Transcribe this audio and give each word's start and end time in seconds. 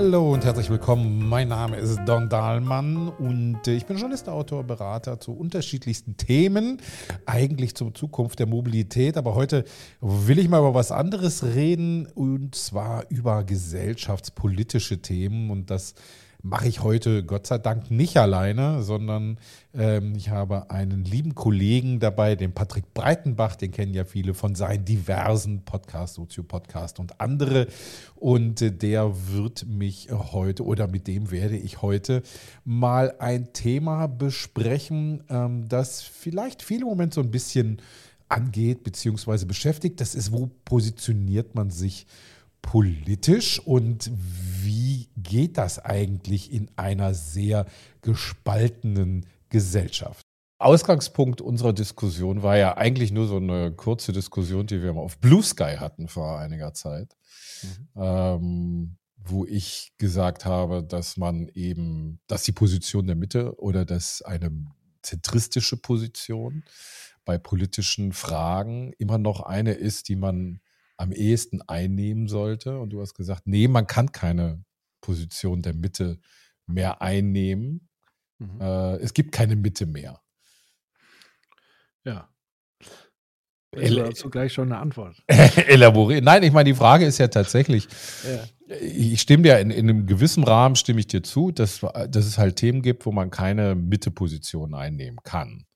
Hallo 0.00 0.32
und 0.32 0.44
herzlich 0.44 0.70
willkommen. 0.70 1.28
Mein 1.28 1.48
Name 1.48 1.76
ist 1.76 1.98
Don 2.06 2.28
Dahlmann 2.28 3.08
und 3.08 3.66
äh, 3.66 3.74
ich 3.74 3.84
bin 3.84 3.96
Journalist, 3.96 4.28
Autor, 4.28 4.62
Berater 4.62 5.18
zu 5.18 5.32
unterschiedlichsten 5.32 6.16
Themen, 6.16 6.80
eigentlich 7.26 7.74
zur 7.74 7.92
Zukunft 7.92 8.38
der 8.38 8.46
Mobilität. 8.46 9.16
Aber 9.16 9.34
heute 9.34 9.64
will 10.00 10.38
ich 10.38 10.48
mal 10.48 10.60
über 10.60 10.72
was 10.72 10.92
anderes 10.92 11.42
reden 11.42 12.06
und 12.14 12.54
zwar 12.54 13.10
über 13.10 13.42
gesellschaftspolitische 13.42 15.02
Themen 15.02 15.50
und 15.50 15.68
das 15.68 15.94
mache 16.42 16.68
ich 16.68 16.82
heute 16.82 17.24
Gott 17.24 17.46
sei 17.46 17.58
Dank 17.58 17.90
nicht 17.90 18.16
alleine, 18.16 18.82
sondern 18.82 19.38
ähm, 19.74 20.14
ich 20.14 20.30
habe 20.30 20.70
einen 20.70 21.04
lieben 21.04 21.34
Kollegen 21.34 21.98
dabei, 21.98 22.36
den 22.36 22.52
Patrick 22.52 22.94
Breitenbach, 22.94 23.56
den 23.56 23.72
kennen 23.72 23.92
ja 23.92 24.04
viele 24.04 24.34
von 24.34 24.54
seinen 24.54 24.84
diversen 24.84 25.64
Podcasts, 25.64 26.16
Sozio-Podcast 26.16 27.00
und 27.00 27.20
andere. 27.20 27.66
Und 28.14 28.62
äh, 28.62 28.70
der 28.70 29.12
wird 29.32 29.66
mich 29.66 30.08
heute 30.10 30.64
oder 30.64 30.86
mit 30.86 31.08
dem 31.08 31.30
werde 31.30 31.56
ich 31.56 31.82
heute 31.82 32.22
mal 32.64 33.14
ein 33.18 33.52
Thema 33.52 34.06
besprechen, 34.06 35.24
ähm, 35.28 35.68
das 35.68 36.02
vielleicht 36.02 36.62
viele 36.62 36.82
im 36.82 36.88
Moment 36.88 37.14
so 37.14 37.20
ein 37.20 37.30
bisschen 37.30 37.82
angeht 38.28 38.84
bzw. 38.84 39.44
beschäftigt. 39.44 40.00
Das 40.00 40.14
ist, 40.14 40.30
wo 40.32 40.50
positioniert 40.64 41.54
man 41.54 41.70
sich 41.70 42.06
politisch 42.62 43.60
und 43.60 44.10
wie 44.62 45.08
geht 45.16 45.58
das 45.58 45.78
eigentlich 45.78 46.52
in 46.52 46.70
einer 46.76 47.14
sehr 47.14 47.66
gespaltenen 48.02 49.26
Gesellschaft? 49.48 50.22
Ausgangspunkt 50.58 51.40
unserer 51.40 51.72
Diskussion 51.72 52.42
war 52.42 52.56
ja 52.56 52.76
eigentlich 52.76 53.12
nur 53.12 53.28
so 53.28 53.36
eine 53.36 53.72
kurze 53.72 54.12
Diskussion, 54.12 54.66
die 54.66 54.82
wir 54.82 54.92
mal 54.92 55.02
auf 55.02 55.18
Blue 55.18 55.42
Sky 55.42 55.76
hatten 55.78 56.08
vor 56.08 56.38
einiger 56.38 56.74
Zeit, 56.74 57.16
mhm. 57.62 57.88
ähm, 57.96 58.96
wo 59.16 59.44
ich 59.44 59.92
gesagt 59.98 60.44
habe, 60.44 60.82
dass 60.82 61.16
man 61.16 61.48
eben, 61.54 62.20
dass 62.26 62.42
die 62.42 62.52
Position 62.52 63.06
der 63.06 63.14
Mitte 63.14 63.56
oder 63.60 63.84
dass 63.84 64.20
eine 64.22 64.50
zentristische 65.02 65.76
Position 65.76 66.64
bei 67.24 67.38
politischen 67.38 68.12
Fragen 68.12 68.92
immer 68.98 69.18
noch 69.18 69.40
eine 69.40 69.72
ist, 69.72 70.08
die 70.08 70.16
man 70.16 70.60
am 70.98 71.12
ehesten 71.12 71.62
einnehmen 71.62 72.28
sollte. 72.28 72.78
Und 72.78 72.90
du 72.90 73.00
hast 73.00 73.14
gesagt, 73.14 73.46
nee, 73.46 73.68
man 73.68 73.86
kann 73.86 74.12
keine 74.12 74.62
Position 75.00 75.62
der 75.62 75.74
Mitte 75.74 76.18
mehr 76.66 77.00
einnehmen. 77.00 77.88
Mhm. 78.38 78.60
Äh, 78.60 78.96
es 78.96 79.14
gibt 79.14 79.32
keine 79.32 79.56
Mitte 79.56 79.86
mehr. 79.86 80.20
Ja. 82.04 82.28
Also 83.76 83.96
dazu 83.96 84.30
gleich 84.30 84.52
schon 84.52 84.72
eine 84.72 84.80
Antwort. 84.80 85.22
Elaborieren. 85.28 86.24
Nein, 86.24 86.42
ich 86.42 86.52
meine, 86.52 86.70
die 86.70 86.76
Frage 86.76 87.04
ist 87.04 87.18
ja 87.18 87.28
tatsächlich, 87.28 87.86
ja. 88.24 88.76
ich 88.80 89.20
stimme 89.20 89.42
dir 89.42 89.58
in, 89.58 89.70
in, 89.70 89.90
einem 89.90 90.06
gewissen 90.06 90.42
Rahmen 90.42 90.74
stimme 90.74 91.00
ich 91.00 91.06
dir 91.06 91.22
zu, 91.22 91.50
dass, 91.50 91.80
dass 91.80 92.24
es 92.24 92.38
halt 92.38 92.56
Themen 92.56 92.80
gibt, 92.80 93.04
wo 93.04 93.12
man 93.12 93.30
keine 93.30 93.74
Mitte-Position 93.74 94.74
einnehmen 94.74 95.18
kann. 95.22 95.67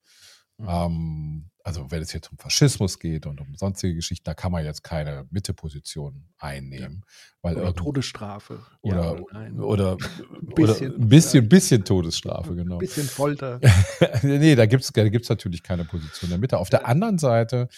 Mhm. 0.63 0.69
Ähm, 0.69 1.51
also 1.65 1.91
wenn 1.91 2.03
es 2.03 2.13
jetzt 2.13 2.31
um 2.31 2.39
Faschismus 2.39 2.99
geht 2.99 3.27
und 3.27 3.41
um 3.41 3.55
sonstige 3.55 3.95
Geschichten, 3.95 4.25
da 4.25 4.35
kann 4.35 4.53
man 4.53 4.65
jetzt 4.65 4.83
keine 4.83 5.27
Mitteposition 5.31 6.25
einnehmen. 6.39 7.05
Weil 7.41 7.57
oder 7.57 7.75
Todesstrafe. 7.75 8.61
Oder, 8.81 9.17
ja, 9.33 9.63
oder, 9.63 9.97
oder, 10.43 10.55
bisschen, 10.55 10.95
ein 10.95 11.09
bisschen, 11.09 11.49
bisschen 11.49 11.85
Todesstrafe, 11.85 12.55
genau. 12.55 12.77
Ein 12.77 12.81
bisschen 12.81 13.07
Folter. 13.07 13.61
nee, 14.23 14.55
da 14.55 14.67
gibt 14.67 14.83
es 14.83 14.93
da 14.93 15.09
gibt's 15.09 15.29
natürlich 15.29 15.63
keine 15.63 15.85
Position 15.85 16.31
der 16.31 16.39
Mitte. 16.39 16.59
Auf 16.59 16.71
der 16.71 16.87
anderen 16.87 17.19
Seite 17.19 17.69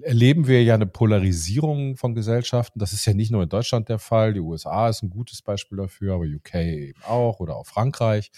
erleben 0.00 0.46
wir 0.46 0.62
ja 0.62 0.74
eine 0.74 0.86
Polarisierung 0.86 1.96
von 1.96 2.14
Gesellschaften. 2.14 2.78
Das 2.78 2.92
ist 2.92 3.04
ja 3.06 3.14
nicht 3.14 3.30
nur 3.30 3.42
in 3.42 3.48
Deutschland 3.48 3.88
der 3.88 3.98
Fall. 3.98 4.32
Die 4.32 4.40
USA 4.40 4.88
ist 4.88 5.02
ein 5.02 5.10
gutes 5.10 5.42
Beispiel 5.42 5.78
dafür, 5.78 6.14
aber 6.14 6.24
UK 6.24 6.54
eben 6.54 7.02
auch 7.02 7.40
oder 7.40 7.56
auch 7.56 7.66
Frankreich, 7.66 8.30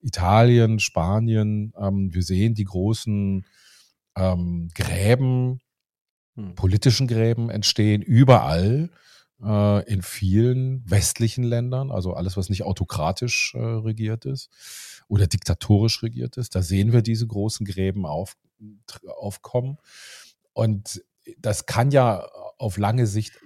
Italien, 0.00 0.78
Spanien. 0.78 1.72
Ähm, 1.78 2.12
wir 2.12 2.22
sehen 2.22 2.54
die 2.54 2.64
großen 2.64 3.46
ähm, 4.16 4.68
Gräben, 4.74 5.60
hm. 6.34 6.54
politischen 6.54 7.06
Gräben 7.06 7.50
entstehen 7.50 8.02
überall 8.02 8.90
äh, 9.42 9.92
in 9.92 10.02
vielen 10.02 10.88
westlichen 10.88 11.44
Ländern, 11.44 11.90
also 11.90 12.14
alles, 12.14 12.36
was 12.36 12.48
nicht 12.48 12.64
autokratisch 12.64 13.54
äh, 13.54 13.58
regiert 13.58 14.24
ist 14.24 14.50
oder 15.08 15.26
diktatorisch 15.26 16.02
regiert 16.02 16.36
ist. 16.36 16.54
Da 16.54 16.62
sehen 16.62 16.92
wir 16.92 17.02
diese 17.02 17.26
großen 17.26 17.66
Gräben 17.66 18.06
auf, 18.06 18.36
aufkommen. 19.18 19.78
Und 20.56 21.04
das 21.36 21.66
kann 21.66 21.90
ja 21.90 22.26
auf 22.56 22.78
lange 22.78 23.06
Sicht, 23.06 23.38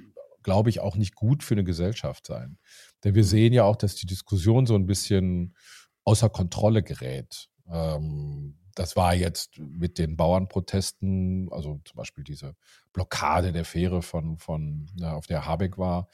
glaube 0.44 0.70
ich, 0.70 0.78
auch 0.78 0.94
nicht 0.94 1.16
gut 1.16 1.42
für 1.42 1.54
eine 1.54 1.64
Gesellschaft 1.64 2.24
sein. 2.24 2.56
Denn 3.02 3.16
wir 3.16 3.24
hm. 3.24 3.28
sehen 3.28 3.52
ja 3.52 3.64
auch, 3.64 3.74
dass 3.74 3.96
die 3.96 4.06
Diskussion 4.06 4.64
so 4.64 4.76
ein 4.76 4.86
bisschen 4.86 5.56
außer 6.04 6.30
Kontrolle 6.30 6.84
gerät. 6.84 7.48
Ähm, 7.68 8.59
das 8.80 8.96
war 8.96 9.14
jetzt 9.14 9.58
mit 9.58 9.98
den 9.98 10.16
Bauernprotesten, 10.16 11.52
also 11.52 11.82
zum 11.84 11.96
Beispiel 11.96 12.24
diese 12.24 12.56
Blockade 12.94 13.52
der 13.52 13.66
Fähre 13.66 14.00
von, 14.00 14.38
von 14.38 14.88
ja, 14.96 15.12
auf 15.12 15.26
der 15.26 15.44
Habeck 15.44 15.76
war, 15.76 16.08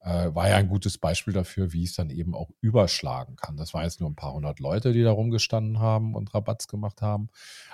äh, 0.00 0.28
war 0.34 0.50
ja 0.50 0.56
ein 0.56 0.68
gutes 0.68 0.98
Beispiel 0.98 1.32
dafür, 1.32 1.72
wie 1.72 1.84
es 1.84 1.94
dann 1.94 2.10
eben 2.10 2.34
auch 2.34 2.50
überschlagen 2.60 3.36
kann. 3.36 3.56
Das 3.56 3.72
waren 3.72 3.84
jetzt 3.84 4.00
nur 4.00 4.10
ein 4.10 4.16
paar 4.16 4.34
hundert 4.34 4.60
Leute, 4.60 4.92
die 4.92 5.02
da 5.02 5.12
rumgestanden 5.12 5.78
haben 5.78 6.14
und 6.14 6.34
Rabatz 6.34 6.68
gemacht 6.68 7.00
haben. 7.00 7.30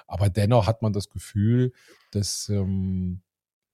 Aber 0.06 0.30
dennoch 0.30 0.68
hat 0.68 0.80
man 0.80 0.92
das 0.92 1.10
Gefühl, 1.10 1.72
dass 2.12 2.48
ähm, 2.48 3.22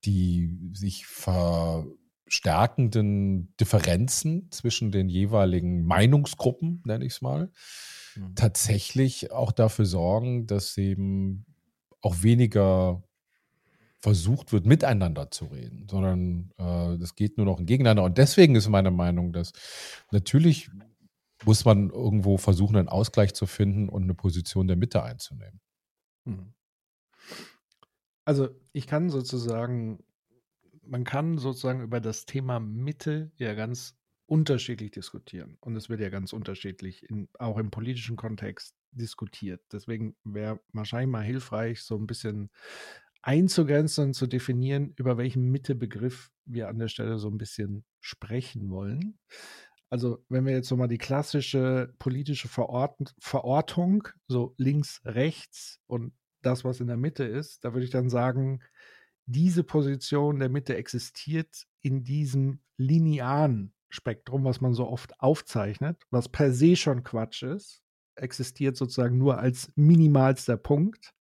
die 0.07 0.71
sich 0.73 1.05
verstärkenden 1.05 3.55
Differenzen 3.61 4.51
zwischen 4.51 4.91
den 4.91 5.11
jeweiligen 5.11 5.85
Meinungsgruppen, 5.85 6.83
nenne 6.87 7.05
ich 7.05 7.13
es 7.13 7.21
mal, 7.21 7.51
mhm. 8.17 8.35
tatsächlich 8.35 9.33
auch 9.33 9.53
dafür 9.53 9.87
sorgen, 9.87 10.47
dass 10.47 10.77
eben 10.77 11.47
auch 12.01 12.23
weniger 12.23 13.03
versucht 14.01 14.53
wird, 14.53 14.67
miteinander 14.67 15.31
zu 15.31 15.45
reden, 15.47 15.87
sondern 15.89 16.51
äh, 16.59 16.99
das 16.99 17.15
geht 17.15 17.37
nur 17.37 17.47
noch 17.47 17.65
gegeneinander. 17.65 18.03
Und 18.03 18.19
deswegen 18.19 18.57
ist 18.57 18.69
meine 18.69 18.91
Meinung, 18.91 19.33
dass 19.33 19.53
natürlich 20.11 20.71
muss 21.45 21.65
man 21.65 21.91
irgendwo 21.91 22.37
versuchen, 22.37 22.77
einen 22.77 22.89
Ausgleich 22.89 23.35
zu 23.35 23.47
finden 23.47 23.89
und 23.89 24.03
eine 24.03 24.15
Position 24.15 24.67
der 24.67 24.77
Mitte 24.77 25.03
einzunehmen. 25.03 25.61
Mhm. 26.25 26.53
Also 28.25 28.49
ich 28.73 28.87
kann 28.87 29.11
sozusagen, 29.11 30.03
man 30.83 31.05
kann 31.05 31.39
sozusagen 31.39 31.83
über 31.83 32.01
das 32.01 32.27
Thema 32.27 32.61
Mitte 32.61 33.33
ja 33.37 33.55
ganz 33.55 33.97
unterschiedlich 34.33 34.93
diskutieren. 34.93 35.59
Und 35.61 35.77
es 35.77 35.91
wird 35.91 36.01
ja 36.01 36.09
ganz 36.09 36.33
unterschiedlich, 36.33 37.07
in, 37.11 37.29
auch 37.39 37.59
im 37.59 37.71
politischen 37.71 38.17
Kontext 38.17 38.75
diskutiert. 38.91 39.61
Deswegen 39.71 40.17
wäre 40.25 40.59
wahrscheinlich 40.73 41.13
mal 41.13 41.23
hilfreich, 41.23 41.83
so 41.83 41.97
ein 41.97 42.07
bisschen 42.07 42.49
einzugrenzen 43.21 44.07
und 44.07 44.15
zu 44.15 44.27
definieren, 44.27 44.95
über 44.97 45.19
welchen 45.19 45.51
Mittebegriff 45.51 46.31
wir 46.47 46.69
an 46.69 46.79
der 46.79 46.89
Stelle 46.89 47.19
so 47.19 47.29
ein 47.29 47.37
bisschen 47.37 47.85
sprechen 48.01 48.71
wollen. 48.71 49.19
Also 49.91 50.25
wenn 50.31 50.47
wir 50.47 50.55
jetzt 50.55 50.69
so 50.69 50.79
mal 50.79 50.89
die 50.89 50.97
klassische 50.97 51.93
politische 51.99 52.49
Verort 52.49 53.15
Verortung, 53.19 54.09
so 54.29 54.55
links, 54.57 55.03
rechts 55.05 55.79
und 55.87 56.15
das, 56.41 56.65
was 56.65 56.81
in 56.81 56.87
der 56.87 56.97
Mitte 56.97 57.25
ist, 57.25 57.67
da 57.67 57.75
würde 57.75 57.85
ich 57.85 57.91
dann 57.91 58.09
sagen, 58.09 58.63
diese 59.27 59.63
Position 59.63 60.39
der 60.39 60.49
Mitte 60.49 60.75
existiert 60.75 61.67
in 61.83 62.03
diesem 62.03 62.61
linearen 62.79 63.75
Spektrum, 63.93 64.45
was 64.45 64.61
man 64.61 64.73
so 64.73 64.89
oft 64.89 65.21
aufzeichnet, 65.21 66.03
was 66.11 66.29
per 66.29 66.53
se 66.53 66.77
schon 66.77 67.05
Quatsch 67.05 67.43
ist, 67.43 67.83
existiert 68.17 68.77
sozusagen 68.77 69.19
nur 69.19 69.39
als 69.39 69.71
minimalster 69.77 70.57
Punkt. 70.57 71.13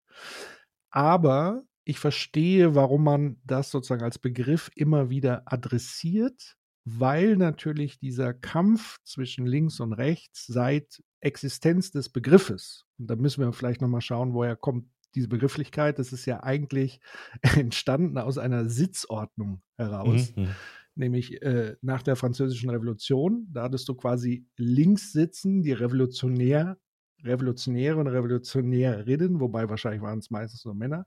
Aber 0.91 1.65
ich 1.85 1.99
verstehe, 1.99 2.77
warum 2.77 3.03
man 3.05 3.41
das 3.45 3.73
sozusagen 3.73 4.05
als 4.05 4.19
Begriff 4.19 4.71
immer 4.77 5.11
wieder 5.11 5.43
adressiert, 5.47 6.57
weil 6.85 7.37
natürlich 7.37 7.99
dieser 7.99 8.35
Kampf 8.35 8.99
zwischen 9.03 9.47
links 9.47 9.81
und 9.81 9.93
rechts 9.93 10.47
seit 10.47 11.03
Existenz 11.21 11.91
des 11.91 12.09
Begriffes, 12.09 12.87
und 12.99 13.09
da 13.09 13.17
müssen 13.17 13.43
wir 13.43 13.53
vielleicht 13.53 13.81
nochmal 13.81 14.01
schauen, 14.01 14.33
woher 14.33 14.55
kommt 14.55 14.87
diese 15.17 15.29
Begrifflichkeit, 15.29 15.99
das 15.99 16.13
ist 16.13 16.25
ja 16.27 16.45
eigentlich 16.45 17.01
entstanden 17.43 18.17
aus 18.19 18.39
einer 18.39 18.69
Sitzordnung 18.69 19.61
heraus. 19.77 20.35
Mhm. 20.37 20.51
Nämlich 20.95 21.43
äh, 21.43 21.77
nach 21.83 22.03
der 22.03 22.17
Französischen 22.17 22.71
Revolution. 22.71 23.49
Da 23.53 23.65
hattest 23.65 23.89
du 23.89 23.95
quasi 23.95 24.47
links 24.57 25.13
sitzen, 25.13 25.63
die 25.63 25.73
Revolutionär, 25.73 26.79
Revolutionäre 27.23 27.99
und 27.99 28.07
Revolutionärinnen, 28.07 29.41
wobei 29.41 29.69
wahrscheinlich 29.69 30.03
waren 30.03 30.19
es 30.19 30.31
meistens 30.31 30.65
nur 30.65 30.75
Männer, 30.75 31.07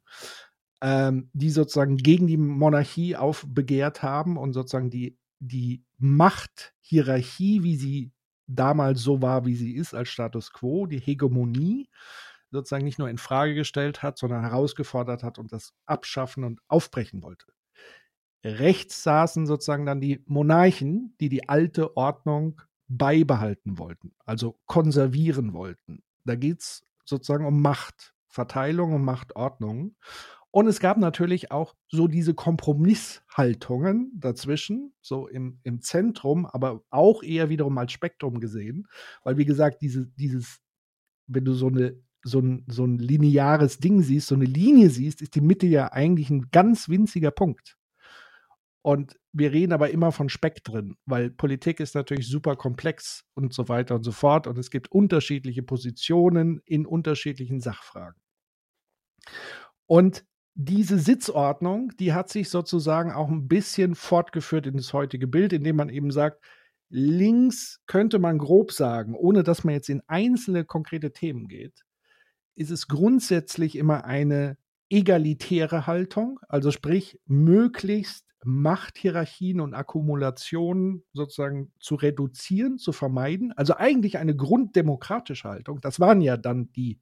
ähm, 0.82 1.30
die 1.34 1.50
sozusagen 1.50 1.98
gegen 1.98 2.28
die 2.28 2.38
Monarchie 2.38 3.16
aufbegehrt 3.16 4.04
haben 4.04 4.38
und 4.38 4.54
sozusagen 4.54 4.90
die, 4.90 5.18
die 5.40 5.84
Machthierarchie, 5.98 7.64
wie 7.64 7.78
sie 7.78 8.12
damals 8.48 9.02
so 9.02 9.22
war, 9.22 9.46
wie 9.46 9.56
sie 9.56 9.74
ist, 9.74 9.94
als 9.94 10.10
Status 10.10 10.52
quo, 10.52 10.86
die 10.86 11.00
Hegemonie, 11.00 11.90
sozusagen 12.52 12.86
nicht 12.86 13.00
nur 13.00 13.10
in 13.10 13.18
Frage 13.18 13.56
gestellt 13.56 14.04
hat, 14.04 14.18
sondern 14.18 14.42
herausgefordert 14.42 15.24
hat 15.24 15.40
und 15.40 15.52
das 15.52 15.74
abschaffen 15.86 16.44
und 16.44 16.60
aufbrechen 16.68 17.24
wollte. 17.24 17.46
Rechts 18.44 19.04
saßen 19.04 19.46
sozusagen 19.48 19.86
dann 19.86 20.02
die 20.02 20.22
Monarchen, 20.26 21.16
die 21.20 21.30
die 21.30 21.48
alte 21.48 21.96
Ordnung 21.96 22.62
beibehalten 22.88 23.78
wollten, 23.78 24.14
also 24.26 24.60
konservieren 24.66 25.54
wollten. 25.54 26.04
Da 26.26 26.36
geht 26.36 26.60
es 26.60 26.86
sozusagen 27.06 27.46
um 27.46 27.62
Machtverteilung, 27.62 28.94
um 28.94 29.04
Machtordnung. 29.04 29.96
Und 30.52 30.68
es 30.68 30.80
gab 30.80 30.98
natürlich 30.98 31.52
auch 31.52 31.74
so 31.88 32.08
diese 32.08 32.36
Kompromisshaltungen 32.36 34.12
dazwischen, 34.14 34.94
so 35.02 35.28
im, 35.28 35.60
im 35.64 35.82
Zentrum, 35.82 36.46
aber 36.46 36.84
auch 36.92 37.24
eher 37.24 37.50
wiederum 37.50 37.78
als 37.78 37.92
Spektrum 37.92 38.40
gesehen. 38.40 38.88
Weil, 39.24 39.38
wie 39.38 39.46
gesagt, 39.46 39.82
diese, 39.82 40.06
dieses, 40.06 40.60
wenn 41.28 41.46
du 41.46 41.54
so 41.54 41.68
eine 41.68 41.96
so 42.26 42.40
ein, 42.40 42.64
so 42.68 42.86
ein 42.86 43.00
lineares 43.00 43.80
Ding 43.80 44.02
siehst, 44.02 44.28
so 44.28 44.36
eine 44.36 44.46
Linie 44.46 44.90
siehst, 44.90 45.22
ist 45.22 45.36
die 45.36 45.42
Mitte 45.42 45.68
ja 45.68 45.92
eigentlich 45.92 46.30
ein 46.30 46.50
ganz 46.52 46.88
winziger 46.88 47.32
Punkt. 47.32 47.78
Und 48.84 49.18
wir 49.32 49.54
reden 49.54 49.72
aber 49.72 49.92
immer 49.92 50.12
von 50.12 50.28
Spektren, 50.28 50.98
weil 51.06 51.32
Politik 51.32 51.80
ist 51.80 51.96
natürlich 51.96 52.28
super 52.28 52.58
komplex 52.58 53.24
und 53.34 53.54
so 53.54 53.70
weiter 53.70 53.96
und 53.96 54.04
so 54.04 54.12
fort. 54.12 54.46
Und 54.46 54.58
es 54.58 54.70
gibt 54.70 54.92
unterschiedliche 54.92 55.64
Positionen 55.64 56.62
in 56.66 56.86
unterschiedlichen 56.86 57.62
Sachfragen. 57.62 58.22
Und 59.88 60.26
diese 60.54 61.00
Sitzordnung, 61.00 61.94
die 61.98 62.14
hat 62.14 62.30
sich 62.30 62.50
sozusagen 62.50 63.14
auch 63.14 63.30
ein 63.30 63.48
bisschen 63.48 63.96
fortgeführt 63.96 64.68
in 64.68 64.76
das 64.76 64.92
heutige 64.92 65.28
Bild, 65.28 65.54
indem 65.54 65.78
man 65.78 65.88
eben 65.88 66.12
sagt, 66.12 66.44
links 66.90 67.82
könnte 67.88 68.20
man 68.20 68.38
grob 68.38 68.74
sagen, 68.74 69.16
ohne 69.16 69.44
dass 69.44 69.64
man 69.64 69.76
jetzt 69.76 69.90
in 69.90 70.02
einzelne 70.08 70.66
konkrete 70.66 71.14
Themen 71.14 71.48
geht, 71.48 71.86
ist 72.56 72.70
es 72.70 72.90
grundsätzlich 72.90 73.78
immer 73.78 74.04
eine 74.04 74.58
egalitäre 74.90 75.88
Haltung, 75.88 76.40
also 76.50 76.70
sprich 76.70 77.20
möglichst 77.26 78.33
Machthierarchien 78.46 79.60
und 79.60 79.74
Akkumulationen 79.74 81.04
sozusagen 81.14 81.72
zu 81.80 81.96
reduzieren, 81.96 82.78
zu 82.78 82.92
vermeiden. 82.92 83.54
Also 83.56 83.76
eigentlich 83.76 84.18
eine 84.18 84.36
grunddemokratische 84.36 85.48
Haltung. 85.48 85.80
Das 85.82 86.00
waren 86.00 86.22
ja 86.22 86.38
dann 86.38 86.72
die 86.74 87.00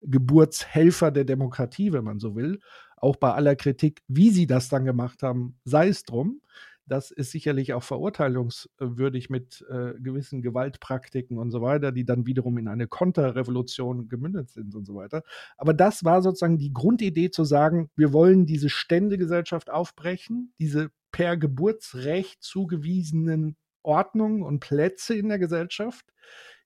Geburtshelfer 0.00 1.10
der 1.10 1.24
Demokratie, 1.24 1.92
wenn 1.92 2.04
man 2.04 2.18
so 2.18 2.34
will. 2.34 2.60
Auch 2.96 3.16
bei 3.16 3.32
aller 3.32 3.56
Kritik, 3.56 4.02
wie 4.08 4.30
sie 4.30 4.46
das 4.46 4.68
dann 4.68 4.84
gemacht 4.84 5.22
haben, 5.22 5.58
sei 5.64 5.88
es 5.88 6.04
drum. 6.04 6.40
Das 6.86 7.10
ist 7.10 7.30
sicherlich 7.30 7.72
auch 7.72 7.82
verurteilungswürdig 7.82 9.30
mit 9.30 9.64
äh, 9.70 9.94
gewissen 10.00 10.42
Gewaltpraktiken 10.42 11.38
und 11.38 11.50
so 11.50 11.62
weiter, 11.62 11.92
die 11.92 12.04
dann 12.04 12.26
wiederum 12.26 12.58
in 12.58 12.68
eine 12.68 12.86
Konterrevolution 12.86 14.08
gemündet 14.08 14.50
sind 14.50 14.74
und 14.74 14.86
so 14.86 14.94
weiter. 14.94 15.22
Aber 15.56 15.72
das 15.72 16.04
war 16.04 16.22
sozusagen 16.22 16.58
die 16.58 16.72
Grundidee 16.72 17.30
zu 17.30 17.44
sagen, 17.44 17.90
wir 17.96 18.12
wollen 18.12 18.46
diese 18.46 18.68
Ständegesellschaft 18.68 19.70
aufbrechen, 19.70 20.52
diese 20.58 20.90
per 21.10 21.36
Geburtsrecht 21.36 22.42
zugewiesenen 22.42 23.56
Ordnungen 23.82 24.42
und 24.42 24.60
Plätze 24.60 25.14
in 25.14 25.28
der 25.28 25.38
Gesellschaft. 25.38 26.06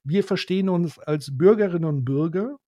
Wir 0.03 0.25
verstehen 0.25 0.69
uns 0.69 0.99
als 0.99 1.37
Bürgerinnen 1.37 1.85
und 1.85 2.05
Bürger 2.05 2.59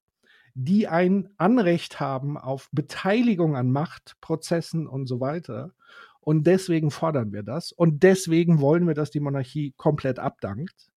die 0.55 0.89
ein 0.89 1.29
Anrecht 1.37 2.01
haben 2.01 2.37
auf 2.37 2.69
Beteiligung 2.73 3.57
an 3.57 3.71
Machtprozessen 3.71 4.87
und 4.87 5.07
so 5.07 5.21
weiter. 5.21 5.73
Und 6.21 6.47
deswegen 6.47 6.91
fordern 6.91 7.33
wir 7.33 7.43
das. 7.43 7.73
Und 7.73 8.03
deswegen 8.03 8.61
wollen 8.61 8.87
wir, 8.87 8.95
dass 8.95 9.11
die 9.11 9.21
Monarchie 9.21 9.73
komplett 9.77 10.19
abdankt. 10.19 10.91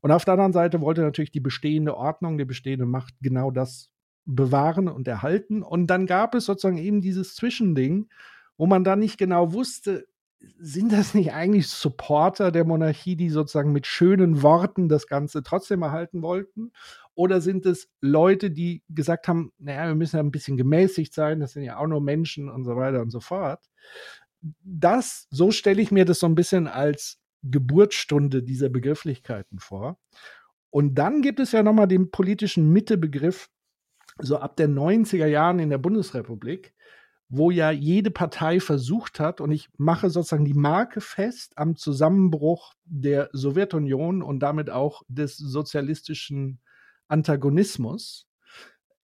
Und 0.00 0.10
auf 0.10 0.24
der 0.24 0.34
anderen 0.34 0.52
Seite 0.52 0.80
wollte 0.80 1.02
natürlich 1.02 1.30
die 1.30 1.40
bestehende 1.40 1.96
Ordnung, 1.96 2.38
die 2.38 2.44
bestehende 2.44 2.86
Macht 2.86 3.14
genau 3.20 3.50
das 3.50 3.90
bewahren 4.26 4.88
und 4.88 5.08
erhalten. 5.08 5.62
Und 5.62 5.86
dann 5.88 6.06
gab 6.06 6.34
es 6.34 6.46
sozusagen 6.46 6.78
eben 6.78 7.00
dieses 7.00 7.34
Zwischending, 7.34 8.08
wo 8.56 8.66
man 8.66 8.84
dann 8.84 8.98
nicht 8.98 9.18
genau 9.18 9.52
wusste, 9.52 10.06
sind 10.58 10.92
das 10.92 11.14
nicht 11.14 11.32
eigentlich 11.32 11.68
Supporter 11.68 12.50
der 12.50 12.64
Monarchie, 12.64 13.16
die 13.16 13.30
sozusagen 13.30 13.72
mit 13.72 13.86
schönen 13.86 14.42
Worten 14.42 14.88
das 14.88 15.06
Ganze 15.06 15.42
trotzdem 15.42 15.82
erhalten 15.82 16.22
wollten? 16.22 16.72
Oder 17.14 17.40
sind 17.40 17.64
es 17.64 17.88
Leute, 18.00 18.50
die 18.50 18.82
gesagt 18.88 19.28
haben, 19.28 19.52
naja, 19.58 19.86
wir 19.86 19.94
müssen 19.94 20.16
ja 20.16 20.22
ein 20.22 20.32
bisschen 20.32 20.56
gemäßigt 20.56 21.14
sein, 21.14 21.40
das 21.40 21.52
sind 21.52 21.62
ja 21.62 21.78
auch 21.78 21.86
nur 21.86 22.00
Menschen 22.00 22.48
und 22.48 22.64
so 22.64 22.76
weiter 22.76 23.00
und 23.00 23.10
so 23.10 23.20
fort? 23.20 23.60
Das, 24.62 25.26
so 25.30 25.50
stelle 25.50 25.80
ich 25.80 25.90
mir 25.90 26.04
das 26.04 26.18
so 26.18 26.26
ein 26.26 26.34
bisschen 26.34 26.66
als 26.66 27.18
Geburtsstunde 27.42 28.42
dieser 28.42 28.68
Begrifflichkeiten 28.68 29.58
vor. 29.58 29.98
Und 30.70 30.96
dann 30.96 31.22
gibt 31.22 31.40
es 31.40 31.52
ja 31.52 31.62
nochmal 31.62 31.88
den 31.88 32.10
politischen 32.10 32.72
Mittebegriff, 32.72 33.48
so 34.18 34.38
ab 34.38 34.56
den 34.56 34.76
90er 34.76 35.26
Jahren 35.26 35.58
in 35.58 35.70
der 35.70 35.78
Bundesrepublik, 35.78 36.74
wo 37.28 37.50
ja 37.50 37.70
jede 37.70 38.10
Partei 38.10 38.60
versucht 38.60 39.18
hat, 39.18 39.40
und 39.40 39.50
ich 39.50 39.68
mache 39.76 40.10
sozusagen 40.10 40.44
die 40.44 40.54
Marke 40.54 41.00
fest 41.00 41.56
am 41.56 41.76
Zusammenbruch 41.76 42.74
der 42.84 43.30
Sowjetunion 43.32 44.22
und 44.22 44.40
damit 44.40 44.70
auch 44.70 45.02
des 45.08 45.36
sozialistischen 45.36 46.60
Antagonismus, 47.08 48.26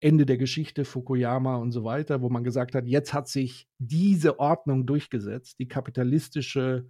Ende 0.00 0.24
der 0.24 0.38
Geschichte, 0.38 0.84
Fukuyama 0.84 1.56
und 1.56 1.72
so 1.72 1.84
weiter, 1.84 2.22
wo 2.22 2.30
man 2.30 2.42
gesagt 2.42 2.74
hat, 2.74 2.86
jetzt 2.86 3.12
hat 3.12 3.28
sich 3.28 3.68
diese 3.78 4.38
Ordnung 4.38 4.86
durchgesetzt, 4.86 5.58
die 5.58 5.68
kapitalistische, 5.68 6.88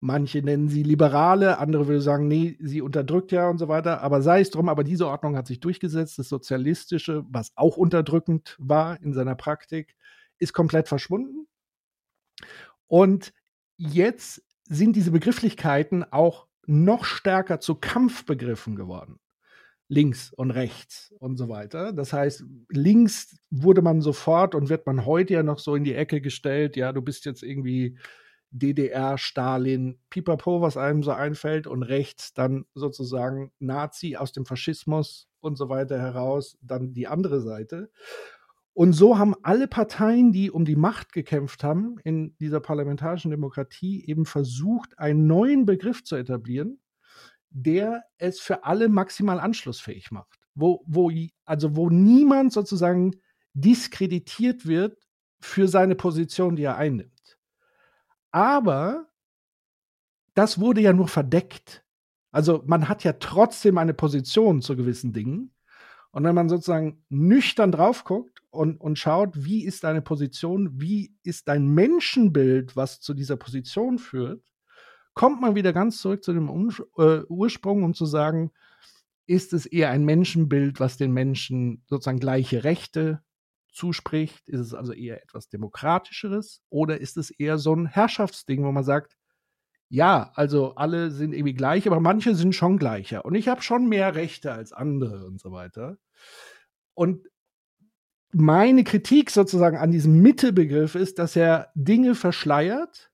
manche 0.00 0.42
nennen 0.42 0.68
sie 0.68 0.82
liberale, 0.82 1.58
andere 1.58 1.86
würden 1.86 2.00
sagen, 2.00 2.26
nee, 2.26 2.58
sie 2.60 2.82
unterdrückt 2.82 3.30
ja 3.30 3.48
und 3.48 3.58
so 3.58 3.68
weiter, 3.68 4.02
aber 4.02 4.20
sei 4.20 4.40
es 4.40 4.50
drum, 4.50 4.68
aber 4.68 4.82
diese 4.82 5.06
Ordnung 5.06 5.36
hat 5.36 5.46
sich 5.46 5.60
durchgesetzt, 5.60 6.18
das 6.18 6.28
sozialistische, 6.28 7.24
was 7.28 7.52
auch 7.54 7.76
unterdrückend 7.76 8.56
war 8.58 9.00
in 9.00 9.12
seiner 9.12 9.36
Praktik, 9.36 9.94
ist 10.38 10.52
komplett 10.52 10.88
verschwunden. 10.88 11.46
Und 12.88 13.32
jetzt 13.76 14.42
sind 14.68 14.96
diese 14.96 15.12
Begrifflichkeiten 15.12 16.04
auch 16.04 16.48
noch 16.66 17.04
stärker 17.04 17.60
zu 17.60 17.76
Kampfbegriffen 17.76 18.76
geworden. 18.76 19.20
Links 19.88 20.32
und 20.32 20.50
rechts 20.50 21.14
und 21.18 21.36
so 21.36 21.48
weiter. 21.48 21.92
Das 21.92 22.12
heißt, 22.12 22.44
links 22.70 23.36
wurde 23.50 23.82
man 23.82 24.00
sofort 24.00 24.54
und 24.54 24.68
wird 24.68 24.86
man 24.86 25.04
heute 25.04 25.34
ja 25.34 25.42
noch 25.42 25.58
so 25.58 25.74
in 25.74 25.84
die 25.84 25.94
Ecke 25.94 26.20
gestellt, 26.20 26.76
ja, 26.76 26.92
du 26.92 27.02
bist 27.02 27.24
jetzt 27.26 27.42
irgendwie 27.42 27.98
DDR, 28.50 29.18
Stalin, 29.18 29.98
Pipapo, 30.10 30.60
was 30.60 30.76
einem 30.76 31.02
so 31.02 31.10
einfällt, 31.10 31.66
und 31.66 31.82
rechts 31.82 32.32
dann 32.34 32.64
sozusagen 32.74 33.52
Nazi 33.58 34.16
aus 34.16 34.32
dem 34.32 34.46
Faschismus 34.46 35.28
und 35.40 35.56
so 35.56 35.68
weiter 35.68 35.98
heraus, 35.98 36.56
dann 36.62 36.94
die 36.94 37.08
andere 37.08 37.40
Seite. 37.40 37.90
Und 38.72 38.92
so 38.92 39.18
haben 39.18 39.34
alle 39.42 39.68
Parteien, 39.68 40.32
die 40.32 40.50
um 40.50 40.64
die 40.64 40.76
Macht 40.76 41.12
gekämpft 41.12 41.62
haben 41.62 41.96
in 42.02 42.36
dieser 42.38 42.60
parlamentarischen 42.60 43.30
Demokratie, 43.30 44.04
eben 44.06 44.24
versucht, 44.24 44.98
einen 44.98 45.26
neuen 45.26 45.66
Begriff 45.66 46.02
zu 46.02 46.16
etablieren, 46.16 46.80
der 47.54 48.04
es 48.18 48.40
für 48.40 48.64
alle 48.64 48.88
maximal 48.88 49.40
anschlussfähig 49.40 50.10
macht. 50.10 50.38
Wo, 50.54 50.84
wo, 50.86 51.10
also 51.44 51.76
wo 51.76 51.88
niemand 51.88 52.52
sozusagen 52.52 53.12
diskreditiert 53.54 54.66
wird 54.66 54.98
für 55.40 55.68
seine 55.68 55.94
Position, 55.94 56.56
die 56.56 56.64
er 56.64 56.76
einnimmt. 56.76 57.38
Aber 58.30 59.08
das 60.34 60.60
wurde 60.60 60.80
ja 60.80 60.92
nur 60.92 61.08
verdeckt. 61.08 61.84
Also 62.32 62.62
man 62.66 62.88
hat 62.88 63.04
ja 63.04 63.14
trotzdem 63.14 63.78
eine 63.78 63.94
Position 63.94 64.60
zu 64.60 64.76
gewissen 64.76 65.12
Dingen. 65.12 65.54
Und 66.10 66.24
wenn 66.24 66.34
man 66.34 66.48
sozusagen 66.48 67.04
nüchtern 67.08 67.72
drauf 67.72 68.04
guckt, 68.04 68.34
und, 68.54 68.80
und 68.80 68.98
schaut, 68.98 69.44
wie 69.44 69.64
ist 69.64 69.84
deine 69.84 70.00
Position, 70.00 70.80
wie 70.80 71.14
ist 71.22 71.48
dein 71.48 71.66
Menschenbild, 71.66 72.76
was 72.76 73.00
zu 73.00 73.12
dieser 73.12 73.36
Position 73.36 73.98
führt, 73.98 74.42
kommt 75.14 75.40
man 75.40 75.54
wieder 75.54 75.72
ganz 75.72 75.98
zurück 75.98 76.22
zu 76.22 76.32
dem 76.32 76.50
um 76.50 76.70
äh, 76.98 77.22
Ursprung, 77.28 77.84
um 77.84 77.94
zu 77.94 78.06
sagen, 78.06 78.50
ist 79.26 79.52
es 79.52 79.64
eher 79.66 79.90
ein 79.90 80.04
Menschenbild, 80.04 80.80
was 80.80 80.96
den 80.96 81.12
Menschen 81.12 81.82
sozusagen 81.86 82.20
gleiche 82.20 82.64
Rechte 82.64 83.22
zuspricht? 83.68 84.48
Ist 84.48 84.60
es 84.60 84.74
also 84.74 84.92
eher 84.92 85.22
etwas 85.22 85.48
Demokratischeres? 85.48 86.62
Oder 86.68 87.00
ist 87.00 87.16
es 87.16 87.30
eher 87.30 87.58
so 87.58 87.74
ein 87.74 87.86
Herrschaftsding, 87.86 88.64
wo 88.64 88.72
man 88.72 88.84
sagt, 88.84 89.16
ja, 89.88 90.32
also 90.34 90.74
alle 90.74 91.10
sind 91.10 91.32
irgendwie 91.32 91.54
gleich, 91.54 91.86
aber 91.86 92.00
manche 92.00 92.34
sind 92.34 92.54
schon 92.54 92.78
gleicher. 92.78 93.24
Und 93.24 93.34
ich 93.34 93.48
habe 93.48 93.62
schon 93.62 93.88
mehr 93.88 94.14
Rechte 94.14 94.52
als 94.52 94.72
andere 94.72 95.24
und 95.26 95.40
so 95.40 95.52
weiter. 95.52 95.98
Und 96.94 97.28
meine 98.32 98.82
Kritik 98.82 99.30
sozusagen 99.30 99.76
an 99.76 99.92
diesem 99.92 100.20
Mittebegriff 100.20 100.96
ist, 100.96 101.18
dass 101.18 101.36
er 101.36 101.70
Dinge 101.74 102.14
verschleiert 102.14 103.12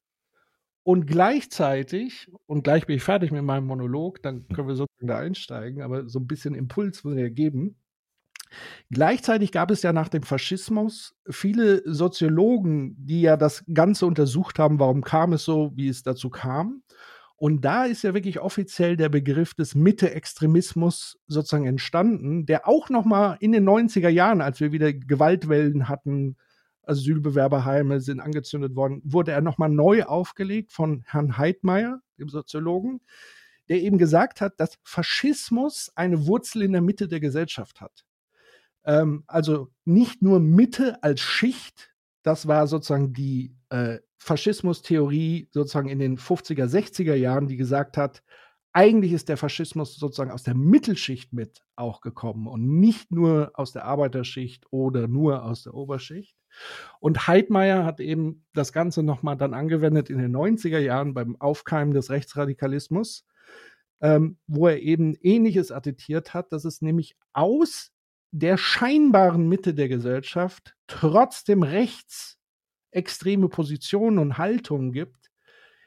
und 0.83 1.07
gleichzeitig, 1.07 2.31
und 2.47 2.65
gleich 2.65 2.87
bin 2.87 2.97
ich 2.97 3.03
fertig 3.03 3.33
mit 3.33 3.43
meinem 3.43 3.67
Monolog, 3.67 4.23
dann 4.23 4.49
können 4.49 4.69
wir 4.69 4.77
sozusagen 4.77 5.09
da 5.09 5.19
einsteigen, 5.19 5.83
aber 5.83 6.09
so 6.09 6.19
ein 6.19 6.27
bisschen 6.27 6.55
Impuls 6.55 7.05
muss 7.05 7.17
er 7.17 7.31
geben. 7.31 7.77
Gleichzeitig 8.91 9.53
gab 9.53 9.71
es 9.71 9.83
ja 9.83 9.93
nach 9.93 10.09
dem 10.09 10.23
Faschismus 10.23 11.15
viele 11.29 11.83
Soziologen, 11.85 12.97
die 12.99 13.23
ja 13.23 13.37
das 13.37 13.65
Ganze 13.73 14.07
untersucht 14.07 14.59
haben, 14.59 14.81
warum 14.81 15.03
kam 15.03 15.33
es 15.33 15.45
so, 15.45 15.71
wie 15.75 15.89
es 15.89 16.03
dazu 16.03 16.31
kam. 16.31 16.83
Und 17.37 17.65
da 17.65 17.85
ist 17.85 18.03
ja 18.03 18.13
wirklich 18.13 18.41
offiziell 18.41 18.97
der 18.97 19.09
Begriff 19.09 19.55
des 19.55 19.75
Mitte-Extremismus 19.75 21.19
sozusagen 21.27 21.67
entstanden, 21.67 22.45
der 22.45 22.69
auch 22.69 22.91
noch 22.91 23.05
mal 23.05 23.37
in 23.41 23.53
den 23.53 23.67
90er 23.67 24.11
Jahren, 24.11 24.43
als 24.43 24.61
wir 24.61 24.73
wieder 24.73 24.93
Gewaltwellen 24.93 25.89
hatten, 25.89 26.37
Asylbewerberheime 26.91 28.01
sind 28.01 28.21
angezündet 28.21 28.75
worden, 28.75 29.01
wurde 29.05 29.33
er 29.33 29.41
noch 29.41 29.59
mal 29.59 29.69
neu 29.69 30.05
aufgelegt 30.05 30.73
von 30.73 31.03
Herrn 31.07 31.39
Heidmeier, 31.39 32.03
dem 32.19 32.29
Soziologen, 32.29 33.01
der 33.69 33.81
eben 33.81 33.99
gesagt 33.99 34.41
hat, 34.41 34.59
dass 34.59 34.79
Faschismus 34.83 35.93
eine 35.95 36.27
Wurzel 36.27 36.63
in 36.63 36.73
der 36.73 36.83
Mitte 36.83 37.09
der 37.09 37.21
Gesellschaft 37.21 37.81
hat. 37.81 38.05
Ähm, 38.85 39.25
also 39.27 39.69
nicht 39.85 40.23
nur 40.23 40.41
Mitte 40.41 41.03
als 41.03 41.21
Schicht, 41.21 41.95
das 42.23 42.49
war 42.49 42.67
sozusagen 42.67 43.13
die 43.13 43.55
äh, 43.71 43.99
Faschismus-Theorie 44.19 45.49
sozusagen 45.53 45.89
in 45.89 45.99
den 45.99 46.19
50er, 46.19 46.67
60er 46.67 47.15
Jahren, 47.15 47.47
die 47.49 47.57
gesagt 47.57 47.97
hat, 47.97 48.23
eigentlich 48.73 49.13
ist 49.13 49.29
der 49.29 49.37
Faschismus 49.37 49.97
sozusagen 49.97 50.31
aus 50.31 50.43
der 50.43 50.55
Mittelschicht 50.55 51.33
mit 51.33 51.63
auch 51.77 52.01
gekommen 52.01 52.47
und 52.47 52.81
nicht 52.81 53.11
nur 53.11 53.51
aus 53.55 53.73
der 53.73 53.85
Arbeiterschicht 53.85 54.65
oder 54.71 55.09
nur 55.09 55.45
aus 55.45 55.65
der 55.65 55.75
Oberschicht. 55.75 56.37
Und 57.01 57.27
Heidmeier 57.27 57.85
hat 57.85 58.01
eben 58.01 58.45
das 58.53 58.73
Ganze 58.73 59.03
nochmal 59.03 59.37
dann 59.37 59.55
angewendet 59.55 60.11
in 60.11 60.19
den 60.19 60.35
90er 60.35 60.79
Jahren 60.79 61.15
beim 61.15 61.41
Aufkeimen 61.41 61.95
des 61.95 62.11
Rechtsradikalismus, 62.11 63.27
ähm, 64.01 64.39
wo 64.47 64.69
er 64.69 64.81
eben 64.81 65.17
Ähnliches 65.23 65.73
attestiert 65.73 66.35
hat, 66.35 66.53
dass 66.53 66.65
es 66.65 66.83
nämlich 66.83 67.17
aus 67.33 67.93
der 68.33 68.57
scheinbaren 68.57 69.49
Mitte 69.49 69.75
der 69.75 69.89
Gesellschaft 69.89 70.77
trotzdem 70.87 71.63
rechtsextreme 71.63 73.49
Positionen 73.49 74.19
und 74.19 74.39
Haltungen 74.39 74.93
gibt, 74.93 75.31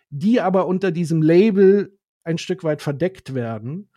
die 0.09 0.41
aber 0.41 0.67
unter 0.67 0.91
diesem 0.91 1.21
Label 1.21 1.97
ein 2.23 2.37
Stück 2.37 2.63
weit 2.63 2.81
verdeckt 2.81 3.33
werden. 3.33 3.89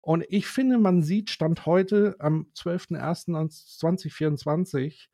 Und 0.00 0.24
ich 0.28 0.46
finde, 0.46 0.78
man 0.78 1.02
sieht 1.02 1.30
Stand 1.30 1.66
heute 1.66 2.14
am 2.18 2.46
12.01.2024, 2.56 5.08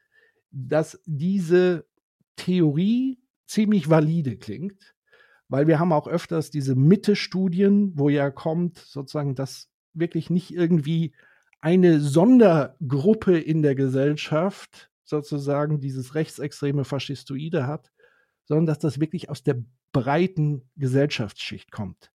dass 0.56 1.00
diese 1.04 1.86
Theorie 2.36 3.20
ziemlich 3.46 3.90
valide 3.90 4.36
klingt, 4.38 4.94
weil 5.48 5.66
wir 5.66 5.78
haben 5.78 5.92
auch 5.92 6.08
öfters 6.08 6.50
diese 6.50 6.74
Mitte-Studien, 6.74 7.92
wo 7.94 8.08
ja 8.08 8.30
kommt, 8.30 8.78
sozusagen, 8.78 9.34
dass 9.34 9.68
wirklich 9.92 10.30
nicht 10.30 10.52
irgendwie 10.52 11.14
eine 11.60 12.00
Sondergruppe 12.00 13.38
in 13.38 13.62
der 13.62 13.74
Gesellschaft 13.74 14.90
sozusagen 15.04 15.80
dieses 15.80 16.14
rechtsextreme 16.14 16.84
Faschistoide 16.84 17.66
hat, 17.66 17.92
sondern 18.44 18.66
dass 18.66 18.78
das 18.78 18.98
wirklich 18.98 19.28
aus 19.28 19.42
der 19.42 19.62
breiten 19.92 20.62
Gesellschaftsschicht 20.76 21.70
kommt. 21.70 22.10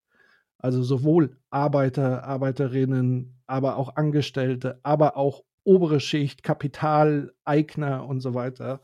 Also 0.57 0.83
sowohl 0.83 1.38
Arbeiter, 1.50 2.24
Arbeiterinnen, 2.24 3.39
aber 3.45 3.77
auch 3.77 3.95
Angestellte, 3.95 4.79
aber 4.83 5.15
auch 5.15 5.43
obere 5.63 6.00
Schicht, 6.00 6.44
Kapitaleigner 6.44 8.06
und 8.06 8.22
so 8.22 8.34
weiter. 8.34 8.82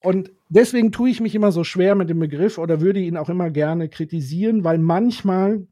Und 0.00 0.30
deswegen 0.48 0.92
tue 0.92 1.10
ich 1.10 1.20
mich 1.20 1.34
immer 1.34 1.50
so 1.50 1.64
schwer 1.64 1.94
mit 1.94 2.08
dem 2.08 2.20
Begriff 2.20 2.58
oder 2.58 2.80
würde 2.80 3.00
ihn 3.00 3.16
auch 3.16 3.28
immer 3.28 3.50
gerne 3.50 3.88
kritisieren, 3.88 4.62
weil 4.62 4.78
manchmal 4.78 5.66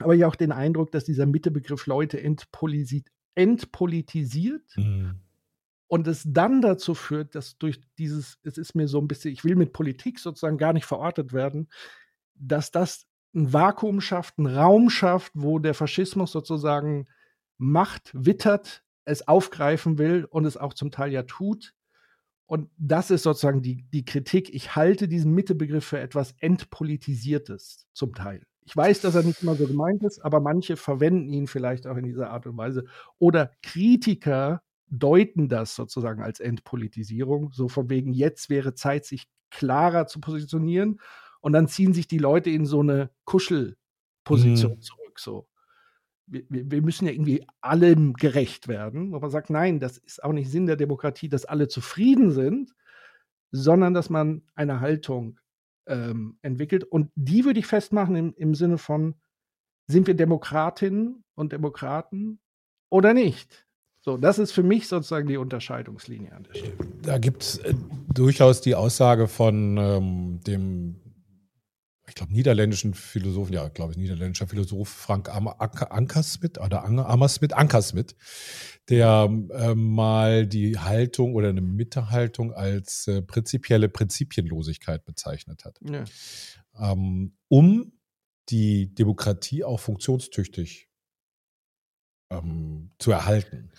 habe 0.00 0.16
ich 0.16 0.24
auch 0.24 0.36
den 0.36 0.52
Eindruck, 0.52 0.90
dass 0.92 1.04
dieser 1.04 1.26
Mittebegriff 1.26 1.86
Leute 1.86 2.22
entpolitisiert, 2.22 3.08
entpolitisiert 3.34 4.76
mhm. 4.76 5.20
und 5.86 6.06
es 6.06 6.24
dann 6.26 6.62
dazu 6.62 6.94
führt, 6.94 7.34
dass 7.34 7.58
durch 7.58 7.80
dieses, 7.98 8.38
es 8.42 8.58
ist 8.58 8.74
mir 8.74 8.88
so 8.88 9.00
ein 9.00 9.08
bisschen, 9.08 9.32
ich 9.32 9.44
will 9.44 9.54
mit 9.54 9.72
Politik 9.72 10.18
sozusagen 10.18 10.58
gar 10.58 10.72
nicht 10.72 10.86
verortet 10.86 11.32
werden, 11.32 11.68
dass 12.34 12.70
das 12.70 13.06
ein 13.34 13.52
Vakuum 13.52 14.00
schafft, 14.00 14.38
einen 14.38 14.46
Raum 14.46 14.88
schafft, 14.88 15.32
wo 15.34 15.58
der 15.58 15.74
Faschismus 15.74 16.32
sozusagen 16.32 17.06
Macht 17.58 18.12
wittert, 18.14 18.84
es 19.08 19.26
aufgreifen 19.26 19.98
will 19.98 20.26
und 20.28 20.44
es 20.44 20.56
auch 20.56 20.74
zum 20.74 20.90
Teil 20.90 21.12
ja 21.12 21.22
tut. 21.22 21.74
Und 22.46 22.70
das 22.78 23.10
ist 23.10 23.24
sozusagen 23.24 23.62
die, 23.62 23.84
die 23.92 24.04
Kritik. 24.04 24.54
Ich 24.54 24.74
halte 24.74 25.08
diesen 25.08 25.34
Mittebegriff 25.34 25.84
für 25.84 25.98
etwas 25.98 26.34
Entpolitisiertes 26.38 27.86
zum 27.92 28.14
Teil. 28.14 28.46
Ich 28.64 28.76
weiß, 28.76 29.00
dass 29.00 29.14
er 29.14 29.22
nicht 29.22 29.42
immer 29.42 29.54
so 29.54 29.66
gemeint 29.66 30.02
ist, 30.02 30.20
aber 30.20 30.40
manche 30.40 30.76
verwenden 30.76 31.32
ihn 31.32 31.46
vielleicht 31.46 31.86
auch 31.86 31.96
in 31.96 32.04
dieser 32.04 32.30
Art 32.30 32.46
und 32.46 32.56
Weise. 32.56 32.84
Oder 33.18 33.50
Kritiker 33.62 34.62
deuten 34.86 35.48
das 35.48 35.74
sozusagen 35.74 36.22
als 36.22 36.40
Entpolitisierung, 36.40 37.52
so 37.52 37.68
von 37.68 37.90
wegen, 37.90 38.12
jetzt 38.12 38.48
wäre 38.50 38.74
Zeit, 38.74 39.04
sich 39.04 39.28
klarer 39.50 40.06
zu 40.06 40.20
positionieren. 40.20 41.00
Und 41.40 41.52
dann 41.52 41.68
ziehen 41.68 41.92
sich 41.92 42.08
die 42.08 42.18
Leute 42.18 42.50
in 42.50 42.66
so 42.66 42.80
eine 42.80 43.10
Kuschelposition 43.24 44.72
mhm. 44.72 44.80
zurück. 44.80 45.18
So 45.18 45.48
wir, 46.30 46.70
wir 46.70 46.82
müssen 46.82 47.06
ja 47.06 47.12
irgendwie 47.12 47.46
allem 47.60 48.14
gerecht 48.14 48.68
werden. 48.68 49.12
Wo 49.12 49.18
man 49.18 49.30
sagt, 49.30 49.50
nein, 49.50 49.80
das 49.80 49.98
ist 49.98 50.22
auch 50.22 50.32
nicht 50.32 50.50
Sinn 50.50 50.66
der 50.66 50.76
Demokratie, 50.76 51.28
dass 51.28 51.44
alle 51.44 51.68
zufrieden 51.68 52.30
sind, 52.30 52.74
sondern 53.50 53.94
dass 53.94 54.10
man 54.10 54.42
eine 54.54 54.80
Haltung 54.80 55.40
ähm, 55.86 56.38
entwickelt. 56.42 56.84
Und 56.84 57.10
die 57.14 57.44
würde 57.44 57.60
ich 57.60 57.66
festmachen 57.66 58.14
im, 58.14 58.34
im 58.36 58.54
Sinne 58.54 58.78
von, 58.78 59.14
sind 59.86 60.06
wir 60.06 60.14
Demokratinnen 60.14 61.24
und 61.34 61.52
Demokraten 61.52 62.40
oder 62.90 63.14
nicht? 63.14 63.66
So, 64.00 64.16
das 64.16 64.38
ist 64.38 64.52
für 64.52 64.62
mich 64.62 64.86
sozusagen 64.88 65.26
die 65.28 65.36
Unterscheidungslinie 65.36 66.32
an 66.32 66.44
der 66.44 66.54
Stelle. 66.54 66.74
Da 67.02 67.18
gibt 67.18 67.42
es 67.42 67.58
äh, 67.58 67.74
durchaus 68.12 68.60
die 68.60 68.74
Aussage 68.74 69.28
von 69.28 69.76
ähm, 69.76 70.40
dem 70.46 70.96
ich 72.08 72.14
glaube, 72.14 72.32
niederländischen 72.32 72.94
Philosophen, 72.94 73.52
ja, 73.52 73.68
glaube 73.68 73.92
ich, 73.92 73.98
niederländischer 73.98 74.46
Philosoph 74.46 74.88
Frank 74.88 75.28
Ankersmit 75.28 76.58
oder 76.58 76.84
Amersmit, 76.84 77.52
Ankersmit, 77.52 78.16
der 78.88 79.30
äh, 79.50 79.74
mal 79.74 80.46
die 80.46 80.78
Haltung 80.78 81.34
oder 81.34 81.50
eine 81.50 81.60
Mittehaltung 81.60 82.52
als 82.54 83.06
äh, 83.06 83.22
prinzipielle 83.22 83.88
Prinzipienlosigkeit 83.88 85.04
bezeichnet 85.04 85.64
hat. 85.64 85.78
Ja. 85.82 86.04
Ähm, 86.78 87.36
um 87.48 87.92
die 88.48 88.94
Demokratie 88.94 89.64
auch 89.64 89.80
funktionstüchtig 89.80 90.88
ähm, 92.30 92.90
zu 92.98 93.10
erhalten. 93.10 93.70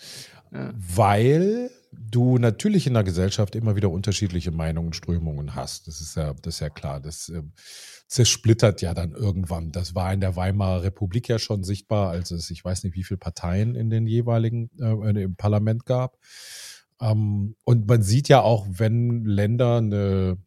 Ja. 0.52 0.72
Weil 0.76 1.72
du 1.92 2.38
natürlich 2.38 2.88
in 2.88 2.94
der 2.94 3.04
Gesellschaft 3.04 3.56
immer 3.56 3.76
wieder 3.76 3.90
unterschiedliche 3.90 4.52
Meinungen, 4.52 4.94
Strömungen 4.94 5.56
hast. 5.56 5.88
Das 5.88 6.02
ist 6.02 6.16
ja, 6.16 6.34
das 6.34 6.56
ist 6.56 6.60
ja 6.60 6.70
klar. 6.70 7.00
Das 7.00 7.30
äh, 7.30 7.44
zersplittert 8.08 8.82
ja 8.82 8.94
dann 8.94 9.12
irgendwann. 9.12 9.72
Das 9.72 9.96
war 9.96 10.14
in 10.14 10.22
der 10.22 10.36
Weimarer 10.36 10.84
Republik 10.84 11.28
ja 11.28 11.40
schon 11.40 11.64
sichtbar, 11.64 12.10
als 12.10 12.32
es, 12.32 12.50
ich 12.50 12.64
weiß 12.64 12.84
nicht, 12.84 12.96
wie 12.96 13.04
viele 13.04 13.18
Parteien 13.18 13.76
in 13.76 13.90
den 13.90 14.08
jeweiligen 14.08 14.70
äh, 14.80 15.24
im 15.24 15.36
Parlament 15.36 15.86
gab. 15.86 16.18
Ähm, 17.02 17.56
und 17.64 17.88
man 17.88 18.02
sieht 18.02 18.30
ja 18.30 18.42
auch, 18.42 18.66
wenn 18.70 19.26
Länder 19.26 19.78
eine 19.78 20.38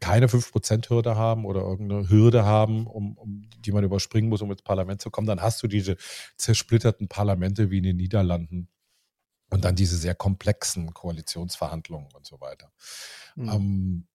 keine 0.00 0.26
5%-Hürde 0.26 1.16
haben 1.16 1.46
oder 1.46 1.62
irgendeine 1.62 2.10
Hürde 2.10 2.44
haben, 2.44 2.86
um, 2.86 3.16
um, 3.16 3.48
die 3.64 3.72
man 3.72 3.84
überspringen 3.84 4.28
muss, 4.28 4.42
um 4.42 4.50
ins 4.50 4.60
Parlament 4.60 5.00
zu 5.00 5.10
kommen, 5.10 5.26
dann 5.26 5.40
hast 5.40 5.62
du 5.62 5.66
diese 5.66 5.96
zersplitterten 6.36 7.08
Parlamente 7.08 7.70
wie 7.70 7.78
in 7.78 7.84
den 7.84 7.96
Niederlanden 7.96 8.68
und 9.50 9.64
dann 9.64 9.76
diese 9.76 9.96
sehr 9.96 10.14
komplexen 10.14 10.92
Koalitionsverhandlungen 10.92 12.08
und 12.14 12.26
so 12.26 12.40
weiter. 12.40 12.72
Mhm. 13.36 13.48
Ähm, 13.48 14.06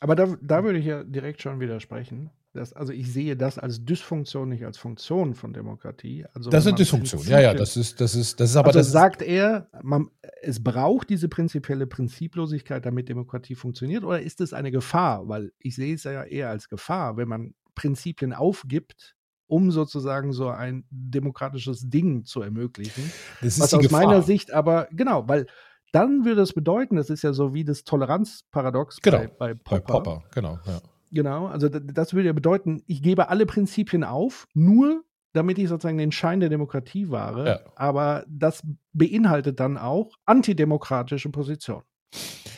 aber 0.00 0.14
da, 0.14 0.36
da 0.40 0.64
würde 0.64 0.78
ich 0.78 0.86
ja 0.86 1.04
direkt 1.04 1.42
schon 1.42 1.60
widersprechen. 1.60 2.30
Das, 2.52 2.72
also 2.72 2.92
ich 2.92 3.12
sehe 3.12 3.36
das 3.36 3.58
als 3.58 3.84
Dysfunktion, 3.84 4.48
nicht 4.48 4.64
als 4.64 4.76
Funktion 4.76 5.34
von 5.34 5.52
Demokratie. 5.52 6.26
Also 6.34 6.50
das 6.50 6.64
ist 6.64 6.68
eine 6.68 6.76
Dysfunktion, 6.76 7.22
ja, 7.28 7.40
ja, 7.40 7.54
das 7.54 7.76
ist, 7.76 8.00
das 8.00 8.16
ist, 8.16 8.40
das 8.40 8.50
ist 8.50 8.56
aber 8.56 8.68
also 8.68 8.80
das 8.80 8.90
sagt 8.90 9.22
er, 9.22 9.68
man, 9.82 10.10
es 10.42 10.60
braucht 10.62 11.10
diese 11.10 11.28
prinzipielle 11.28 11.86
Prinziplosigkeit, 11.86 12.84
damit 12.84 13.08
Demokratie 13.08 13.54
funktioniert, 13.54 14.02
oder 14.02 14.20
ist 14.20 14.40
es 14.40 14.52
eine 14.52 14.72
Gefahr? 14.72 15.28
Weil 15.28 15.52
ich 15.60 15.76
sehe 15.76 15.94
es 15.94 16.02
ja 16.02 16.24
eher 16.24 16.48
als 16.48 16.68
Gefahr, 16.68 17.16
wenn 17.16 17.28
man 17.28 17.54
Prinzipien 17.76 18.32
aufgibt, 18.32 19.14
um 19.50 19.70
sozusagen 19.70 20.32
so 20.32 20.48
ein 20.48 20.84
demokratisches 20.90 21.88
Ding 21.88 22.24
zu 22.24 22.42
ermöglichen. 22.42 23.10
Das 23.40 23.54
ist 23.54 23.60
was 23.60 23.74
aus 23.74 23.82
Gefahr. 23.82 24.06
meiner 24.06 24.22
Sicht 24.22 24.52
aber, 24.52 24.88
genau, 24.92 25.28
weil 25.28 25.46
dann 25.92 26.24
würde 26.24 26.42
es 26.42 26.52
bedeuten, 26.52 26.96
das 26.96 27.10
ist 27.10 27.22
ja 27.22 27.32
so 27.32 27.52
wie 27.52 27.64
das 27.64 27.82
Toleranzparadox 27.84 29.00
genau, 29.00 29.18
bei, 29.18 29.28
bei 29.28 29.54
Popper. 29.54 29.80
Bei 29.80 29.80
Popper, 29.80 30.22
genau, 30.32 30.58
ja. 30.66 30.80
Genau, 31.12 31.46
also 31.46 31.68
das 31.68 32.14
würde 32.14 32.28
ja 32.28 32.32
bedeuten, 32.32 32.82
ich 32.86 33.02
gebe 33.02 33.28
alle 33.28 33.44
Prinzipien 33.44 34.04
auf, 34.04 34.46
nur 34.54 35.02
damit 35.32 35.58
ich 35.58 35.68
sozusagen 35.68 35.98
den 35.98 36.12
Schein 36.12 36.40
der 36.40 36.48
Demokratie 36.48 37.10
wahre. 37.10 37.46
Ja. 37.46 37.60
Aber 37.74 38.24
das 38.28 38.62
beinhaltet 38.92 39.58
dann 39.60 39.78
auch 39.78 40.12
antidemokratische 40.26 41.30
Positionen. 41.30 41.82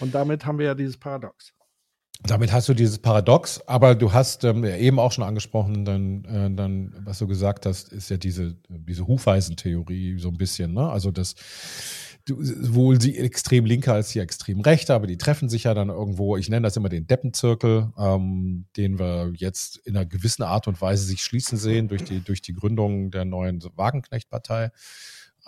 Und 0.00 0.14
damit 0.14 0.44
haben 0.44 0.58
wir 0.58 0.66
ja 0.66 0.74
dieses 0.74 0.98
Paradox. 0.98 1.54
Damit 2.24 2.52
hast 2.52 2.68
du 2.68 2.74
dieses 2.74 2.98
Paradox, 2.98 3.60
aber 3.66 3.94
du 3.94 4.12
hast 4.12 4.44
ähm, 4.44 4.64
eben 4.64 4.98
auch 5.00 5.10
schon 5.10 5.24
angesprochen, 5.24 5.84
dann, 5.84 6.24
äh, 6.24 6.54
dann, 6.54 6.94
was 7.04 7.18
du 7.18 7.26
gesagt 7.26 7.66
hast, 7.66 7.92
ist 7.92 8.10
ja 8.10 8.16
diese, 8.16 8.56
diese 8.68 9.06
Hufeisentheorie 9.06 10.18
so 10.18 10.28
ein 10.28 10.36
bisschen, 10.36 10.72
ne? 10.72 10.88
Also 10.88 11.10
das 11.10 11.34
sowohl 12.28 12.98
die 12.98 13.18
extrem 13.18 13.64
linke 13.64 13.92
als 13.92 14.10
die 14.10 14.20
extrem 14.20 14.60
rechte, 14.60 14.94
aber 14.94 15.06
die 15.06 15.18
treffen 15.18 15.48
sich 15.48 15.64
ja 15.64 15.74
dann 15.74 15.88
irgendwo, 15.88 16.36
ich 16.36 16.48
nenne 16.48 16.66
das 16.66 16.76
immer 16.76 16.88
den 16.88 17.06
Deppenzirkel, 17.06 17.92
ähm, 17.98 18.66
den 18.76 18.98
wir 18.98 19.32
jetzt 19.34 19.78
in 19.78 19.96
einer 19.96 20.06
gewissen 20.06 20.44
Art 20.44 20.68
und 20.68 20.80
Weise 20.80 21.04
sich 21.04 21.22
schließen 21.22 21.58
sehen 21.58 21.88
durch 21.88 22.04
die, 22.04 22.20
durch 22.20 22.40
die 22.40 22.52
Gründung 22.52 23.10
der 23.10 23.24
neuen 23.24 23.60
Wagenknecht-Partei. 23.74 24.70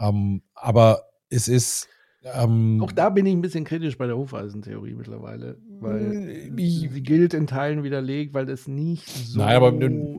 Ähm, 0.00 0.42
aber 0.54 1.04
es 1.30 1.46
ist 1.46 1.88
Ähm, 2.24 2.80
auch 2.82 2.92
da 2.92 3.10
bin 3.10 3.26
ich 3.26 3.34
ein 3.34 3.42
bisschen 3.42 3.64
kritisch 3.64 3.98
bei 3.98 4.06
der 4.06 4.16
Hufeisentheorie 4.16 4.94
mittlerweile, 4.94 5.58
weil 5.80 6.52
ich, 6.56 6.88
sie 6.90 7.02
gilt 7.02 7.34
in 7.34 7.46
Teilen 7.46 7.82
widerlegt, 7.82 8.32
weil 8.32 8.48
es 8.48 8.66
nicht 8.66 9.06
so 9.08 9.40
nein, 9.40 9.56
aber, 9.56 9.72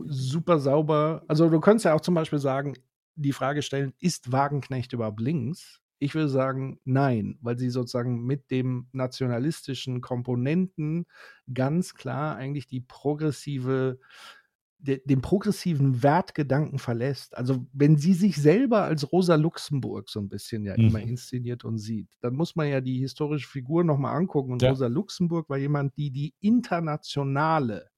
super 0.07 0.59
sauber. 0.59 1.23
Also 1.27 1.49
du 1.49 1.59
könntest 1.59 1.85
ja 1.85 1.93
auch 1.95 2.01
zum 2.01 2.13
Beispiel 2.13 2.39
sagen, 2.39 2.73
die 3.15 3.31
Frage 3.31 3.63
stellen, 3.63 3.93
ist 3.99 4.31
Wagenknecht 4.31 4.93
überhaupt 4.93 5.19
links? 5.19 5.81
Ich 5.97 6.13
würde 6.13 6.29
sagen, 6.29 6.79
nein, 6.83 7.39
weil 7.41 7.57
sie 7.57 7.69
sozusagen 7.69 8.23
mit 8.25 8.51
dem 8.51 8.87
nationalistischen 8.91 10.01
Komponenten 10.01 11.05
ganz 11.51 11.95
klar 11.95 12.35
eigentlich 12.35 12.67
die 12.67 12.81
progressive 12.81 13.97
de, 14.77 15.01
den 15.05 15.21
progressiven 15.21 16.03
Wertgedanken 16.03 16.79
verlässt. 16.79 17.35
Also 17.37 17.65
wenn 17.73 17.97
sie 17.97 18.13
sich 18.13 18.35
selber 18.37 18.83
als 18.83 19.11
Rosa 19.11 19.35
Luxemburg 19.35 20.09
so 20.09 20.19
ein 20.19 20.29
bisschen 20.29 20.63
ja 20.65 20.73
mhm. 20.77 20.87
immer 20.87 21.01
inszeniert 21.01 21.65
und 21.65 21.77
sieht, 21.77 22.09
dann 22.21 22.35
muss 22.35 22.55
man 22.55 22.67
ja 22.67 22.81
die 22.81 22.99
historische 22.99 23.47
Figur 23.47 23.83
nochmal 23.83 24.15
angucken. 24.15 24.53
Und 24.53 24.61
ja. 24.61 24.69
Rosa 24.69 24.87
Luxemburg 24.87 25.49
war 25.49 25.57
jemand, 25.57 25.97
die 25.97 26.11
die 26.11 26.33
internationale 26.39 27.89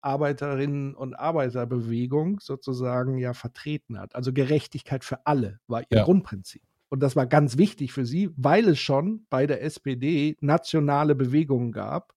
Arbeiterinnen- 0.00 0.94
und 0.94 1.14
Arbeiterbewegung 1.14 2.38
sozusagen 2.40 3.18
ja 3.18 3.32
vertreten 3.32 3.98
hat. 3.98 4.14
Also 4.14 4.32
Gerechtigkeit 4.32 5.02
für 5.02 5.26
alle 5.26 5.60
war 5.66 5.80
ihr 5.82 5.98
ja. 5.98 6.04
Grundprinzip. 6.04 6.62
Und 6.90 7.00
das 7.00 7.16
war 7.16 7.26
ganz 7.26 7.58
wichtig 7.58 7.92
für 7.92 8.06
sie, 8.06 8.30
weil 8.36 8.68
es 8.68 8.78
schon 8.78 9.26
bei 9.30 9.46
der 9.46 9.62
SPD 9.62 10.36
nationale 10.40 11.14
Bewegungen 11.14 11.72
gab, 11.72 12.13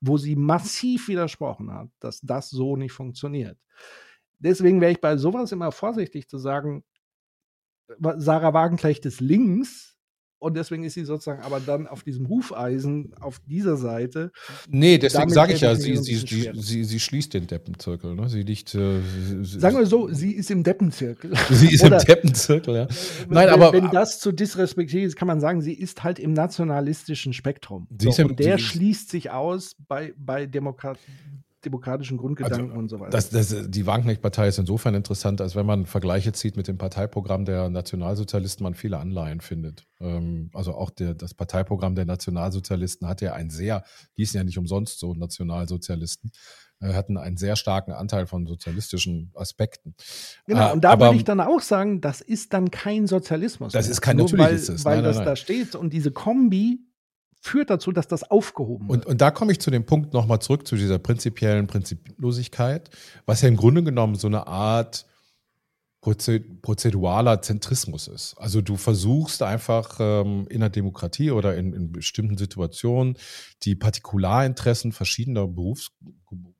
wo 0.00 0.18
sie 0.18 0.36
massiv 0.36 1.08
widersprochen 1.08 1.72
hat, 1.72 1.88
dass 2.00 2.20
das 2.20 2.50
so 2.50 2.76
nicht 2.76 2.92
funktioniert. 2.92 3.58
Deswegen 4.38 4.80
wäre 4.80 4.92
ich 4.92 5.00
bei 5.00 5.16
sowas 5.16 5.52
immer 5.52 5.72
vorsichtig 5.72 6.28
zu 6.28 6.38
sagen, 6.38 6.84
Sarah 8.16 8.52
Wagenknecht 8.52 9.06
ist 9.06 9.20
links, 9.20 9.95
und 10.38 10.54
deswegen 10.56 10.84
ist 10.84 10.94
sie 10.94 11.04
sozusagen 11.04 11.42
aber 11.42 11.60
dann 11.60 11.86
auf 11.86 12.02
diesem 12.02 12.28
Hufeisen 12.28 13.14
auf 13.20 13.40
dieser 13.46 13.76
Seite. 13.76 14.32
Nee, 14.68 14.98
deswegen 14.98 15.30
sage 15.30 15.54
ich 15.54 15.62
ja, 15.62 15.74
sie, 15.74 15.96
sie, 15.96 16.16
sie, 16.16 16.50
sie, 16.54 16.84
sie 16.84 17.00
schließt 17.00 17.32
den 17.32 17.46
Deppenzirkel. 17.46 18.14
Ne? 18.14 18.28
Sie 18.28 18.42
liegt. 18.42 18.74
Äh, 18.74 19.00
Sagen 19.42 19.78
wir 19.78 19.86
so, 19.86 20.12
sie 20.12 20.32
ist 20.32 20.50
im 20.50 20.62
Deppenzirkel. 20.62 21.32
Sie 21.50 21.72
ist 21.72 21.84
Oder, 21.84 22.00
im 22.00 22.06
Deppenzirkel, 22.06 22.74
ja. 22.74 22.86
Nein, 23.28 23.46
wenn, 23.46 23.48
aber. 23.48 23.72
Wenn 23.72 23.90
das 23.90 24.20
zu 24.20 24.32
disrespektieren 24.32 25.06
ist, 25.06 25.16
kann 25.16 25.28
man 25.28 25.40
sagen, 25.40 25.62
sie 25.62 25.72
ist 25.72 26.04
halt 26.04 26.18
im 26.18 26.32
nationalistischen 26.32 27.32
Spektrum. 27.32 27.86
So, 27.98 28.10
im, 28.22 28.30
und 28.30 28.38
der 28.38 28.58
schließt 28.58 29.08
sich 29.10 29.30
aus 29.30 29.76
bei, 29.88 30.12
bei 30.16 30.46
Demokrat 30.46 30.98
demokratischen 31.66 32.16
Grundgedanken 32.16 32.70
also, 32.70 32.78
und 32.78 32.88
so 32.88 33.00
weiter. 33.00 33.10
Das, 33.10 33.28
das, 33.30 33.54
die 33.68 33.86
Wagenknecht-Partei 33.86 34.48
ist 34.48 34.58
insofern 34.58 34.94
interessant, 34.94 35.40
als 35.40 35.54
wenn 35.56 35.66
man 35.66 35.84
Vergleiche 35.84 36.32
zieht 36.32 36.56
mit 36.56 36.68
dem 36.68 36.78
Parteiprogramm 36.78 37.44
der 37.44 37.68
Nationalsozialisten, 37.68 38.64
man 38.64 38.74
viele 38.74 38.98
Anleihen 38.98 39.40
findet. 39.40 39.86
Ähm, 40.00 40.50
also 40.54 40.72
auch 40.74 40.90
der, 40.90 41.14
das 41.14 41.34
Parteiprogramm 41.34 41.94
der 41.94 42.06
Nationalsozialisten 42.06 43.08
hat 43.08 43.20
ja 43.20 43.34
ein 43.34 43.50
sehr, 43.50 43.84
die 44.16 44.22
hießen 44.22 44.38
ja 44.38 44.44
nicht 44.44 44.58
umsonst 44.58 44.98
so 44.98 45.12
Nationalsozialisten, 45.12 46.30
äh, 46.80 46.92
hatten 46.94 47.16
einen 47.16 47.36
sehr 47.36 47.56
starken 47.56 47.92
Anteil 47.92 48.26
von 48.26 48.46
sozialistischen 48.46 49.32
Aspekten. 49.34 49.94
Genau, 50.46 50.70
äh, 50.70 50.72
und 50.72 50.84
da 50.84 50.90
aber, 50.90 51.06
würde 51.06 51.16
ich 51.16 51.24
dann 51.24 51.40
auch 51.40 51.60
sagen, 51.60 52.00
das 52.00 52.20
ist 52.20 52.52
dann 52.52 52.70
kein 52.70 53.06
Sozialismus. 53.06 53.72
Das 53.72 53.86
mehr. 53.86 53.92
ist 53.92 54.00
kein, 54.00 54.16
natürlich 54.16 54.44
weil, 54.44 54.54
ist 54.54 54.68
es. 54.68 54.84
Weil 54.84 54.96
nein, 54.96 55.04
das 55.04 55.16
nein, 55.16 55.24
nein. 55.24 55.32
da 55.32 55.36
steht 55.36 55.74
und 55.74 55.92
diese 55.92 56.12
Kombi 56.12 56.80
führt 57.46 57.70
dazu, 57.70 57.92
dass 57.92 58.08
das 58.08 58.24
aufgehoben 58.24 58.88
wird. 58.88 59.04
Und, 59.04 59.06
und 59.06 59.20
da 59.20 59.30
komme 59.30 59.52
ich 59.52 59.60
zu 59.60 59.70
dem 59.70 59.86
Punkt 59.86 60.12
nochmal 60.12 60.40
zurück, 60.40 60.66
zu 60.66 60.76
dieser 60.76 60.98
prinzipiellen 60.98 61.66
Prinziplosigkeit, 61.66 62.90
was 63.24 63.42
ja 63.42 63.48
im 63.48 63.56
Grunde 63.56 63.82
genommen 63.82 64.16
so 64.16 64.26
eine 64.26 64.46
Art 64.46 65.06
prozedualer 66.00 67.42
Zentrismus 67.42 68.06
ist. 68.06 68.34
Also 68.34 68.60
du 68.60 68.76
versuchst 68.76 69.42
einfach 69.42 69.96
ähm, 69.98 70.46
in 70.48 70.60
der 70.60 70.68
Demokratie 70.68 71.32
oder 71.32 71.56
in, 71.56 71.72
in, 71.72 71.90
bestimmten 71.90 72.36
Situationen 72.36 73.18
die 73.64 73.74
Partikularinteressen 73.74 74.92
verschiedener 74.92 75.48
Berufs, 75.48 75.90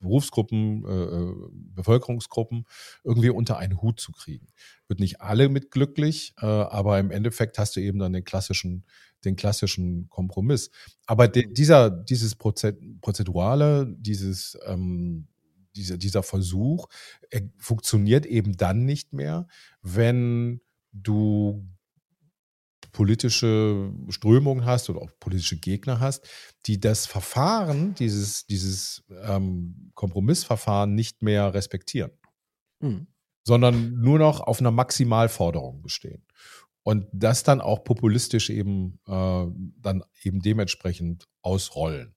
Berufsgruppen, 0.00 0.84
äh, 0.84 0.90
äh, 0.90 1.34
Bevölkerungsgruppen 1.52 2.64
irgendwie 3.04 3.30
unter 3.30 3.58
einen 3.58 3.80
Hut 3.80 4.00
zu 4.00 4.10
kriegen. 4.10 4.48
Wird 4.88 4.98
nicht 4.98 5.20
alle 5.20 5.48
mit 5.48 5.70
glücklich, 5.70 6.34
äh, 6.40 6.46
aber 6.46 6.98
im 6.98 7.12
Endeffekt 7.12 7.58
hast 7.58 7.76
du 7.76 7.80
eben 7.80 8.00
dann 8.00 8.14
den 8.14 8.24
klassischen 8.24 8.84
den 9.24 9.36
klassischen 9.36 10.08
Kompromiss. 10.08 10.70
Aber 11.06 11.28
de, 11.28 11.52
dieser, 11.52 11.90
dieses 11.90 12.34
Prozedurale, 12.34 13.94
dieses, 13.98 14.58
ähm, 14.66 15.28
dieser, 15.74 15.98
dieser 15.98 16.22
Versuch 16.22 16.88
äh, 17.30 17.42
funktioniert 17.58 18.26
eben 18.26 18.56
dann 18.56 18.84
nicht 18.84 19.12
mehr, 19.12 19.46
wenn 19.82 20.60
du 20.92 21.66
politische 22.92 23.92
Strömungen 24.08 24.64
hast 24.64 24.88
oder 24.88 25.02
auch 25.02 25.10
politische 25.20 25.58
Gegner 25.58 26.00
hast, 26.00 26.26
die 26.64 26.80
das 26.80 27.04
Verfahren, 27.04 27.94
dieses, 27.94 28.46
dieses 28.46 29.04
ähm, 29.22 29.90
Kompromissverfahren 29.94 30.94
nicht 30.94 31.22
mehr 31.22 31.52
respektieren, 31.52 32.12
mhm. 32.80 33.06
sondern 33.44 34.00
nur 34.00 34.18
noch 34.18 34.40
auf 34.40 34.60
einer 34.60 34.70
Maximalforderung 34.70 35.82
bestehen 35.82 36.24
und 36.86 37.08
das 37.12 37.42
dann 37.42 37.60
auch 37.60 37.82
populistisch 37.82 38.48
eben 38.48 39.00
äh, 39.08 39.46
dann 39.82 40.04
eben 40.22 40.38
dementsprechend 40.38 41.26
ausrollen. 41.42 42.14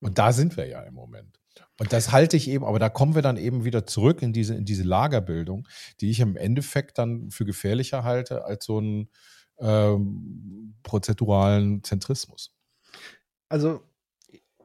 Und 0.00 0.18
da 0.18 0.32
sind 0.32 0.56
wir 0.56 0.66
ja 0.66 0.82
im 0.82 0.94
Moment. 0.94 1.38
Und 1.78 1.92
das 1.92 2.10
halte 2.10 2.36
ich 2.36 2.48
eben, 2.48 2.64
aber 2.64 2.80
da 2.80 2.88
kommen 2.88 3.14
wir 3.14 3.22
dann 3.22 3.36
eben 3.36 3.64
wieder 3.64 3.86
zurück 3.86 4.20
in 4.20 4.32
diese, 4.32 4.56
in 4.56 4.64
diese 4.64 4.82
Lagerbildung, 4.82 5.68
die 6.00 6.10
ich 6.10 6.18
im 6.18 6.36
Endeffekt 6.36 6.98
dann 6.98 7.30
für 7.30 7.44
gefährlicher 7.44 8.02
halte 8.02 8.44
als 8.44 8.64
so 8.64 8.78
einen 8.78 9.08
ähm, 9.60 10.74
prozeduralen 10.82 11.84
Zentrismus. 11.84 12.52
Also, 13.48 13.82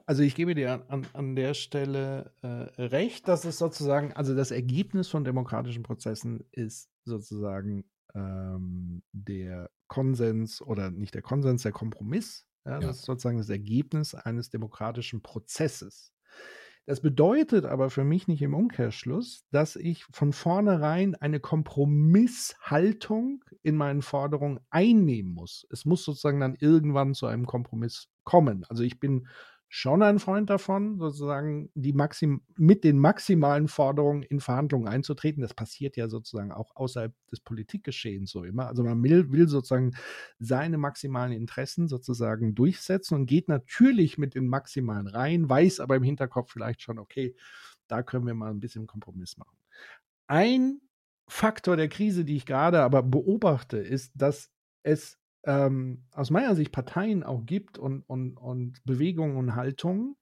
also 0.07 0.23
ich 0.23 0.33
gebe 0.33 0.55
dir 0.55 0.83
an, 0.87 1.05
an 1.13 1.35
der 1.35 1.53
Stelle 1.53 2.33
äh, 2.41 2.81
recht, 2.81 3.27
dass 3.27 3.45
es 3.45 3.59
sozusagen, 3.59 4.13
also 4.13 4.33
das 4.33 4.49
Ergebnis 4.49 5.09
von 5.09 5.23
demokratischen 5.23 5.83
Prozessen 5.83 6.43
ist 6.49 6.89
sozusagen 7.05 7.85
ähm, 8.15 9.03
der 9.11 9.69
Konsens 9.87 10.61
oder 10.61 10.91
nicht 10.91 11.13
der 11.13 11.21
Konsens, 11.21 11.63
der 11.63 11.71
Kompromiss. 11.71 12.45
Ja, 12.65 12.73
ja. 12.73 12.79
Das 12.79 12.97
ist 12.97 13.05
sozusagen 13.05 13.37
das 13.37 13.49
Ergebnis 13.49 14.15
eines 14.15 14.49
demokratischen 14.49 15.21
Prozesses. 15.21 16.13
Das 16.85 16.99
bedeutet 16.99 17.63
aber 17.65 17.89
für 17.89 18.03
mich 18.03 18.27
nicht 18.27 18.41
im 18.41 18.53
Umkehrschluss, 18.53 19.45
dass 19.51 19.77
ich 19.77 20.03
von 20.11 20.33
vornherein 20.33 21.15
eine 21.15 21.39
Kompromisshaltung 21.39 23.45
in 23.61 23.77
meinen 23.77 24.01
Forderungen 24.01 24.59
einnehmen 24.69 25.33
muss. 25.33 25.65
Es 25.69 25.85
muss 25.85 26.03
sozusagen 26.03 26.41
dann 26.41 26.57
irgendwann 26.59 27.13
zu 27.13 27.25
einem 27.25 27.45
Kompromiss 27.45 28.09
kommen. 28.25 28.65
Also 28.67 28.83
ich 28.83 28.99
bin 28.99 29.27
schon 29.75 30.03
ein 30.03 30.19
Freund 30.19 30.51
davon, 30.51 30.99
sozusagen 30.99 31.71
die 31.73 31.93
Maxim 31.93 32.43
mit 32.55 32.83
den 32.83 32.99
maximalen 32.99 33.67
Forderungen 33.67 34.21
in 34.21 34.39
Verhandlungen 34.39 34.87
einzutreten. 34.87 35.41
Das 35.41 35.55
passiert 35.55 35.97
ja 35.97 36.09
sozusagen 36.09 36.51
auch 36.51 36.75
außerhalb 36.75 37.11
des 37.31 37.39
Politikgeschehens 37.39 38.29
so 38.29 38.43
immer. 38.43 38.67
Also 38.67 38.83
man 38.83 39.01
will, 39.01 39.31
will 39.31 39.47
sozusagen 39.47 39.95
seine 40.37 40.77
maximalen 40.77 41.31
Interessen 41.31 41.87
sozusagen 41.87 42.53
durchsetzen 42.53 43.15
und 43.15 43.25
geht 43.25 43.49
natürlich 43.49 44.19
mit 44.19 44.35
den 44.35 44.47
maximalen 44.47 45.07
rein, 45.07 45.49
weiß 45.49 45.79
aber 45.79 45.95
im 45.95 46.03
Hinterkopf 46.03 46.51
vielleicht 46.51 46.83
schon, 46.83 46.99
okay, 46.99 47.35
da 47.87 48.03
können 48.03 48.27
wir 48.27 48.35
mal 48.35 48.51
ein 48.51 48.59
bisschen 48.59 48.85
Kompromiss 48.85 49.37
machen. 49.37 49.57
Ein 50.27 50.81
Faktor 51.27 51.77
der 51.77 51.89
Krise, 51.89 52.25
die 52.25 52.35
ich 52.35 52.45
gerade 52.45 52.81
aber 52.81 53.01
beobachte, 53.01 53.77
ist, 53.77 54.11
dass 54.13 54.51
es 54.83 55.17
ähm, 55.45 56.03
aus 56.11 56.29
meiner 56.29 56.55
Sicht 56.55 56.71
Parteien 56.71 57.23
auch 57.23 57.45
gibt 57.45 57.77
und, 57.77 58.01
und, 58.01 58.37
und 58.37 58.83
Bewegungen 58.85 59.37
und 59.37 59.55
Haltungen, 59.55 60.15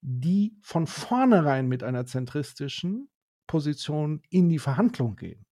die 0.00 0.56
von 0.62 0.86
vornherein 0.86 1.68
mit 1.68 1.82
einer 1.82 2.06
zentristischen 2.06 3.08
Position 3.46 4.22
in 4.30 4.48
die 4.48 4.58
Verhandlung 4.58 5.16
gehen. 5.16 5.44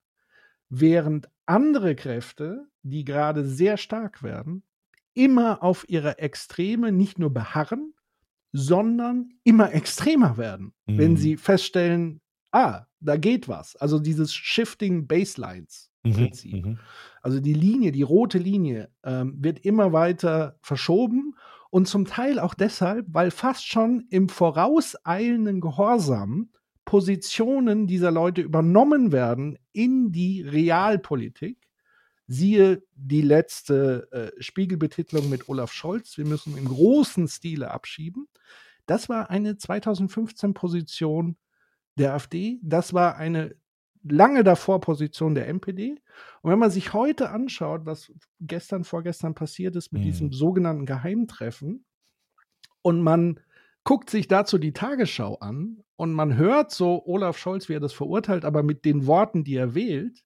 Während 0.68 1.28
andere 1.46 1.94
Kräfte, 1.94 2.66
die 2.82 3.04
gerade 3.04 3.44
sehr 3.44 3.76
stark 3.76 4.22
werden, 4.22 4.62
immer 5.14 5.62
auf 5.62 5.84
ihre 5.88 6.18
Extreme 6.18 6.92
nicht 6.92 7.18
nur 7.18 7.32
beharren, 7.32 7.94
sondern 8.52 9.30
immer 9.44 9.72
extremer 9.72 10.36
werden, 10.36 10.72
mhm. 10.86 10.98
wenn 10.98 11.16
sie 11.16 11.36
feststellen, 11.36 12.20
ah, 12.52 12.86
da 13.00 13.16
geht 13.16 13.48
was. 13.48 13.76
Also 13.76 13.98
dieses 13.98 14.34
Shifting 14.34 15.06
Baselines. 15.06 15.90
Mhm, 16.02 16.12
Prinzip. 16.12 16.66
Mhm, 16.66 16.78
also 17.20 17.40
die 17.40 17.54
Linie, 17.54 17.92
die 17.92 18.02
rote 18.02 18.38
Linie, 18.38 18.90
ähm, 19.04 19.34
wird 19.38 19.60
immer 19.60 19.92
weiter 19.92 20.58
verschoben 20.62 21.34
und 21.70 21.86
zum 21.86 22.04
Teil 22.04 22.38
auch 22.38 22.54
deshalb, 22.54 23.06
weil 23.10 23.30
fast 23.30 23.66
schon 23.66 24.06
im 24.10 24.28
vorauseilenden 24.28 25.60
Gehorsam 25.60 26.50
Positionen 26.84 27.86
dieser 27.86 28.10
Leute 28.10 28.40
übernommen 28.40 29.12
werden 29.12 29.56
in 29.72 30.10
die 30.10 30.42
Realpolitik. 30.42 31.58
Siehe 32.26 32.82
die 32.94 33.22
letzte 33.22 34.08
äh, 34.10 34.42
Spiegelbetitlung 34.42 35.28
mit 35.28 35.48
Olaf 35.48 35.72
Scholz. 35.72 36.16
Wir 36.16 36.26
müssen 36.26 36.56
im 36.56 36.64
großen 36.64 37.28
Stile 37.28 37.70
abschieben. 37.70 38.28
Das 38.86 39.08
war 39.08 39.30
eine 39.30 39.56
2015 39.56 40.54
Position 40.54 41.36
der 41.96 42.14
AfD. 42.14 42.58
Das 42.62 42.92
war 42.92 43.16
eine 43.16 43.54
lange 44.02 44.44
davor 44.44 44.80
Position 44.80 45.34
der 45.34 45.48
NPD. 45.48 46.00
Und 46.42 46.50
wenn 46.50 46.58
man 46.58 46.70
sich 46.70 46.92
heute 46.92 47.30
anschaut, 47.30 47.84
was 47.84 48.12
gestern, 48.40 48.84
vorgestern 48.84 49.34
passiert 49.34 49.76
ist 49.76 49.92
mit 49.92 50.02
mhm. 50.02 50.06
diesem 50.06 50.32
sogenannten 50.32 50.86
Geheimtreffen, 50.86 51.84
und 52.82 53.02
man 53.02 53.40
guckt 53.84 54.10
sich 54.10 54.28
dazu 54.28 54.58
die 54.58 54.72
Tagesschau 54.72 55.36
an 55.36 55.82
und 55.96 56.12
man 56.12 56.36
hört 56.36 56.70
so 56.70 57.04
Olaf 57.06 57.38
Scholz, 57.38 57.68
wie 57.68 57.74
er 57.74 57.80
das 57.80 57.92
verurteilt, 57.92 58.44
aber 58.44 58.62
mit 58.62 58.84
den 58.84 59.06
Worten, 59.06 59.44
die 59.44 59.56
er 59.56 59.74
wählt, 59.74 60.24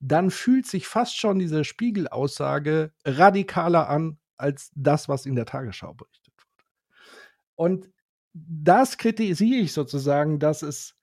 dann 0.00 0.30
fühlt 0.30 0.66
sich 0.66 0.86
fast 0.86 1.16
schon 1.16 1.38
diese 1.38 1.64
Spiegelaussage 1.64 2.92
radikaler 3.04 3.88
an 3.88 4.18
als 4.36 4.70
das, 4.74 5.08
was 5.08 5.26
in 5.26 5.36
der 5.36 5.46
Tagesschau 5.46 5.94
berichtet 5.94 6.34
wurde. 6.36 6.64
Und 7.54 7.90
das 8.34 8.98
kritisiere 8.98 9.60
ich 9.60 9.72
sozusagen, 9.72 10.38
dass 10.38 10.62
es 10.62 10.96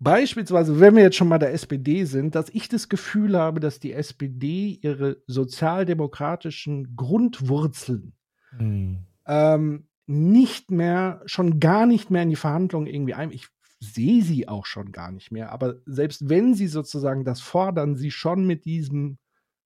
Beispielsweise, 0.00 0.80
wenn 0.80 0.96
wir 0.96 1.02
jetzt 1.02 1.16
schon 1.16 1.28
mal 1.28 1.38
der 1.38 1.52
SPD 1.52 2.04
sind, 2.04 2.34
dass 2.34 2.48
ich 2.50 2.68
das 2.68 2.88
Gefühl 2.88 3.38
habe, 3.38 3.60
dass 3.60 3.80
die 3.80 3.92
SPD 3.92 4.78
ihre 4.82 5.22
sozialdemokratischen 5.26 6.96
Grundwurzeln 6.96 8.14
mhm. 8.58 9.06
ähm, 9.26 9.88
nicht 10.06 10.70
mehr, 10.70 11.22
schon 11.26 11.60
gar 11.60 11.86
nicht 11.86 12.10
mehr 12.10 12.22
in 12.22 12.30
die 12.30 12.36
Verhandlungen 12.36 12.86
irgendwie 12.86 13.14
ein. 13.14 13.30
Ich 13.30 13.48
sehe 13.80 14.22
sie 14.22 14.48
auch 14.48 14.66
schon 14.66 14.92
gar 14.92 15.12
nicht 15.12 15.30
mehr. 15.30 15.52
Aber 15.52 15.76
selbst 15.86 16.28
wenn 16.28 16.54
sie 16.54 16.66
sozusagen 16.66 17.24
das 17.24 17.40
fordern, 17.40 17.96
sie 17.96 18.10
schon 18.10 18.46
mit 18.46 18.64
diesem 18.64 19.18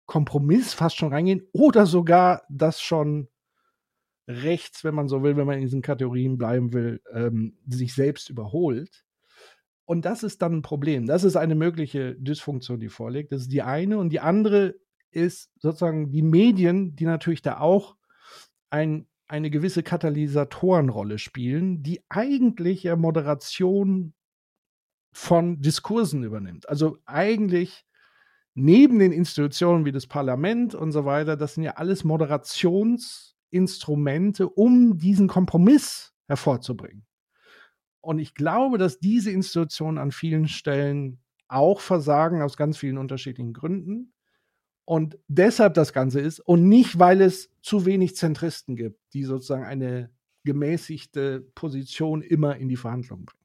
Kompromiss 0.05 0.73
fast 0.73 0.97
schon 0.97 1.13
reingehen 1.13 1.47
oder 1.51 1.85
sogar 1.85 2.43
das 2.49 2.81
schon 2.81 3.27
rechts, 4.27 4.83
wenn 4.83 4.95
man 4.95 5.07
so 5.07 5.23
will, 5.23 5.37
wenn 5.37 5.47
man 5.47 5.57
in 5.57 5.63
diesen 5.63 5.81
Kategorien 5.81 6.37
bleiben 6.37 6.73
will, 6.73 7.01
ähm, 7.11 7.57
sich 7.67 7.93
selbst 7.93 8.29
überholt. 8.29 9.04
Und 9.85 10.05
das 10.05 10.23
ist 10.23 10.41
dann 10.41 10.57
ein 10.57 10.61
Problem. 10.63 11.05
Das 11.05 11.23
ist 11.23 11.35
eine 11.35 11.55
mögliche 11.55 12.15
Dysfunktion, 12.15 12.79
die 12.79 12.89
vorliegt. 12.89 13.31
Das 13.31 13.41
ist 13.41 13.51
die 13.51 13.61
eine. 13.61 13.99
Und 13.99 14.09
die 14.09 14.19
andere 14.19 14.75
ist 15.11 15.51
sozusagen 15.59 16.11
die 16.11 16.23
Medien, 16.23 16.95
die 16.95 17.05
natürlich 17.05 17.43
da 17.43 17.59
auch 17.59 17.95
ein, 18.69 19.07
eine 19.27 19.49
gewisse 19.49 19.83
Katalysatorenrolle 19.83 21.19
spielen, 21.19 21.83
die 21.83 22.03
eigentlich 22.09 22.83
ja 22.83 22.95
Moderation 22.95 24.13
von 25.13 25.61
Diskursen 25.61 26.23
übernimmt. 26.23 26.67
Also 26.67 26.97
eigentlich 27.05 27.85
neben 28.55 28.97
den 28.99 29.11
Institutionen 29.11 29.85
wie 29.85 29.91
das 29.91 30.07
Parlament 30.07 30.75
und 30.75 30.91
so 30.91 31.05
weiter, 31.05 31.37
das 31.37 31.53
sind 31.53 31.63
ja 31.63 31.73
alles 31.73 32.03
Moderationsinstrumente, 32.03 34.49
um 34.49 34.97
diesen 34.97 35.27
Kompromiss 35.27 36.13
hervorzubringen. 36.27 37.05
Und 38.05 38.19
ich 38.19 38.35
glaube, 38.35 38.77
dass 38.77 38.99
diese 38.99 39.31
Institutionen 39.31 39.97
an 39.97 40.11
vielen 40.11 40.47
Stellen 40.47 41.19
auch 41.47 41.79
versagen 41.79 42.43
aus 42.43 42.55
ganz 42.55 42.77
vielen 42.77 42.99
unterschiedlichen 42.99 43.51
Gründen. 43.51 44.13
Und 44.85 45.17
deshalb 45.27 45.73
das 45.73 45.91
Ganze 45.91 46.19
ist 46.19 46.39
und 46.39 46.69
nicht, 46.69 46.99
weil 46.99 47.21
es 47.21 47.49
zu 47.63 47.85
wenig 47.85 48.15
Zentristen 48.15 48.75
gibt, 48.75 48.99
die 49.13 49.23
sozusagen 49.23 49.63
eine 49.63 50.11
gemäßigte 50.43 51.41
Position 51.55 52.21
immer 52.21 52.57
in 52.57 52.69
die 52.69 52.75
Verhandlungen 52.75 53.25
bringen. 53.25 53.44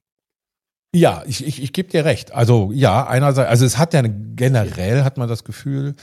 Ja, 0.93 1.23
ich, 1.25 1.47
ich, 1.47 1.63
ich 1.63 1.73
gebe 1.73 1.89
dir 1.89 2.05
recht. 2.05 2.33
Also 2.33 2.73
ja, 2.73 3.07
einerseits, 3.07 3.49
also 3.49 3.65
es 3.65 3.79
hat 3.79 3.95
ja 3.95 4.03
generell 4.03 5.05
hat 5.05 5.19
man 5.19 5.29
das 5.29 5.45
Gefühl, 5.45 5.95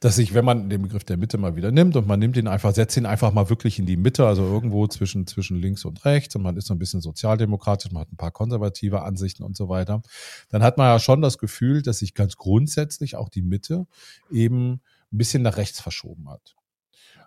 dass 0.00 0.16
sich, 0.16 0.34
wenn 0.34 0.44
man 0.44 0.68
den 0.68 0.82
Begriff 0.82 1.04
der 1.04 1.16
Mitte 1.16 1.38
mal 1.38 1.54
wieder 1.54 1.70
nimmt 1.70 1.94
und 1.94 2.08
man 2.08 2.18
nimmt 2.18 2.36
ihn 2.36 2.48
einfach, 2.48 2.74
setzt 2.74 2.96
ihn 2.96 3.06
einfach 3.06 3.32
mal 3.32 3.50
wirklich 3.50 3.78
in 3.78 3.86
die 3.86 3.96
Mitte, 3.96 4.26
also 4.26 4.42
irgendwo 4.42 4.88
zwischen, 4.88 5.28
zwischen 5.28 5.58
links 5.58 5.84
und 5.84 6.04
rechts 6.04 6.34
und 6.34 6.42
man 6.42 6.56
ist 6.56 6.66
so 6.66 6.74
ein 6.74 6.80
bisschen 6.80 7.00
sozialdemokratisch, 7.00 7.92
man 7.92 8.00
hat 8.00 8.12
ein 8.12 8.16
paar 8.16 8.32
konservative 8.32 9.02
Ansichten 9.02 9.44
und 9.44 9.56
so 9.56 9.68
weiter, 9.68 10.02
dann 10.48 10.64
hat 10.64 10.76
man 10.76 10.88
ja 10.88 10.98
schon 10.98 11.22
das 11.22 11.38
Gefühl, 11.38 11.82
dass 11.82 12.00
sich 12.00 12.14
ganz 12.14 12.36
grundsätzlich 12.36 13.14
auch 13.14 13.28
die 13.28 13.42
Mitte 13.42 13.86
eben 14.28 14.80
ein 15.12 15.18
bisschen 15.18 15.42
nach 15.42 15.56
rechts 15.56 15.80
verschoben 15.80 16.28
hat. 16.28 16.56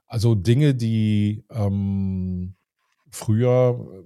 Also 0.06 0.36
Dinge, 0.36 0.76
die 0.76 1.46
ähm, 1.50 2.56
früher 3.10 4.04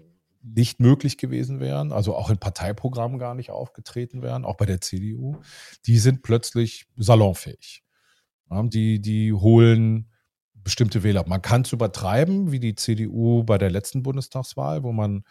nicht 0.55 0.79
möglich 0.79 1.17
gewesen 1.17 1.59
wären, 1.59 1.91
also 1.91 2.15
auch 2.15 2.29
in 2.29 2.37
Parteiprogrammen 2.37 3.19
gar 3.19 3.35
nicht 3.35 3.51
aufgetreten 3.51 4.21
wären, 4.21 4.45
auch 4.45 4.57
bei 4.57 4.65
der 4.65 4.81
CDU, 4.81 5.37
die 5.85 5.97
sind 5.99 6.23
plötzlich 6.23 6.87
salonfähig. 6.97 7.83
die, 8.49 8.99
die 8.99 9.33
holen 9.33 10.09
bestimmte 10.53 11.03
Wähler. 11.03 11.25
Man 11.27 11.41
kann 11.41 11.61
es 11.61 11.71
übertreiben, 11.71 12.51
wie 12.51 12.59
die 12.59 12.75
CDU 12.75 13.43
bei 13.43 13.57
der 13.57 13.69
letzten 13.69 14.03
Bundestagswahl, 14.03 14.83
wo 14.83 14.91
man 14.91 15.23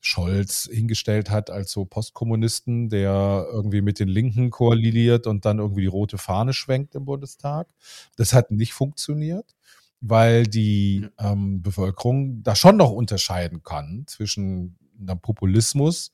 Scholz 0.00 0.68
hingestellt 0.70 1.30
hat 1.30 1.48
als 1.50 1.70
so 1.70 1.84
Postkommunisten, 1.84 2.88
der 2.88 3.46
irgendwie 3.52 3.82
mit 3.82 4.00
den 4.00 4.08
Linken 4.08 4.50
koaliert 4.50 5.28
und 5.28 5.44
dann 5.44 5.60
irgendwie 5.60 5.82
die 5.82 5.86
rote 5.86 6.18
Fahne 6.18 6.52
schwenkt 6.52 6.96
im 6.96 7.04
Bundestag. 7.04 7.68
Das 8.16 8.32
hat 8.32 8.50
nicht 8.50 8.72
funktioniert 8.72 9.54
weil 10.02 10.46
die 10.48 11.06
ähm, 11.18 11.62
Bevölkerung 11.62 12.42
da 12.42 12.56
schon 12.56 12.76
noch 12.76 12.90
unterscheiden 12.90 13.62
kann 13.62 14.04
zwischen 14.08 14.76
einem 15.00 15.20
Populismus 15.20 16.12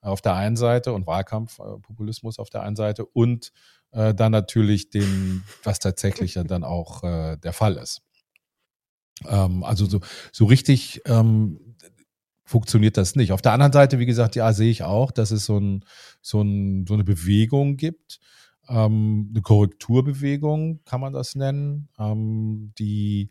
auf 0.00 0.20
der 0.20 0.34
einen 0.34 0.56
Seite 0.56 0.92
und 0.92 1.06
Wahlkampfpopulismus 1.06 2.38
auf 2.40 2.50
der 2.50 2.62
einen 2.62 2.76
Seite 2.76 3.06
und 3.06 3.52
äh, 3.92 4.12
dann 4.12 4.32
natürlich 4.32 4.90
dem, 4.90 5.44
was 5.62 5.78
tatsächlich 5.78 6.34
dann 6.34 6.64
auch 6.64 7.04
äh, 7.04 7.36
der 7.36 7.52
Fall 7.52 7.76
ist. 7.76 8.02
Ähm, 9.26 9.62
also 9.62 9.86
so, 9.86 10.00
so 10.32 10.44
richtig 10.46 11.02
ähm, 11.06 11.76
funktioniert 12.44 12.96
das 12.96 13.14
nicht. 13.14 13.30
Auf 13.30 13.42
der 13.42 13.52
anderen 13.52 13.72
Seite, 13.72 14.00
wie 14.00 14.06
gesagt, 14.06 14.34
ja, 14.34 14.52
sehe 14.52 14.70
ich 14.70 14.82
auch, 14.82 15.12
dass 15.12 15.30
es 15.30 15.44
so, 15.44 15.58
ein, 15.58 15.84
so, 16.22 16.42
ein, 16.42 16.86
so 16.88 16.94
eine 16.94 17.04
Bewegung 17.04 17.76
gibt, 17.76 18.18
ähm, 18.68 19.30
eine 19.30 19.42
Korrekturbewegung, 19.42 20.80
kann 20.84 21.00
man 21.00 21.12
das 21.12 21.34
nennen, 21.34 21.88
ähm, 21.98 22.72
die 22.78 23.28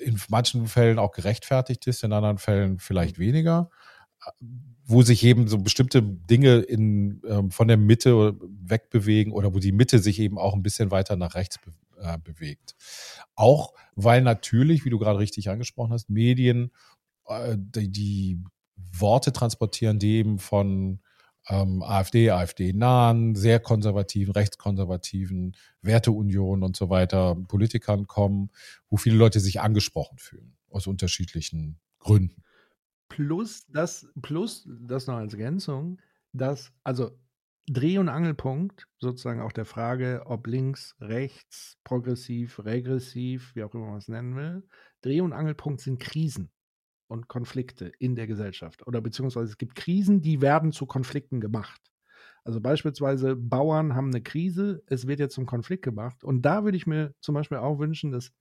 in 0.00 0.20
manchen 0.28 0.66
Fällen 0.66 0.98
auch 0.98 1.12
gerechtfertigt 1.12 1.86
ist, 1.86 2.04
in 2.04 2.12
anderen 2.12 2.38
Fällen 2.38 2.78
vielleicht 2.78 3.18
weniger, 3.18 3.70
wo 4.84 5.02
sich 5.02 5.24
eben 5.24 5.48
so 5.48 5.58
bestimmte 5.58 6.02
Dinge 6.02 6.58
in, 6.58 7.22
ähm, 7.26 7.50
von 7.50 7.68
der 7.68 7.76
Mitte 7.76 8.36
wegbewegen 8.40 9.32
oder 9.32 9.54
wo 9.54 9.58
die 9.58 9.72
Mitte 9.72 9.98
sich 9.98 10.18
eben 10.18 10.38
auch 10.38 10.54
ein 10.54 10.62
bisschen 10.62 10.90
weiter 10.90 11.16
nach 11.16 11.34
rechts 11.34 11.58
be 11.58 11.72
äh, 11.98 12.18
bewegt. 12.18 12.74
Auch 13.34 13.72
weil 13.94 14.20
natürlich, 14.20 14.84
wie 14.84 14.90
du 14.90 14.98
gerade 14.98 15.18
richtig 15.18 15.48
angesprochen 15.48 15.92
hast, 15.92 16.10
Medien 16.10 16.70
äh, 17.26 17.56
die, 17.56 17.90
die 17.90 18.44
Worte 18.76 19.32
transportieren, 19.32 19.98
die 19.98 20.16
eben 20.16 20.38
von 20.38 21.00
ähm, 21.48 21.82
AfD, 21.82 22.30
AfD-nahen, 22.30 23.34
sehr 23.34 23.60
konservativen, 23.60 24.32
rechtskonservativen, 24.32 25.56
Werteunion 25.82 26.62
und 26.62 26.76
so 26.76 26.90
weiter 26.90 27.36
Politikern 27.48 28.06
kommen, 28.06 28.50
wo 28.88 28.96
viele 28.96 29.16
Leute 29.16 29.40
sich 29.40 29.60
angesprochen 29.60 30.18
fühlen, 30.18 30.56
aus 30.70 30.86
unterschiedlichen 30.86 31.78
Gründen. 32.00 32.42
Plus 33.08 33.66
das, 33.68 34.08
plus 34.20 34.68
das 34.80 35.06
noch 35.06 35.16
als 35.16 35.32
Ergänzung, 35.34 35.98
dass, 36.32 36.72
also 36.82 37.16
Dreh- 37.68 37.98
und 37.98 38.08
Angelpunkt 38.08 38.86
sozusagen 38.98 39.40
auch 39.40 39.52
der 39.52 39.64
Frage, 39.64 40.22
ob 40.26 40.46
links, 40.46 40.94
rechts, 41.00 41.78
progressiv, 41.82 42.64
regressiv, 42.64 43.54
wie 43.54 43.64
auch 43.64 43.74
immer 43.74 43.86
man 43.86 43.98
es 43.98 44.08
nennen 44.08 44.36
will, 44.36 44.68
Dreh- 45.02 45.20
und 45.20 45.32
Angelpunkt 45.32 45.80
sind 45.80 45.98
Krisen 45.98 46.50
und 47.08 47.28
Konflikte 47.28 47.92
in 47.98 48.14
der 48.16 48.26
Gesellschaft. 48.26 48.86
Oder 48.86 49.00
beziehungsweise 49.00 49.50
es 49.50 49.58
gibt 49.58 49.74
Krisen, 49.74 50.22
die 50.22 50.40
werden 50.40 50.72
zu 50.72 50.86
Konflikten 50.86 51.40
gemacht. 51.40 51.80
Also 52.44 52.60
beispielsweise 52.60 53.34
Bauern 53.34 53.94
haben 53.94 54.08
eine 54.08 54.22
Krise, 54.22 54.82
es 54.86 55.06
wird 55.06 55.18
jetzt 55.18 55.34
zum 55.34 55.46
Konflikt 55.46 55.82
gemacht. 55.82 56.22
Und 56.22 56.42
da 56.42 56.64
würde 56.64 56.76
ich 56.76 56.86
mir 56.86 57.14
zum 57.20 57.34
Beispiel 57.34 57.58
auch 57.58 57.78
wünschen, 57.78 58.12
dass 58.12 58.32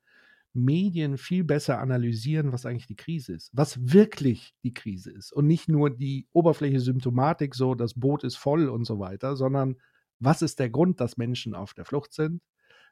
Medien 0.53 1.17
viel 1.17 1.43
besser 1.43 1.79
analysieren, 1.79 2.51
was 2.51 2.65
eigentlich 2.65 2.87
die 2.87 2.95
Krise 2.95 3.33
ist, 3.33 3.51
was 3.53 3.91
wirklich 3.91 4.53
die 4.63 4.73
Krise 4.73 5.11
ist 5.11 5.33
und 5.33 5.47
nicht 5.47 5.67
nur 5.67 5.89
die 5.89 6.27
oberflächliche 6.31 6.81
Symptomatik, 6.81 7.55
so 7.55 7.75
das 7.75 7.93
Boot 7.93 8.23
ist 8.23 8.37
voll 8.37 8.69
und 8.69 8.85
so 8.85 8.99
weiter, 8.99 9.35
sondern 9.35 9.75
was 10.19 10.41
ist 10.41 10.59
der 10.59 10.69
Grund, 10.69 11.01
dass 11.01 11.17
Menschen 11.17 11.55
auf 11.55 11.73
der 11.73 11.83
Flucht 11.83 12.13
sind? 12.13 12.41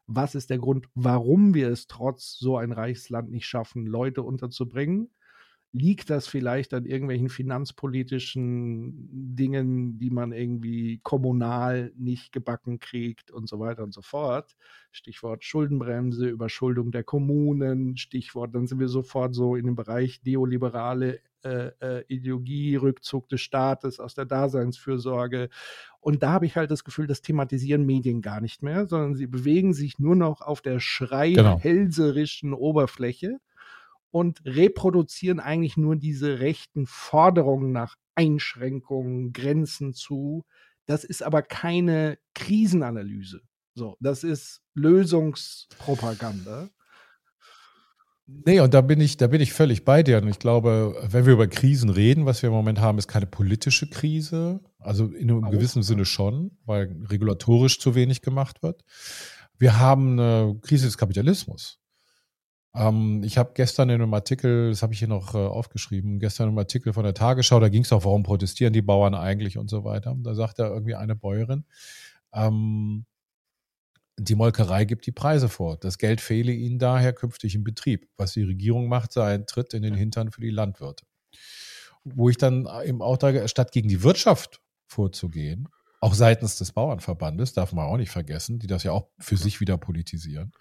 Was 0.08 0.36
ist 0.36 0.50
der 0.50 0.58
Grund, 0.58 0.88
warum 0.94 1.54
wir 1.54 1.70
es 1.70 1.88
trotz 1.88 2.38
so 2.38 2.58
ein 2.58 2.74
Reichsland 2.74 3.32
nicht 3.32 3.46
schaffen, 3.46 3.86
Leute 3.86 4.24
unterzubringen? 4.24 5.12
Liegt 5.74 6.12
das 6.12 6.28
vielleicht 6.28 6.74
an 6.76 6.86
irgendwelchen 6.86 7.30
finanzpolitischen 7.30 9.10
Dingen, 9.36 9.98
die 9.98 10.12
man 10.12 10.32
irgendwie 10.32 11.00
kommunal 11.02 11.92
nicht 11.98 12.32
gebacken 12.32 12.80
kriegt 12.80 13.32
und 13.32 13.50
so 13.50 13.60
weiter 13.60 13.84
und 13.84 13.92
so 13.92 14.04
fort. 14.04 14.56
Stichwort 14.92 15.44
Schuldenbremse, 15.44 16.28
Überschuldung 16.28 16.92
der 16.92 17.04
Kommunen, 17.04 17.98
Stichwort, 17.98 18.54
dann 18.54 18.68
sind 18.68 18.80
wir 18.80 18.88
sofort 18.88 19.34
so 19.34 19.56
in 19.56 19.66
dem 19.66 19.76
Bereich 19.76 20.22
neoliberale 20.24 21.22
äh, 21.44 21.72
äh, 21.82 22.04
Ideologie, 22.08 22.76
Rückzug 22.76 23.28
des 23.30 23.42
Staates 23.42 24.00
aus 24.00 24.14
der 24.14 24.26
Daseinsfürsorge. 24.26 25.50
Und 26.00 26.22
da 26.22 26.34
habe 26.34 26.46
ich 26.46 26.56
halt 26.56 26.70
das 26.70 26.84
Gefühl, 26.84 27.08
das 27.08 27.24
thematisieren 27.24 27.84
Medien 27.84 28.22
gar 28.22 28.42
nicht 28.42 28.62
mehr, 28.62 28.86
sondern 28.86 29.16
sie 29.16 29.28
bewegen 29.28 29.74
sich 29.74 29.98
nur 29.98 30.16
noch 30.16 30.42
auf 30.42 30.62
der 30.62 30.80
schreihälserischen 30.80 32.52
genau. 32.52 32.62
Oberfläche 32.62 33.40
und 34.14 34.46
reproduzieren 34.46 35.40
eigentlich 35.40 35.76
nur 35.76 35.96
diese 35.96 36.40
rechten 36.40 36.86
Forderungen 36.86 37.72
nach 37.72 37.96
Einschränkungen, 38.14 39.34
Grenzen 39.34 39.94
zu, 39.94 40.46
Das 40.86 41.04
ist 41.04 41.24
aber 41.24 41.42
keine 41.42 42.18
Krisenanalyse. 42.36 43.42
So, 43.74 43.96
das 44.00 44.24
ist 44.24 44.62
Lösungspropaganda. 44.76 46.70
Nee, 48.26 48.60
und 48.60 48.74
da 48.74 48.82
bin 48.82 49.02
ich, 49.02 49.18
da 49.18 49.28
bin 49.28 49.42
ich 49.42 49.54
völlig 49.54 49.84
bei 49.86 50.04
dir. 50.04 50.22
Und 50.22 50.28
ich 50.28 50.40
glaube, 50.40 50.96
wenn 51.10 51.26
wir 51.26 51.34
über 51.34 51.48
Krisen 51.48 51.90
reden, 51.90 52.26
was 52.26 52.42
wir 52.42 52.48
im 52.48 52.54
Moment 52.54 52.80
haben, 52.80 52.98
ist 52.98 53.08
keine 53.08 53.26
politische 53.26 53.90
Krise. 53.90 54.60
Also 54.80 55.08
in 55.08 55.30
einem 55.32 55.46
Auch, 55.46 55.52
gewissen. 55.52 55.84
Sinne 55.84 56.06
schon, 56.06 56.58
weil 56.66 56.96
regulatorisch 57.10 57.80
zu 57.80 57.96
wenig 57.96 58.22
gemacht 58.22 58.62
wird. 58.62 58.84
Wir 59.58 59.80
haben 59.80 60.20
eine 60.20 60.60
Krise 60.62 60.86
des 60.86 60.98
Kapitalismus. 60.98 61.80
Ähm, 62.76 63.24
ich 63.24 63.38
habe 63.38 63.52
gestern 63.54 63.90
in 63.90 64.02
einem 64.02 64.14
Artikel, 64.14 64.70
das 64.70 64.82
habe 64.82 64.94
ich 64.94 65.00
hier 65.00 65.08
noch 65.08 65.36
äh, 65.36 65.38
aufgeschrieben, 65.38 66.20
gestern 66.20 66.46
in 66.46 66.50
einem 66.50 66.58
Artikel 66.60 66.94
von 66.94 67.04
der 67.04 67.14
Tagesschau, 67.14 67.60
da 67.60 67.70
ging 67.70 67.84
es 67.84 67.94
auch, 67.94 68.06
warum 68.06 68.24
protestieren 68.24 68.74
die 68.74 68.82
Bauern 68.82 69.14
eigentlich 69.14 69.58
und 69.58 69.70
so 69.70 69.84
weiter. 69.84 70.16
Da 70.20 70.34
sagt 70.34 70.60
da 70.60 70.68
irgendwie 70.68 70.96
eine 70.96 71.16
Bäuerin, 71.16 71.66
ähm, 72.34 73.06
die 74.18 74.36
Molkerei 74.36 74.86
gibt 74.86 75.06
die 75.06 75.12
Preise 75.12 75.50
vor. 75.50 75.78
Das 75.78 75.98
Geld 75.98 76.22
fehle 76.22 76.52
ihnen 76.52 76.80
daher 76.80 77.14
künftig 77.14 77.56
im 77.56 77.64
Betrieb. 77.64 78.08
Was 78.18 78.34
die 78.34 78.44
Regierung 78.44 78.88
macht, 78.88 79.12
sei 79.12 79.34
ein 79.34 79.48
Tritt 79.48 79.74
in 79.74 79.82
den 79.82 79.96
Hintern 79.96 80.32
für 80.32 80.42
die 80.42 80.52
Landwirte. 80.52 81.06
Wo 82.04 82.30
ich 82.30 82.38
dann 82.38 82.68
eben 82.86 83.02
auch 83.02 83.18
da, 83.18 83.48
statt 83.48 83.72
gegen 83.72 83.90
die 83.90 84.04
Wirtschaft 84.04 84.62
vorzugehen, 84.86 85.68
auch 86.00 86.14
seitens 86.14 86.58
des 86.58 86.74
Bauernverbandes, 86.74 87.54
darf 87.54 87.72
man 87.74 87.86
auch 87.86 87.98
nicht 87.98 88.12
vergessen, 88.12 88.60
die 88.60 88.68
das 88.68 88.84
ja 88.84 88.92
auch 88.92 89.08
für 89.20 89.38
sich 89.38 89.62
wieder 89.62 89.78
politisieren, 89.78 90.52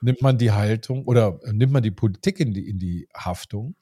nimmt 0.00 0.22
man 0.22 0.38
die 0.38 0.52
Haltung 0.52 1.04
oder 1.04 1.40
nimmt 1.52 1.72
man 1.72 1.82
die 1.82 1.90
Politik 1.90 2.40
in 2.40 2.52
die, 2.52 2.68
in 2.68 2.78
die 2.78 3.08
Haftung, 3.16 3.74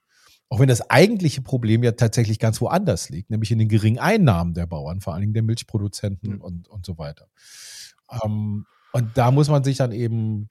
auch 0.49 0.61
wenn 0.61 0.69
das 0.69 0.91
eigentliche 0.91 1.43
Problem 1.43 1.83
ja 1.83 1.93
tatsächlich 1.93 2.39
ganz 2.39 2.61
woanders 2.61 3.09
liegt, 3.09 3.31
nämlich 3.31 3.51
in 3.51 3.59
den 3.59 3.69
geringen 3.69 3.99
Einnahmen 3.99 4.55
der 4.55 4.67
Bauern, 4.67 5.01
vor 5.01 5.13
allen 5.13 5.23
Dingen 5.23 5.35
der 5.35 5.43
Milchproduzenten 5.43 6.37
mhm. 6.37 6.41
und, 6.41 6.69
und 6.69 6.87
so 6.87 6.99
weiter. 6.99 7.29
Ähm, 8.25 8.67
und 8.93 9.19
da 9.19 9.31
muss 9.31 9.49
man 9.49 9.65
sich 9.65 9.77
dann 9.77 9.93
eben 9.93 10.49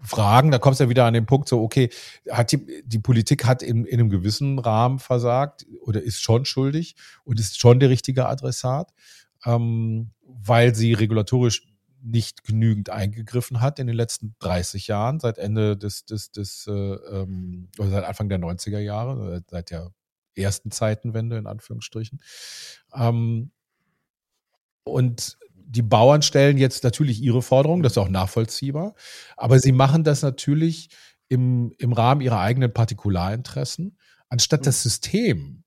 fragen, 0.00 0.50
da 0.50 0.58
kommst 0.58 0.80
du 0.80 0.84
ja 0.84 0.90
wieder 0.90 1.06
an 1.06 1.14
den 1.14 1.26
Punkt 1.26 1.48
so, 1.48 1.62
okay, 1.62 1.90
hat 2.30 2.52
die, 2.52 2.82
die 2.84 2.98
Politik 2.98 3.46
hat 3.46 3.62
in, 3.62 3.84
in 3.84 4.00
einem 4.00 4.10
gewissen 4.10 4.58
Rahmen 4.58 4.98
versagt 4.98 5.66
oder 5.80 6.02
ist 6.02 6.20
schon 6.20 6.44
schuldig 6.44 6.96
und 7.24 7.40
ist 7.40 7.58
schon 7.58 7.80
der 7.80 7.88
richtige 7.88 8.26
Adressat, 8.26 8.92
ähm, 9.44 10.10
weil 10.22 10.74
sie 10.74 10.92
regulatorisch 10.92 11.62
nicht 12.06 12.44
genügend 12.44 12.90
eingegriffen 12.90 13.60
hat 13.60 13.78
in 13.78 13.86
den 13.86 13.96
letzten 13.96 14.34
30 14.38 14.86
Jahren, 14.86 15.20
seit 15.20 15.38
Ende 15.38 15.76
des, 15.76 16.04
des, 16.04 16.30
des 16.30 16.66
äh, 16.66 16.72
ähm, 16.72 17.68
oder 17.78 17.90
seit 17.90 18.04
Anfang 18.04 18.28
der 18.28 18.38
90er 18.38 18.78
Jahre, 18.78 19.42
seit 19.50 19.70
der 19.70 19.92
ersten 20.34 20.70
Zeitenwende 20.70 21.36
in 21.36 21.46
Anführungsstrichen. 21.46 22.20
Ähm, 22.94 23.50
und 24.84 25.38
die 25.68 25.82
Bauern 25.82 26.22
stellen 26.22 26.58
jetzt 26.58 26.84
natürlich 26.84 27.20
ihre 27.20 27.42
Forderungen, 27.42 27.82
das 27.82 27.92
ist 27.92 27.98
auch 27.98 28.08
nachvollziehbar, 28.08 28.94
aber 29.36 29.58
sie 29.58 29.72
machen 29.72 30.04
das 30.04 30.22
natürlich 30.22 30.90
im, 31.28 31.74
im 31.78 31.92
Rahmen 31.92 32.20
ihrer 32.20 32.40
eigenen 32.40 32.72
Partikularinteressen, 32.72 33.98
anstatt 34.28 34.66
das 34.66 34.82
System 34.82 35.64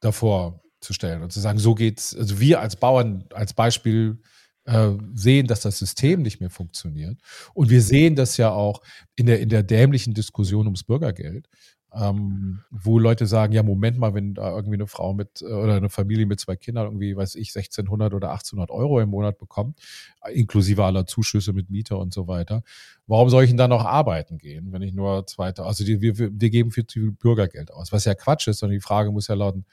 davor 0.00 0.62
zu 0.80 0.94
stellen 0.94 1.22
und 1.22 1.32
zu 1.32 1.40
sagen, 1.40 1.58
so 1.58 1.74
geht's, 1.74 2.16
also 2.16 2.40
wir 2.40 2.60
als 2.60 2.76
Bauern 2.76 3.24
als 3.34 3.52
Beispiel 3.52 4.22
äh, 4.66 4.90
sehen, 5.14 5.46
dass 5.46 5.60
das 5.60 5.78
System 5.78 6.22
nicht 6.22 6.40
mehr 6.40 6.50
funktioniert. 6.50 7.18
Und 7.54 7.70
wir 7.70 7.82
sehen 7.82 8.16
das 8.16 8.36
ja 8.36 8.50
auch 8.50 8.82
in 9.14 9.26
der, 9.26 9.40
in 9.40 9.48
der 9.48 9.62
dämlichen 9.62 10.12
Diskussion 10.12 10.66
ums 10.66 10.84
Bürgergeld, 10.84 11.48
ähm, 11.94 12.60
wo 12.70 12.98
Leute 12.98 13.26
sagen, 13.26 13.52
ja, 13.52 13.62
Moment 13.62 13.98
mal, 13.98 14.12
wenn 14.12 14.34
da 14.34 14.54
irgendwie 14.54 14.74
eine 14.74 14.86
Frau 14.86 15.14
mit 15.14 15.40
äh, 15.40 15.46
oder 15.46 15.76
eine 15.76 15.88
Familie 15.88 16.26
mit 16.26 16.40
zwei 16.40 16.56
Kindern 16.56 16.86
irgendwie, 16.86 17.16
weiß 17.16 17.36
ich, 17.36 17.50
1600 17.54 18.12
oder 18.12 18.30
1800 18.32 18.70
Euro 18.70 19.00
im 19.00 19.08
Monat 19.08 19.38
bekommt, 19.38 19.78
inklusive 20.30 20.84
aller 20.84 21.06
Zuschüsse 21.06 21.52
mit 21.52 21.70
Mieter 21.70 21.98
und 21.98 22.12
so 22.12 22.26
weiter, 22.28 22.62
warum 23.06 23.30
soll 23.30 23.44
ich 23.44 23.50
denn 23.50 23.56
dann 23.56 23.70
noch 23.70 23.84
arbeiten 23.84 24.36
gehen, 24.36 24.72
wenn 24.72 24.82
ich 24.82 24.92
nur 24.92 25.26
zweite, 25.26 25.64
also 25.64 25.84
die, 25.84 26.00
wir, 26.00 26.18
wir 26.18 26.50
geben 26.50 26.70
viel 26.70 26.86
zu 26.86 27.00
viel 27.00 27.12
Bürgergeld 27.12 27.72
aus, 27.72 27.92
was 27.92 28.04
ja 28.04 28.14
Quatsch 28.14 28.48
ist, 28.48 28.58
sondern 28.58 28.76
die 28.76 28.82
Frage 28.82 29.10
muss 29.12 29.28
ja 29.28 29.34
lauten, 29.34 29.64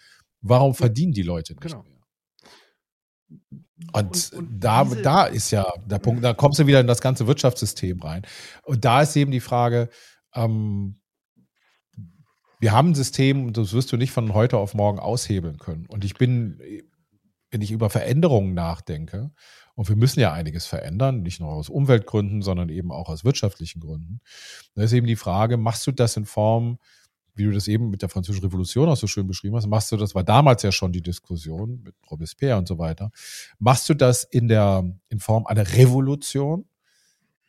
warum 0.42 0.76
verdienen 0.76 1.14
die 1.14 1.24
Leute 1.24 1.54
nicht 1.54 1.64
genau. 1.64 1.84
mehr? 1.84 3.63
Und, 3.92 4.04
und, 4.04 4.34
und 4.34 4.60
da, 4.60 4.84
da 4.84 5.26
ist 5.26 5.52
ja 5.52 5.66
der 5.86 6.00
Punkt, 6.00 6.24
da 6.24 6.34
kommst 6.34 6.60
du 6.60 6.68
wieder 6.68 6.80
in 6.80 6.88
das 6.88 7.02
ganze 7.02 7.28
Wirtschaftssystem 7.28 8.02
rein. 8.02 8.24
Und 8.64 8.86
da 8.86 9.02
ist 9.02 9.16
eben 9.16 9.32
die 9.32 9.40
Frage, 9.40 9.90
ähm, 10.36 11.00
wir 12.60 12.72
haben 12.72 12.92
ein 12.92 12.96
System, 12.96 13.52
das 13.52 13.74
wirst 13.74 13.92
du 13.92 13.98
nicht 13.98 14.12
von 14.12 14.34
heute 14.34 14.58
auf 14.58 14.74
morgen 14.74 15.00
aushebeln 15.00 15.58
können. 15.58 15.86
Und 15.88 16.06
ich 16.06 16.14
bin, 16.14 16.60
wenn 17.52 17.62
ich 17.62 17.72
über 17.72 17.90
Veränderungen 17.90 18.54
nachdenke, 18.54 19.32
und 19.76 19.90
wir 19.90 19.96
müssen 19.96 20.20
ja 20.20 20.32
einiges 20.32 20.68
verändern, 20.68 21.24
nicht 21.24 21.40
nur 21.40 21.50
aus 21.50 21.68
Umweltgründen, 21.68 22.42
sondern 22.42 22.70
eben 22.70 22.92
auch 22.92 23.10
aus 23.10 23.26
wirtschaftlichen 23.26 23.82
Gründen, 23.82 24.22
da 24.76 24.84
ist 24.84 24.94
eben 24.94 25.08
die 25.08 25.16
Frage, 25.16 25.58
machst 25.58 25.86
du 25.88 25.92
das 25.92 26.16
in 26.16 26.26
Form, 26.26 26.78
wie 27.36 27.44
du 27.44 27.52
das 27.52 27.68
eben 27.68 27.90
mit 27.90 28.02
der 28.02 28.10
Französischen 28.10 28.46
Revolution 28.46 28.90
auch 28.90 28.98
so 28.98 29.08
schön 29.08 29.28
beschrieben 29.28 29.56
hast, 29.56 29.68
machst 29.68 29.92
du 29.92 29.98
das, 29.98 30.16
war 30.16 30.24
damals 30.24 30.64
ja 30.64 30.72
schon 30.72 30.92
die 30.92 31.02
Diskussion 31.02 31.82
mit 31.84 31.96
Robespierre 32.10 32.58
und 32.58 32.68
so 32.68 32.78
weiter, 32.78 33.12
machst 33.60 33.90
du 33.90 33.94
das 33.94 34.24
in 34.24 34.48
der, 34.48 34.84
in 35.10 35.20
Form 35.20 35.46
einer 35.46 35.68
Revolution, 35.74 36.66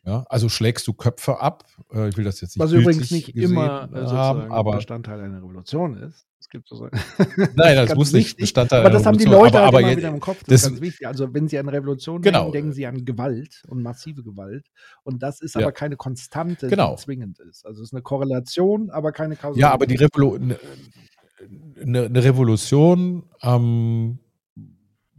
ja, 0.05 0.23
also 0.29 0.49
schlägst 0.49 0.87
du 0.87 0.93
Köpfe 0.93 1.39
ab. 1.39 1.65
Äh, 1.91 2.09
ich 2.09 2.17
will 2.17 2.23
das 2.23 2.39
jetzt 2.39 2.55
nicht 2.55 2.63
Was 2.63 2.71
übrigens 2.71 3.09
nicht 3.09 3.35
immer 3.35 3.89
äh, 3.91 4.05
haben, 4.05 4.51
aber 4.51 4.75
Bestandteil 4.75 5.19
einer 5.19 5.37
Revolution 5.37 5.97
ist. 5.97 6.27
Es 6.39 6.47
gibt 6.47 6.69
so 6.69 6.87
Nein, 7.55 7.75
das, 7.75 7.95
muss 7.95 8.13
nicht 8.13 8.37
Bestandteil 8.37 8.81
aber 8.81 8.91
das 8.91 9.05
haben 9.07 9.17
die 9.17 9.25
Leute 9.25 9.59
aber, 9.59 9.77
halt 9.77 9.87
immer 9.87 9.97
wieder 9.97 10.09
im 10.09 10.19
Kopf. 10.19 10.43
Das, 10.43 10.47
das, 10.47 10.61
ist 10.61 10.69
ganz 10.69 10.81
wichtig. 10.81 11.07
Also 11.07 11.33
wenn 11.33 11.47
sie 11.47 11.57
an 11.57 11.67
Revolution 11.69 12.21
genau. 12.21 12.43
denken, 12.43 12.53
denken 12.53 12.73
sie 12.73 12.85
an 12.85 13.03
Gewalt 13.03 13.63
und 13.67 13.81
massive 13.81 14.21
Gewalt. 14.21 14.67
Und 15.03 15.23
das 15.23 15.41
ist 15.41 15.55
ja. 15.55 15.61
aber 15.61 15.71
keine 15.71 15.95
Konstante, 15.95 16.67
genau. 16.67 16.95
die 16.95 17.01
zwingend 17.01 17.39
ist. 17.39 17.65
Also 17.65 17.81
es 17.81 17.89
ist 17.89 17.93
eine 17.93 18.03
Korrelation, 18.03 18.91
aber 18.91 19.11
keine 19.11 19.35
Kausalität. 19.35 19.61
Ja, 19.61 19.71
aber 19.71 19.87
die 19.87 19.95
Revolu 19.95 20.35
eine, 20.35 22.05
eine 22.05 22.23
Revolution 22.23 23.23
ähm, 23.41 24.19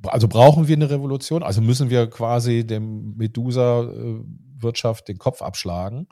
also 0.05 0.29
brauchen 0.29 0.69
wir 0.69 0.77
eine 0.77 0.91
Revolution? 0.91 1.43
Also 1.43 1.61
müssen 1.61 1.91
wir 1.91 2.09
quasi 2.09 2.65
dem 2.65 3.17
Medusa 3.17 3.83
äh, 3.83 4.21
Wirtschaft 4.59 5.09
den 5.09 5.19
Kopf 5.19 5.43
abschlagen 5.43 6.09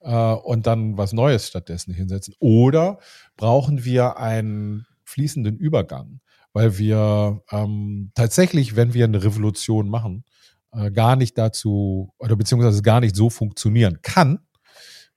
äh, 0.00 0.32
und 0.32 0.66
dann 0.66 0.96
was 0.96 1.12
Neues 1.12 1.48
stattdessen 1.48 1.94
hinsetzen? 1.94 2.34
Oder 2.38 2.98
brauchen 3.36 3.84
wir 3.84 4.18
einen 4.18 4.86
fließenden 5.04 5.56
Übergang, 5.56 6.20
weil 6.52 6.78
wir 6.78 7.42
ähm, 7.50 8.12
tatsächlich, 8.14 8.76
wenn 8.76 8.94
wir 8.94 9.04
eine 9.04 9.22
Revolution 9.24 9.88
machen, 9.88 10.24
äh, 10.72 10.90
gar 10.90 11.16
nicht 11.16 11.38
dazu 11.38 12.12
oder 12.18 12.36
beziehungsweise 12.36 12.82
gar 12.82 13.00
nicht 13.00 13.16
so 13.16 13.30
funktionieren 13.30 14.00
kann, 14.02 14.40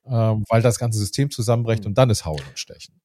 äh, 0.06 0.12
weil 0.12 0.62
das 0.62 0.80
ganze 0.80 1.00
System 1.00 1.30
zusammenbricht 1.30 1.86
und 1.86 1.98
dann 1.98 2.10
ist 2.10 2.26
Hauen 2.26 2.41
und 2.48 2.60
Stechen. 2.60 3.02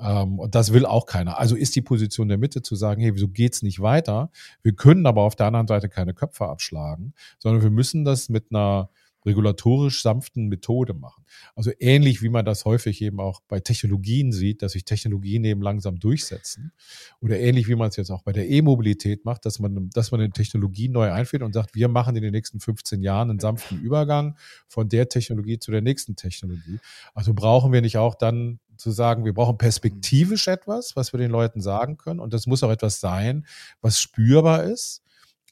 Ähm, 0.00 0.38
und 0.38 0.54
das 0.54 0.72
will 0.72 0.86
auch 0.86 1.06
keiner. 1.06 1.38
Also 1.38 1.56
ist 1.56 1.76
die 1.76 1.82
Position 1.82 2.28
der 2.28 2.38
Mitte 2.38 2.62
zu 2.62 2.74
sagen, 2.76 3.00
hey, 3.00 3.14
wieso 3.14 3.28
geht's 3.28 3.62
nicht 3.62 3.80
weiter? 3.80 4.30
Wir 4.62 4.72
können 4.72 5.06
aber 5.06 5.22
auf 5.22 5.36
der 5.36 5.46
anderen 5.46 5.66
Seite 5.66 5.88
keine 5.88 6.14
Köpfe 6.14 6.46
abschlagen, 6.46 7.14
sondern 7.38 7.62
wir 7.62 7.70
müssen 7.70 8.04
das 8.04 8.28
mit 8.28 8.46
einer 8.50 8.90
regulatorisch 9.26 10.02
sanften 10.02 10.48
Methode 10.48 10.94
machen. 10.94 11.24
Also 11.54 11.72
ähnlich 11.78 12.22
wie 12.22 12.30
man 12.30 12.44
das 12.44 12.64
häufig 12.64 13.02
eben 13.02 13.20
auch 13.20 13.40
bei 13.48 13.60
Technologien 13.60 14.32
sieht, 14.32 14.62
dass 14.62 14.72
sich 14.72 14.84
Technologien 14.84 15.44
eben 15.44 15.60
langsam 15.60 15.98
durchsetzen. 15.98 16.72
Oder 17.20 17.38
ähnlich 17.38 17.68
wie 17.68 17.74
man 17.74 17.90
es 17.90 17.96
jetzt 17.96 18.10
auch 18.10 18.22
bei 18.22 18.32
der 18.32 18.48
E-Mobilität 18.48 19.24
macht, 19.24 19.44
dass 19.44 19.58
man, 19.58 19.90
dass 19.92 20.10
man 20.10 20.20
eine 20.20 20.30
Technologie 20.30 20.88
neu 20.88 21.12
einführt 21.12 21.42
und 21.42 21.52
sagt, 21.52 21.74
wir 21.74 21.88
machen 21.88 22.16
in 22.16 22.22
den 22.22 22.32
nächsten 22.32 22.60
15 22.60 23.02
Jahren 23.02 23.30
einen 23.30 23.40
sanften 23.40 23.78
Übergang 23.80 24.36
von 24.68 24.88
der 24.88 25.08
Technologie 25.08 25.58
zu 25.58 25.70
der 25.70 25.82
nächsten 25.82 26.16
Technologie. 26.16 26.78
Also 27.12 27.34
brauchen 27.34 27.72
wir 27.72 27.82
nicht 27.82 27.98
auch 27.98 28.14
dann 28.14 28.58
zu 28.80 28.90
sagen, 28.90 29.24
wir 29.24 29.34
brauchen 29.34 29.58
perspektivisch 29.58 30.48
etwas, 30.48 30.96
was 30.96 31.12
wir 31.12 31.18
den 31.18 31.30
Leuten 31.30 31.60
sagen 31.60 31.96
können. 31.96 32.20
Und 32.20 32.34
das 32.34 32.46
muss 32.46 32.62
auch 32.62 32.70
etwas 32.70 33.00
sein, 33.00 33.46
was 33.80 34.00
spürbar 34.00 34.64
ist. 34.64 35.02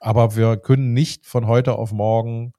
Aber 0.01 0.37
wir 0.37 0.57
können 0.57 0.93
nicht 0.93 1.27
von 1.27 1.47
heute 1.47 1.75
auf 1.75 1.93
morgen 1.93 2.53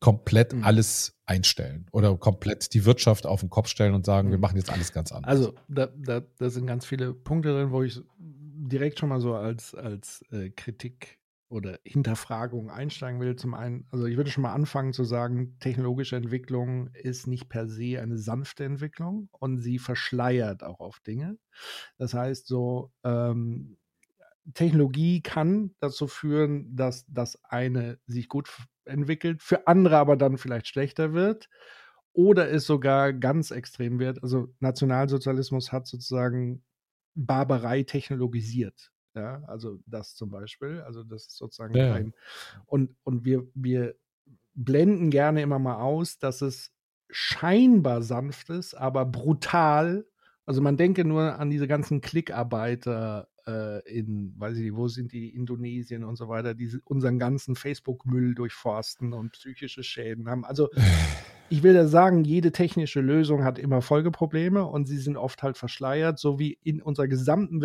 komplett 0.00 0.52
mhm. 0.52 0.64
alles 0.64 1.14
einstellen 1.26 1.86
oder 1.92 2.16
komplett 2.16 2.74
die 2.74 2.84
Wirtschaft 2.84 3.24
auf 3.24 3.40
den 3.40 3.50
Kopf 3.50 3.68
stellen 3.68 3.94
und 3.94 4.04
sagen, 4.04 4.30
wir 4.30 4.36
mhm. 4.36 4.42
machen 4.42 4.56
jetzt 4.56 4.70
alles 4.70 4.92
ganz 4.92 5.12
anders. 5.12 5.30
Also 5.30 5.54
da, 5.68 5.88
da, 5.96 6.20
da 6.38 6.50
sind 6.50 6.66
ganz 6.66 6.84
viele 6.84 7.14
Punkte 7.14 7.52
drin, 7.52 7.70
wo 7.70 7.82
ich 7.82 8.00
direkt 8.18 8.98
schon 8.98 9.08
mal 9.08 9.20
so 9.20 9.34
als, 9.34 9.74
als 9.74 10.24
äh, 10.32 10.50
Kritik 10.50 11.18
oder 11.52 11.78
Hinterfragung 11.84 12.70
einsteigen 12.70 13.20
will. 13.20 13.36
Zum 13.36 13.54
einen, 13.54 13.86
also 13.90 14.06
ich 14.06 14.16
würde 14.16 14.30
schon 14.30 14.42
mal 14.42 14.54
anfangen 14.54 14.92
zu 14.92 15.04
sagen, 15.04 15.58
technologische 15.60 16.16
Entwicklung 16.16 16.88
ist 16.94 17.26
nicht 17.26 17.48
per 17.48 17.68
se 17.68 18.00
eine 18.00 18.18
sanfte 18.18 18.64
Entwicklung 18.64 19.28
und 19.32 19.60
sie 19.60 19.78
verschleiert 19.78 20.64
auch 20.64 20.80
auf 20.80 21.00
Dinge. 21.00 21.38
Das 21.98 22.14
heißt, 22.14 22.46
so 22.46 22.92
ähm, 23.04 23.78
Technologie 24.54 25.22
kann 25.22 25.74
dazu 25.80 26.06
führen, 26.08 26.74
dass 26.74 27.06
das 27.08 27.42
eine 27.44 27.98
sich 28.06 28.28
gut 28.28 28.50
entwickelt, 28.84 29.42
für 29.42 29.66
andere 29.68 29.96
aber 29.98 30.16
dann 30.16 30.36
vielleicht 30.38 30.66
schlechter 30.68 31.12
wird 31.12 31.48
oder 32.12 32.50
es 32.50 32.66
sogar 32.66 33.12
ganz 33.12 33.50
extrem 33.52 33.98
wird. 34.00 34.22
Also 34.22 34.54
Nationalsozialismus 34.60 35.72
hat 35.72 35.86
sozusagen 35.86 36.64
Barbarei 37.14 37.84
technologisiert. 37.84 38.91
Ja, 39.14 39.42
also 39.46 39.78
das 39.86 40.14
zum 40.14 40.30
Beispiel. 40.30 40.80
Also 40.82 41.02
das 41.02 41.26
ist 41.26 41.36
sozusagen 41.36 41.74
Ja, 41.74 41.92
kein. 41.92 42.14
Und, 42.66 42.96
und 43.04 43.24
wir, 43.24 43.46
wir 43.54 43.94
blenden 44.54 45.10
gerne 45.10 45.42
immer 45.42 45.58
mal 45.58 45.76
aus, 45.76 46.18
dass 46.18 46.42
es 46.42 46.72
scheinbar 47.10 48.02
sanft 48.02 48.50
ist, 48.50 48.74
aber 48.74 49.04
brutal. 49.04 50.06
Also 50.46 50.60
man 50.62 50.76
denke 50.76 51.04
nur 51.04 51.38
an 51.38 51.50
diese 51.50 51.68
ganzen 51.68 52.00
Klickarbeiter 52.00 53.28
äh, 53.46 53.80
in, 53.88 54.34
weiß 54.38 54.56
ich 54.56 54.62
nicht, 54.62 54.76
wo 54.76 54.88
sind 54.88 55.12
die, 55.12 55.28
Indonesien 55.34 56.04
und 56.04 56.16
so 56.16 56.28
weiter, 56.28 56.54
die 56.54 56.70
unseren 56.84 57.18
ganzen 57.18 57.54
Facebook-Müll 57.54 58.34
durchforsten 58.34 59.12
und 59.12 59.32
psychische 59.32 59.82
Schäden 59.82 60.28
haben. 60.28 60.44
Also 60.44 60.68
ich 61.50 61.62
will 61.62 61.74
da 61.74 61.86
sagen, 61.86 62.24
jede 62.24 62.52
technische 62.52 63.00
Lösung 63.00 63.44
hat 63.44 63.58
immer 63.58 63.82
Folgeprobleme 63.82 64.64
und 64.64 64.86
sie 64.86 64.98
sind 64.98 65.16
oft 65.16 65.42
halt 65.42 65.58
verschleiert, 65.58 66.18
so 66.18 66.38
wie 66.38 66.58
in 66.62 66.80
unserer 66.80 67.08
gesamten 67.08 67.60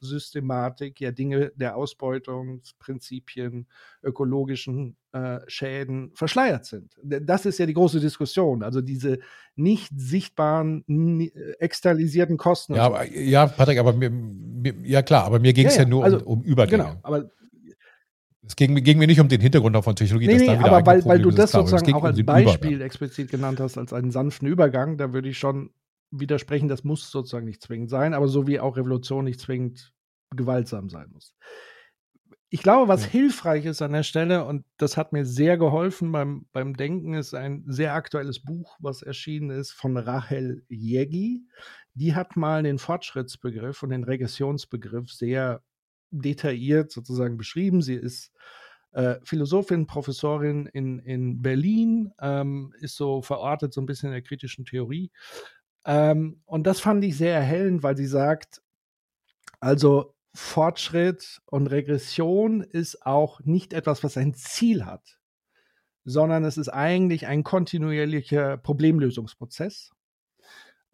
Wirtschaftssystematik 0.00 1.00
ja 1.00 1.10
Dinge 1.10 1.52
der 1.56 1.76
Ausbeutungsprinzipien, 1.76 3.66
ökologischen 4.02 4.96
äh, 5.12 5.38
Schäden 5.46 6.12
verschleiert 6.14 6.64
sind. 6.64 6.94
Das 7.02 7.46
ist 7.46 7.58
ja 7.58 7.66
die 7.66 7.74
große 7.74 8.00
Diskussion. 8.00 8.62
Also 8.62 8.80
diese 8.80 9.18
nicht 9.56 9.90
sichtbaren, 9.94 10.84
nie, 10.86 11.32
externalisierten 11.58 12.36
Kosten. 12.36 12.74
Ja, 12.74 12.84
aber, 12.84 13.10
ja 13.10 13.46
Patrick, 13.46 13.78
aber 13.78 13.92
mir, 13.92 14.10
mir, 14.10 14.74
ja 14.82 15.02
klar, 15.02 15.24
aber 15.24 15.38
mir 15.38 15.52
ging 15.52 15.66
es 15.66 15.76
ja, 15.76 15.82
ja, 15.82 15.88
nur 15.88 16.04
also, 16.04 16.18
um, 16.18 16.40
um 16.40 16.42
Übergänge. 16.42 16.84
Genau, 16.84 16.96
aber 17.02 17.30
es 18.46 18.56
ging, 18.56 18.74
ging, 18.82 18.98
mir 18.98 19.06
nicht 19.06 19.20
um 19.20 19.28
den 19.28 19.42
Hintergrund 19.42 19.76
von 19.84 19.94
Technologie. 19.94 20.26
Nee, 20.26 20.38
nee, 20.38 20.48
aber 20.48 20.86
weil, 20.86 21.04
weil 21.04 21.20
du 21.20 21.30
das 21.30 21.52
sozusagen 21.52 21.92
auch 21.92 21.98
um 21.98 22.06
als 22.06 22.24
Beispiel 22.24 22.70
Übergang. 22.70 22.86
explizit 22.86 23.30
genannt 23.30 23.60
hast, 23.60 23.76
als 23.76 23.92
einen 23.92 24.10
sanften 24.10 24.48
Übergang, 24.48 24.96
da 24.96 25.12
würde 25.12 25.28
ich 25.28 25.38
schon 25.38 25.70
widersprechen, 26.10 26.68
das 26.68 26.84
muss 26.84 27.10
sozusagen 27.10 27.46
nicht 27.46 27.62
zwingend 27.62 27.90
sein, 27.90 28.14
aber 28.14 28.28
so 28.28 28.46
wie 28.46 28.60
auch 28.60 28.76
Revolution 28.76 29.24
nicht 29.24 29.40
zwingend 29.40 29.92
gewaltsam 30.34 30.88
sein 30.88 31.08
muss. 31.12 31.34
Ich 32.50 32.62
glaube, 32.62 32.88
was 32.88 33.04
ja. 33.04 33.10
hilfreich 33.10 33.66
ist 33.66 33.82
an 33.82 33.92
der 33.92 34.02
Stelle, 34.02 34.44
und 34.44 34.64
das 34.78 34.96
hat 34.96 35.12
mir 35.12 35.26
sehr 35.26 35.58
geholfen 35.58 36.10
beim, 36.12 36.46
beim 36.52 36.74
Denken, 36.74 37.12
ist 37.12 37.34
ein 37.34 37.64
sehr 37.66 37.92
aktuelles 37.92 38.42
Buch, 38.42 38.76
was 38.80 39.02
erschienen 39.02 39.50
ist 39.50 39.72
von 39.72 39.98
Rachel 39.98 40.64
Jägi. 40.68 41.46
Die 41.92 42.14
hat 42.14 42.36
mal 42.36 42.62
den 42.62 42.78
Fortschrittsbegriff 42.78 43.82
und 43.82 43.90
den 43.90 44.04
Regressionsbegriff 44.04 45.12
sehr 45.12 45.62
detailliert 46.10 46.90
sozusagen 46.90 47.36
beschrieben. 47.36 47.82
Sie 47.82 47.96
ist 47.96 48.32
äh, 48.92 49.16
Philosophin, 49.24 49.86
Professorin 49.86 50.66
in, 50.66 51.00
in 51.00 51.42
Berlin, 51.42 52.12
ähm, 52.18 52.72
ist 52.80 52.96
so 52.96 53.20
verortet 53.20 53.74
so 53.74 53.82
ein 53.82 53.86
bisschen 53.86 54.08
in 54.08 54.14
der 54.14 54.22
kritischen 54.22 54.64
Theorie. 54.64 55.10
Ähm, 55.84 56.42
und 56.44 56.66
das 56.66 56.80
fand 56.80 57.04
ich 57.04 57.16
sehr 57.16 57.34
erhellend, 57.34 57.82
weil 57.82 57.96
sie 57.96 58.06
sagt, 58.06 58.62
also 59.60 60.14
Fortschritt 60.34 61.40
und 61.46 61.66
Regression 61.68 62.60
ist 62.60 63.04
auch 63.04 63.40
nicht 63.40 63.72
etwas, 63.72 64.04
was 64.04 64.16
ein 64.16 64.34
Ziel 64.34 64.84
hat, 64.84 65.18
sondern 66.04 66.44
es 66.44 66.58
ist 66.58 66.68
eigentlich 66.68 67.26
ein 67.26 67.42
kontinuierlicher 67.42 68.56
Problemlösungsprozess. 68.56 69.90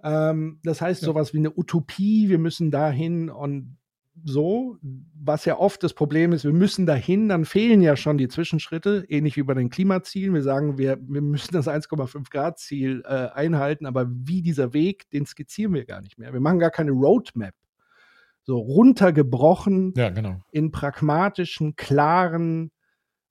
Ähm, 0.02 0.60
das 0.62 0.80
heißt, 0.80 1.02
ja. 1.02 1.06
sowas 1.06 1.34
wie 1.34 1.38
eine 1.38 1.56
Utopie, 1.56 2.28
wir 2.28 2.38
müssen 2.38 2.70
dahin 2.70 3.30
und 3.30 3.76
so, 4.22 4.78
was 5.14 5.44
ja 5.44 5.58
oft 5.58 5.82
das 5.82 5.92
Problem 5.92 6.32
ist, 6.32 6.44
wir 6.44 6.52
müssen 6.52 6.86
dahin, 6.86 7.28
dann 7.28 7.44
fehlen 7.44 7.82
ja 7.82 7.96
schon 7.96 8.16
die 8.16 8.28
Zwischenschritte, 8.28 9.04
ähnlich 9.08 9.36
wie 9.36 9.42
bei 9.42 9.54
den 9.54 9.70
Klimazielen. 9.70 10.34
Wir 10.34 10.42
sagen, 10.42 10.78
wir, 10.78 10.98
wir 11.00 11.20
müssen 11.20 11.52
das 11.52 11.66
1,5 11.66 12.30
Grad 12.30 12.58
Ziel 12.58 13.02
äh, 13.04 13.28
einhalten, 13.28 13.86
aber 13.86 14.06
wie 14.08 14.42
dieser 14.42 14.72
Weg, 14.72 15.10
den 15.10 15.26
skizzieren 15.26 15.74
wir 15.74 15.84
gar 15.84 16.00
nicht 16.00 16.18
mehr. 16.18 16.32
Wir 16.32 16.40
machen 16.40 16.58
gar 16.58 16.70
keine 16.70 16.92
Roadmap. 16.92 17.54
So 18.44 18.58
runtergebrochen 18.58 19.94
ja, 19.96 20.10
genau. 20.10 20.42
in 20.52 20.70
pragmatischen, 20.70 21.76
klaren 21.76 22.70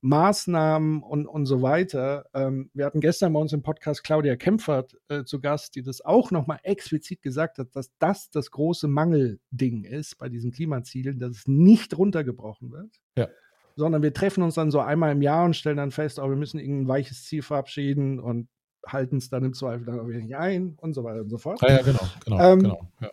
Maßnahmen 0.04 1.02
und, 1.02 1.28
und 1.28 1.46
so 1.46 1.62
weiter. 1.62 2.26
Ähm, 2.34 2.70
wir 2.74 2.86
hatten 2.86 3.00
gestern 3.00 3.32
bei 3.32 3.40
uns 3.40 3.54
im 3.54 3.64
Podcast 3.64 4.04
Claudia 4.04 4.36
Kempfert 4.36 4.98
äh, 5.08 5.24
zu 5.24 5.40
Gast, 5.40 5.76
die 5.76 5.82
das 5.82 6.02
auch 6.02 6.30
nochmal 6.30 6.60
explizit 6.64 7.22
gesagt 7.22 7.58
hat, 7.58 7.74
dass 7.74 7.90
das 8.00 8.30
das 8.30 8.52
große 8.52 8.90
Mangelding 8.90 9.86
ist 9.86 10.18
bei 10.18 10.28
diesen 10.28 10.52
Klimazielen, 10.52 11.20
dass 11.20 11.32
es 11.38 11.48
nicht 11.48 11.98
runtergebrochen 11.98 12.72
wird. 12.72 13.00
Ja. 13.18 13.30
Sondern 13.78 14.04
wir 14.04 14.14
treffen 14.14 14.44
uns 14.44 14.56
dann 14.56 14.72
so 14.72 14.82
einmal 14.82 15.14
im 15.14 15.22
Jahr 15.22 15.46
und 15.46 15.56
stellen 15.56 15.78
dann 15.78 15.92
fest, 15.92 16.20
oh, 16.20 16.30
wir 16.30 16.36
müssen 16.36 16.60
irgendein 16.60 16.90
weiches 16.90 17.24
Ziel 17.24 17.42
verabschieden 17.42 18.20
und 18.20 18.50
halten 18.86 19.18
es 19.18 19.30
dann 19.30 19.46
im 19.46 19.54
Zweifel 19.54 19.86
dann 19.86 20.02
auch 20.02 20.08
wieder 20.10 20.20
nicht 20.20 20.36
ein 20.36 20.78
und 20.82 20.94
so 20.94 21.06
weiter 21.06 21.22
und 21.22 21.30
so 21.30 21.38
fort. 21.38 21.62
Ja, 21.62 21.78
ja 21.78 21.82
genau, 21.82 22.08
genau, 22.26 22.52
ähm, 22.52 22.60
genau. 22.60 22.92
Ja. 23.00 23.12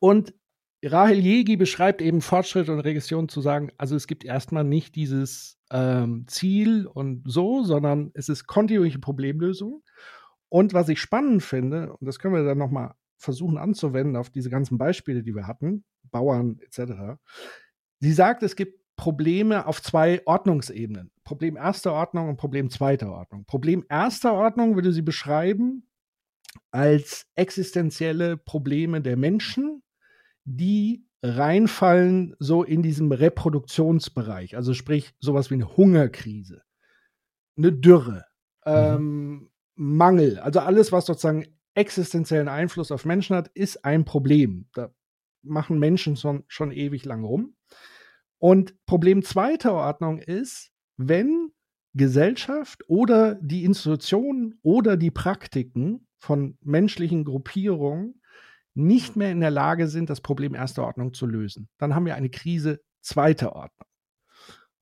Und 0.00 0.34
Rahel 0.84 1.18
Jegi 1.18 1.56
beschreibt 1.56 2.02
eben 2.02 2.20
Fortschritt 2.20 2.68
und 2.68 2.80
Regression 2.80 3.28
zu 3.28 3.40
sagen, 3.40 3.70
also 3.78 3.94
es 3.94 4.06
gibt 4.06 4.24
erstmal 4.24 4.64
nicht 4.64 4.96
dieses 4.96 5.58
ähm, 5.70 6.24
Ziel 6.26 6.86
und 6.86 7.22
so, 7.24 7.62
sondern 7.62 8.10
es 8.14 8.28
ist 8.28 8.46
kontinuierliche 8.46 8.98
Problemlösung. 8.98 9.82
Und 10.48 10.74
was 10.74 10.88
ich 10.88 11.00
spannend 11.00 11.42
finde, 11.42 11.92
und 11.92 12.06
das 12.06 12.18
können 12.18 12.34
wir 12.34 12.44
dann 12.44 12.58
nochmal 12.58 12.94
versuchen 13.16 13.58
anzuwenden 13.58 14.16
auf 14.16 14.30
diese 14.30 14.50
ganzen 14.50 14.76
Beispiele, 14.76 15.22
die 15.22 15.34
wir 15.34 15.46
hatten, 15.46 15.84
Bauern 16.10 16.58
etc., 16.60 17.20
sie 18.00 18.12
sagt, 18.12 18.42
es 18.42 18.56
gibt 18.56 18.82
Probleme 18.96 19.66
auf 19.66 19.80
zwei 19.80 20.20
Ordnungsebenen. 20.26 21.10
Problem 21.24 21.56
erster 21.56 21.92
Ordnung 21.92 22.28
und 22.28 22.36
Problem 22.36 22.68
zweiter 22.70 23.12
Ordnung. 23.12 23.44
Problem 23.46 23.84
erster 23.88 24.34
Ordnung 24.34 24.74
würde 24.74 24.92
sie 24.92 25.02
beschreiben 25.02 25.88
als 26.70 27.26
existenzielle 27.34 28.36
Probleme 28.36 29.00
der 29.00 29.16
Menschen, 29.16 29.82
die 30.44 31.06
reinfallen 31.22 32.34
so 32.38 32.64
in 32.64 32.82
diesem 32.82 33.12
Reproduktionsbereich. 33.12 34.56
Also 34.56 34.74
sprich 34.74 35.14
sowas 35.20 35.50
wie 35.50 35.54
eine 35.54 35.76
Hungerkrise, 35.76 36.62
eine 37.56 37.72
Dürre, 37.72 38.24
mhm. 38.66 38.72
ähm, 38.72 39.50
Mangel. 39.74 40.38
Also 40.38 40.60
alles, 40.60 40.92
was 40.92 41.06
sozusagen 41.06 41.46
existenziellen 41.74 42.48
Einfluss 42.48 42.92
auf 42.92 43.04
Menschen 43.04 43.36
hat, 43.36 43.48
ist 43.54 43.84
ein 43.84 44.04
Problem. 44.04 44.68
Da 44.74 44.92
machen 45.42 45.78
Menschen 45.78 46.16
schon, 46.16 46.44
schon 46.48 46.72
ewig 46.72 47.04
lang 47.04 47.24
rum. 47.24 47.56
Und 48.38 48.74
Problem 48.86 49.22
zweiter 49.22 49.74
Ordnung 49.74 50.18
ist, 50.18 50.72
wenn 50.96 51.52
Gesellschaft 51.94 52.84
oder 52.88 53.36
die 53.36 53.64
Institutionen 53.64 54.58
oder 54.62 54.96
die 54.96 55.10
Praktiken 55.10 56.06
von 56.18 56.56
menschlichen 56.60 57.24
Gruppierungen 57.24 58.20
nicht 58.74 59.16
mehr 59.16 59.30
in 59.30 59.40
der 59.40 59.50
Lage 59.50 59.88
sind, 59.88 60.10
das 60.10 60.20
Problem 60.20 60.54
erster 60.54 60.84
Ordnung 60.84 61.12
zu 61.14 61.26
lösen. 61.26 61.68
Dann 61.78 61.94
haben 61.94 62.06
wir 62.06 62.14
eine 62.14 62.30
Krise 62.30 62.80
zweiter 63.00 63.54
Ordnung. 63.54 63.88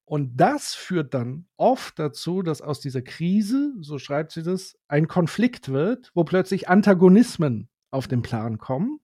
Und 0.05 0.37
das 0.41 0.75
führt 0.75 1.15
dann 1.15 1.47
oft 1.57 1.99
dazu, 1.99 2.43
dass 2.43 2.63
aus 2.63 2.81
dieser 2.81 3.03
Krise, 3.03 3.73
so 3.81 3.99
schreibt 3.99 4.33
sie 4.33 4.43
das, 4.43 4.77
ein 4.89 5.07
Konflikt 5.07 5.69
wird, 5.69 6.11
wo 6.15 6.25
plötzlich 6.25 6.69
Antagonismen 6.69 7.69
auf 7.93 8.09
den 8.09 8.23
Plan 8.23 8.59
kommen. 8.59 8.99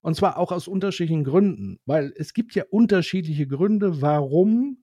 Und 0.00 0.16
zwar 0.16 0.36
auch 0.38 0.50
aus 0.50 0.66
unterschiedlichen 0.66 1.22
Gründen, 1.22 1.78
weil 1.86 2.12
es 2.16 2.34
gibt 2.34 2.56
ja 2.56 2.64
unterschiedliche 2.70 3.46
Gründe, 3.46 4.02
warum 4.02 4.82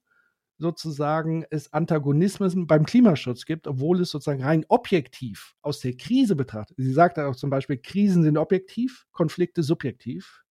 sozusagen 0.59 1.45
es 1.49 1.73
Antagonismus 1.73 2.53
beim 2.55 2.85
Klimaschutz 2.85 3.45
gibt, 3.45 3.65
obwohl 3.65 4.01
es 4.01 4.11
sozusagen 4.11 4.43
rein 4.43 4.65
objektiv 4.67 5.55
aus 5.61 5.79
der 5.79 5.95
Krise 5.95 6.35
betrachtet. 6.35 6.77
Sie 6.77 6.93
sagt 6.93 7.17
auch 7.17 7.35
zum 7.35 7.49
Beispiel, 7.49 7.77
Krisen 7.77 8.23
sind 8.23 8.37
objektiv, 8.37 9.07
Konflikte 9.11 9.63
subjektiv. 9.63 10.43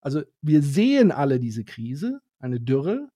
Also 0.00 0.22
wir 0.40 0.62
sehen 0.62 1.12
alle 1.12 1.38
diese 1.38 1.64
Krise, 1.64 2.20
eine 2.40 2.58
Dürre, 2.58 3.08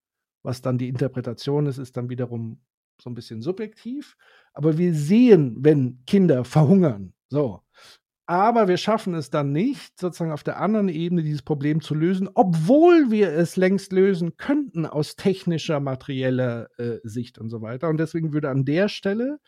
was 0.43 0.63
dann 0.63 0.79
die 0.79 0.89
Interpretation 0.89 1.67
ist, 1.67 1.79
ist 1.79 1.97
dann 1.97 2.11
wiederum 2.11 2.61
so 3.01 3.11
ein 3.11 3.15
bisschen 3.15 3.43
subjektiv. 3.43 4.17
Aber 4.53 4.79
wir 4.79 4.95
sehen, 4.95 5.57
wenn 5.61 6.05
Kinder 6.07 6.45
verhungern. 6.45 7.13
So. 7.29 7.63
Aber 8.29 8.67
wir 8.67 8.77
schaffen 8.77 9.15
es 9.15 9.31
dann 9.31 9.53
nicht, 9.53 10.01
sozusagen 10.01 10.33
auf 10.33 10.43
der 10.43 10.61
anderen 10.61 10.89
Ebene 10.89 11.23
dieses 11.23 11.43
Problem 11.43 11.81
zu 11.81 11.95
lösen, 11.95 12.29
obwohl 12.35 13.13
wir 13.13 13.31
es 13.33 13.57
längst 13.57 13.93
lösen 13.93 14.37
könnten 14.37 14.85
aus 14.85 15.15
technischer, 15.15 15.79
materieller 15.79 16.69
äh, 16.77 16.99
Sicht 17.05 17.39
und 17.39 17.51
so 17.51 17.63
weiter. 17.63 17.89
Und 17.89 17.99
deswegen 17.99 18.33
würde 18.33 18.51
an 18.51 18.65
der 18.65 18.89
Stelle 18.89 19.39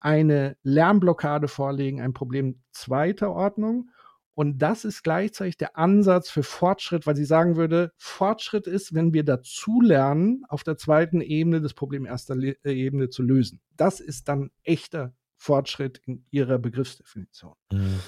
eine 0.00 0.56
Lärmblockade 0.64 1.46
vorlegen, 1.46 2.00
ein 2.00 2.12
Problem 2.12 2.60
zweiter 2.72 3.30
Ordnung. 3.30 3.90
Und 4.34 4.58
das 4.58 4.84
ist 4.84 5.02
gleichzeitig 5.04 5.56
der 5.56 5.76
Ansatz 5.76 6.28
für 6.28 6.42
Fortschritt, 6.42 7.06
weil 7.06 7.16
sie 7.16 7.24
sagen 7.24 7.56
würde, 7.56 7.92
Fortschritt 7.96 8.66
ist, 8.66 8.94
wenn 8.94 9.12
wir 9.12 9.24
dazulernen, 9.24 10.44
auf 10.48 10.64
der 10.64 10.76
zweiten 10.76 11.20
Ebene 11.20 11.60
das 11.60 11.74
Problem 11.74 12.04
erster 12.04 12.34
Le 12.34 12.56
äh, 12.64 12.72
Ebene 12.72 13.10
zu 13.10 13.22
lösen. 13.22 13.60
Das 13.76 14.00
ist 14.00 14.28
dann 14.28 14.50
echter 14.64 15.12
Fortschritt 15.38 16.02
in 16.04 16.24
ihrer 16.30 16.58
Begriffsdefinition. 16.58 17.54
Mhm. 17.72 18.00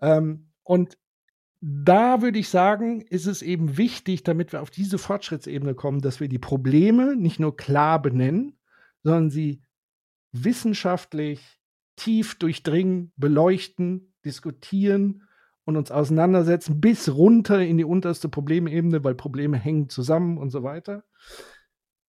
Ähm, 0.00 0.52
und 0.62 0.98
da 1.60 2.22
würde 2.22 2.38
ich 2.38 2.48
sagen, 2.48 3.00
ist 3.00 3.26
es 3.26 3.42
eben 3.42 3.76
wichtig, 3.78 4.22
damit 4.22 4.52
wir 4.52 4.62
auf 4.62 4.70
diese 4.70 4.98
Fortschrittsebene 4.98 5.74
kommen, 5.74 6.00
dass 6.00 6.20
wir 6.20 6.28
die 6.28 6.38
Probleme 6.38 7.16
nicht 7.16 7.40
nur 7.40 7.56
klar 7.56 8.00
benennen, 8.00 8.58
sondern 9.02 9.30
sie 9.30 9.62
wissenschaftlich 10.32 11.40
tief 11.96 12.38
durchdringen, 12.38 13.12
beleuchten, 13.16 14.12
diskutieren 14.24 15.22
und 15.64 15.76
uns 15.76 15.90
auseinandersetzen 15.90 16.80
bis 16.80 17.08
runter 17.08 17.60
in 17.60 17.78
die 17.78 17.84
unterste 17.84 18.28
Problemebene, 18.28 19.02
weil 19.02 19.14
Probleme 19.14 19.56
hängen 19.56 19.88
zusammen 19.88 20.36
und 20.36 20.50
so 20.50 20.62
weiter. 20.62 21.04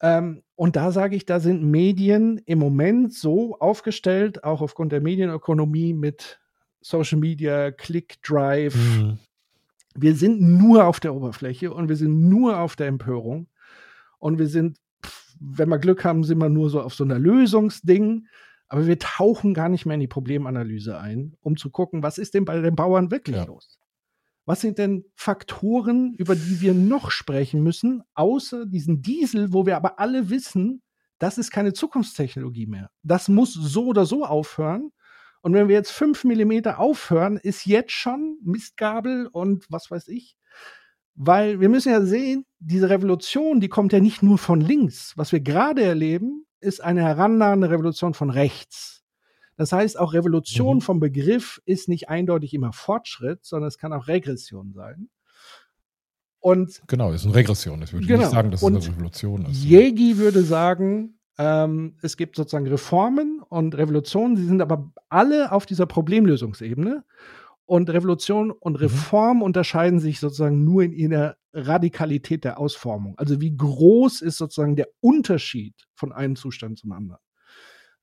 Ähm, 0.02 0.44
und 0.56 0.76
da 0.76 0.92
sage 0.92 1.16
ich, 1.16 1.26
da 1.26 1.40
sind 1.40 1.64
Medien 1.64 2.38
im 2.46 2.60
Moment 2.60 3.14
so 3.14 3.58
aufgestellt, 3.60 4.44
auch 4.44 4.62
aufgrund 4.62 4.92
der 4.92 5.02
Medienökonomie 5.02 5.94
mit 5.94 6.40
Social 6.82 7.20
Media, 7.20 7.72
Click 7.72 8.22
Drive. 8.22 8.76
Mhm. 8.76 9.20
Wir 9.96 10.16
sind 10.16 10.42
nur 10.42 10.86
auf 10.86 11.00
der 11.00 11.16
Oberfläche 11.16 11.74
und 11.74 11.90
wir 11.90 11.96
sind 11.96 12.28
nur 12.28 12.60
auf 12.60 12.76
der 12.76 12.88
Empörung. 12.88 13.48
Und 14.20 14.40
wir 14.40 14.48
sind, 14.48 14.78
wenn 15.40 15.70
wir 15.70 15.80
Glück 15.80 16.04
haben, 16.04 16.24
sind 16.24 16.38
wir 16.38 16.50
nur 16.50 16.70
so 16.70 16.82
auf 16.82 16.94
so 16.94 17.04
einer 17.04 17.20
Lösungsding. 17.20 18.28
Aber 18.68 18.88
wir 18.88 19.00
tauchen 19.00 19.54
gar 19.54 19.70
nicht 19.70 19.86
mehr 19.86 19.96
in 19.96 20.02
die 20.02 20.08
Problemanalyse 20.08 21.00
ein, 21.00 21.36
um 21.42 21.56
zu 21.56 21.70
gucken, 21.70 22.04
was 22.04 22.18
ist 22.18 22.34
denn 22.34 22.46
bei 22.46 22.60
den 22.60 22.76
Bauern 22.76 23.12
wirklich 23.12 23.38
ja. 23.38 23.46
los? 23.46 23.80
Was 24.46 24.62
sind 24.62 24.78
denn 24.78 25.06
Faktoren, 25.16 26.14
über 26.14 26.36
die 26.36 26.62
wir 26.62 26.74
noch 26.74 27.12
sprechen 27.12 27.64
müssen, 27.64 28.04
außer 28.14 28.66
diesen 28.66 29.02
Diesel, 29.02 29.54
wo 29.54 29.66
wir 29.66 29.76
aber 29.76 30.00
alle 30.00 30.30
wissen, 30.30 30.84
das 31.20 31.38
ist 31.38 31.52
keine 31.52 31.74
Zukunftstechnologie 31.74 32.68
mehr. 32.68 32.92
Das 33.04 33.28
muss 33.28 33.54
so 33.54 33.86
oder 33.86 34.06
so 34.06 34.26
aufhören. 34.26 34.92
Und 35.42 35.54
wenn 35.54 35.68
wir 35.68 35.76
jetzt 35.76 35.92
fünf 35.92 36.24
Millimeter 36.24 36.80
aufhören, 36.80 37.38
ist 37.38 37.66
jetzt 37.66 37.92
schon 37.92 38.38
Mistgabel 38.44 39.28
und 39.28 39.66
was 39.70 39.90
weiß 39.90 40.08
ich. 40.10 40.36
Weil 41.16 41.62
wir 41.62 41.70
müssen 41.70 41.92
ja 41.92 42.02
sehen, 42.02 42.46
diese 42.60 42.90
Revolution, 42.90 43.62
die 43.62 43.70
kommt 43.70 43.94
ja 43.94 44.00
nicht 44.00 44.22
nur 44.22 44.38
von 44.38 44.60
links. 44.60 45.14
Was 45.16 45.32
wir 45.32 45.40
gerade 45.40 45.84
erleben, 45.84 46.46
ist 46.60 46.84
eine 46.84 47.04
herannahende 47.04 47.70
Revolution 47.70 48.14
von 48.14 48.30
rechts. 48.30 49.05
Das 49.58 49.72
heißt, 49.72 49.98
auch 50.00 50.14
Revolution 50.14 50.78
mhm. 50.78 50.82
vom 50.82 51.00
Begriff 51.00 51.62
ist 51.66 51.88
nicht 51.88 52.10
eindeutig 52.10 52.54
immer 52.54 52.74
Fortschritt, 52.74 53.46
sondern 53.46 53.68
es 53.68 53.78
kann 53.78 53.94
auch 53.94 54.08
Regression 54.08 54.74
sein. 54.74 55.10
Und 56.40 56.84
genau, 56.88 57.12
ist 57.12 57.26
eine 57.26 57.34
Regression. 57.34 57.82
Ich 57.82 57.92
würde 57.92 58.06
genau. 58.06 58.20
nicht 58.20 58.32
sagen, 58.32 58.52
dass 58.52 58.62
es 58.62 58.68
eine 58.68 58.86
Revolution 58.86 59.46
ist. 59.46 59.64
Jegi 59.64 60.18
würde 60.18 60.44
sagen, 60.44 61.18
ähm, 61.38 61.98
es 62.02 62.18
gibt 62.18 62.36
sozusagen 62.36 62.68
Reformen 62.68 63.42
und 63.50 63.76
Revolutionen, 63.76 64.38
sie 64.38 64.46
sind 64.46 64.62
aber 64.62 64.92
alle 65.10 65.52
auf 65.52 65.66
dieser 65.66 65.86
Problemlösungsebene. 65.86 67.04
Und 67.68 67.90
Revolution 67.90 68.52
und 68.52 68.74
mhm. 68.74 68.80
Reform 68.80 69.38
mhm. 69.38 69.44
unterscheiden 69.44 70.00
sich 70.00 70.20
sozusagen 70.20 70.64
nur 70.64 70.84
in 70.84 70.94
ihrer 70.94 71.36
Radikalität 71.52 72.44
der 72.44 72.60
Ausformung. 72.60 73.18
Also 73.18 73.42
wie 73.42 73.58
groß 73.58 74.22
ist 74.22 74.38
sozusagen 74.38 74.76
der 74.76 74.90
Unterschied 75.00 75.74
von 75.96 76.12
einem 76.12 76.36
Zustand 76.36 76.78
zum 76.78 76.92
anderen. 76.92 77.25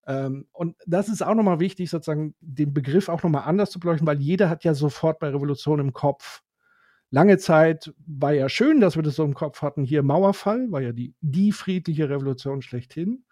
Ähm, 0.07 0.47
und 0.53 0.77
das 0.87 1.09
ist 1.09 1.23
auch 1.23 1.35
nochmal 1.35 1.61
wichtig, 1.61 1.91
sozusagen 1.91 2.35
den 2.41 2.75
Begriff 2.75 3.09
auch 3.09 3.23
nochmal 3.23 3.45
anders 3.45 3.71
zu 3.71 3.79
beleuchten, 3.79 4.07
weil 4.07 4.21
jeder 4.21 4.49
hat 4.51 4.65
ja 4.65 4.75
sofort 4.75 5.19
bei 5.19 5.29
Revolution 5.29 5.79
im 5.79 5.93
Kopf. 5.93 6.43
Lange 7.11 7.39
Zeit 7.39 7.93
war 8.07 8.33
ja 8.33 8.49
schön, 8.49 8.81
dass 8.81 8.97
wir 8.97 9.03
das 9.03 9.17
so 9.17 9.25
im 9.25 9.35
Kopf 9.35 9.63
hatten. 9.63 9.85
Hier 9.85 10.03
Mauerfall 10.03 10.73
war 10.73 10.81
ja 10.81 10.93
die, 10.93 11.15
die 11.21 11.53
friedliche 11.53 12.09
Revolution 12.09 12.63
schlechthin. 12.63 13.25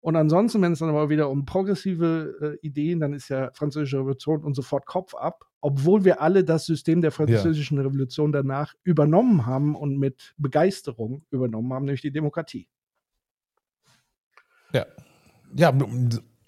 Und 0.00 0.16
ansonsten, 0.16 0.62
wenn 0.62 0.72
es 0.72 0.78
dann 0.78 0.88
aber 0.88 1.10
wieder 1.10 1.28
um 1.28 1.44
progressive 1.44 2.58
äh, 2.62 2.66
Ideen, 2.66 3.00
dann 3.00 3.12
ist 3.12 3.28
ja 3.28 3.50
französische 3.52 3.98
Revolution 3.98 4.42
und 4.42 4.54
sofort 4.54 4.86
Kopf 4.86 5.14
ab, 5.14 5.44
obwohl 5.60 6.04
wir 6.04 6.22
alle 6.22 6.42
das 6.42 6.64
System 6.64 7.02
der 7.02 7.12
französischen 7.12 7.76
ja. 7.76 7.84
Revolution 7.84 8.32
danach 8.32 8.74
übernommen 8.82 9.46
haben 9.46 9.76
und 9.76 9.98
mit 9.98 10.34
Begeisterung 10.38 11.22
übernommen 11.30 11.72
haben, 11.72 11.84
nämlich 11.84 12.00
die 12.00 12.12
Demokratie. 12.12 12.66
Ja, 14.72 14.86
ja, 15.56 15.72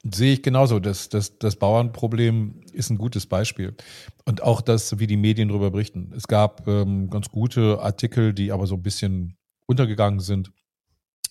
sehe 0.05 0.35
ich 0.35 0.43
genauso. 0.43 0.81
Das, 0.81 1.09
das, 1.09 1.39
das 1.39 1.57
Bauernproblem 1.57 2.63
ist 2.73 2.91
ein 2.91 2.99
gutes 2.99 3.27
Beispiel. 3.27 3.75
Und 4.25 4.43
auch 4.43 4.61
das, 4.61 4.99
wie 4.99 5.07
die 5.07 5.17
Medien 5.17 5.49
darüber 5.49 5.71
berichten. 5.71 6.13
Es 6.17 6.27
gab 6.27 6.67
ähm, 6.67 7.11
ganz 7.11 7.29
gute 7.29 7.81
Artikel, 7.81 8.33
die 8.33 8.53
aber 8.53 8.67
so 8.67 8.75
ein 8.75 8.83
bisschen 8.83 9.37
untergegangen 9.67 10.21
sind 10.21 10.53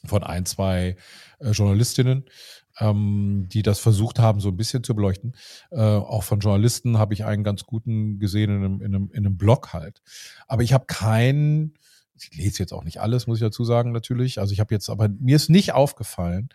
von 0.05 0.23
ein, 0.23 0.45
zwei 0.45 0.95
äh, 1.39 1.51
Journalistinnen, 1.51 2.25
ähm, 2.79 3.47
die 3.49 3.61
das 3.61 3.79
versucht 3.79 4.19
haben, 4.19 4.39
so 4.39 4.49
ein 4.49 4.57
bisschen 4.57 4.83
zu 4.83 4.95
beleuchten. 4.95 5.35
Äh, 5.69 5.81
auch 5.81 6.23
von 6.23 6.39
Journalisten 6.39 6.97
habe 6.97 7.13
ich 7.13 7.25
einen 7.25 7.43
ganz 7.43 7.65
guten 7.65 8.17
gesehen 8.19 8.49
in 8.49 8.63
einem, 8.63 8.81
in 8.81 8.95
einem, 8.95 9.11
in 9.11 9.25
einem 9.25 9.37
Blog 9.37 9.73
halt. 9.73 10.01
Aber 10.47 10.63
ich 10.63 10.73
habe 10.73 10.85
keinen 10.85 11.75
ich 12.23 12.37
lese 12.37 12.59
jetzt 12.59 12.73
auch 12.73 12.83
nicht 12.83 12.99
alles, 13.01 13.27
muss 13.27 13.37
ich 13.37 13.43
dazu 13.43 13.63
sagen, 13.63 13.91
natürlich. 13.91 14.39
Also 14.39 14.53
ich 14.53 14.59
habe 14.59 14.73
jetzt, 14.73 14.89
aber 14.89 15.09
mir 15.09 15.35
ist 15.35 15.49
nicht 15.49 15.73
aufgefallen, 15.73 16.49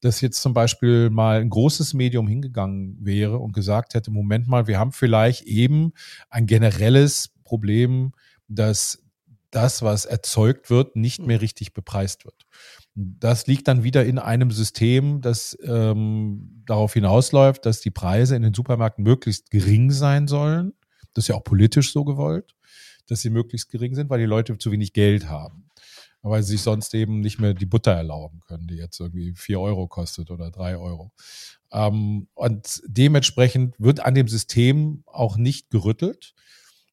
dass 0.00 0.20
jetzt 0.20 0.40
zum 0.40 0.54
Beispiel 0.54 1.10
mal 1.10 1.40
ein 1.40 1.50
großes 1.50 1.94
Medium 1.94 2.26
hingegangen 2.26 2.96
wäre 3.00 3.38
und 3.38 3.52
gesagt 3.52 3.94
hätte, 3.94 4.10
Moment 4.10 4.48
mal, 4.48 4.66
wir 4.66 4.78
haben 4.78 4.92
vielleicht 4.92 5.42
eben 5.42 5.92
ein 6.30 6.46
generelles 6.46 7.30
Problem, 7.44 8.12
dass 8.48 9.02
das, 9.50 9.82
was 9.82 10.04
erzeugt 10.04 10.70
wird, 10.70 10.96
nicht 10.96 11.20
mehr 11.26 11.40
richtig 11.40 11.74
bepreist 11.74 12.24
wird. 12.24 12.46
Das 12.94 13.46
liegt 13.46 13.68
dann 13.68 13.82
wieder 13.82 14.04
in 14.04 14.18
einem 14.18 14.50
System, 14.50 15.20
das 15.20 15.56
ähm, 15.62 16.62
darauf 16.66 16.94
hinausläuft, 16.94 17.66
dass 17.66 17.80
die 17.80 17.90
Preise 17.90 18.36
in 18.36 18.42
den 18.42 18.54
Supermärkten 18.54 19.04
möglichst 19.04 19.50
gering 19.50 19.90
sein 19.90 20.28
sollen. 20.28 20.72
Das 21.14 21.24
ist 21.24 21.28
ja 21.28 21.34
auch 21.34 21.44
politisch 21.44 21.92
so 21.92 22.04
gewollt, 22.04 22.54
dass 23.06 23.20
sie 23.20 23.30
möglichst 23.30 23.70
gering 23.70 23.94
sind, 23.94 24.10
weil 24.10 24.20
die 24.20 24.26
Leute 24.26 24.56
zu 24.58 24.70
wenig 24.72 24.92
Geld 24.92 25.28
haben 25.28 25.70
weil 26.22 26.42
sie 26.42 26.52
sich 26.52 26.62
sonst 26.62 26.94
eben 26.94 27.20
nicht 27.20 27.38
mehr 27.38 27.54
die 27.54 27.66
Butter 27.66 27.92
erlauben 27.92 28.40
können, 28.46 28.66
die 28.66 28.76
jetzt 28.76 29.00
irgendwie 29.00 29.32
vier 29.34 29.60
Euro 29.60 29.86
kostet 29.86 30.30
oder 30.30 30.50
drei 30.50 30.76
Euro. 30.76 31.12
Ähm, 31.72 32.28
und 32.34 32.82
dementsprechend 32.86 33.74
wird 33.78 34.00
an 34.00 34.14
dem 34.14 34.28
System 34.28 35.02
auch 35.06 35.36
nicht 35.36 35.70
gerüttelt, 35.70 36.34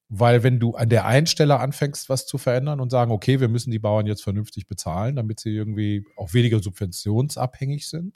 weil 0.10 0.44
wenn 0.44 0.60
du 0.60 0.76
an 0.76 0.88
der 0.88 1.06
einen 1.06 1.28
Stelle 1.28 1.60
anfängst, 1.60 2.08
was 2.08 2.26
zu 2.26 2.38
verändern 2.38 2.80
und 2.80 2.90
sagen, 2.90 3.12
okay, 3.12 3.42
wir 3.42 3.50
müssen 3.50 3.72
die 3.72 3.80
Bauern 3.80 4.08
jetzt 4.08 4.24
vernünftig 4.24 4.68
bezahlen, 4.68 5.18
damit 5.18 5.42
sie 5.42 5.54
irgendwie 5.54 6.06
auch 6.16 6.34
weniger 6.34 6.62
subventionsabhängig 6.62 7.90
sind, 7.90 8.14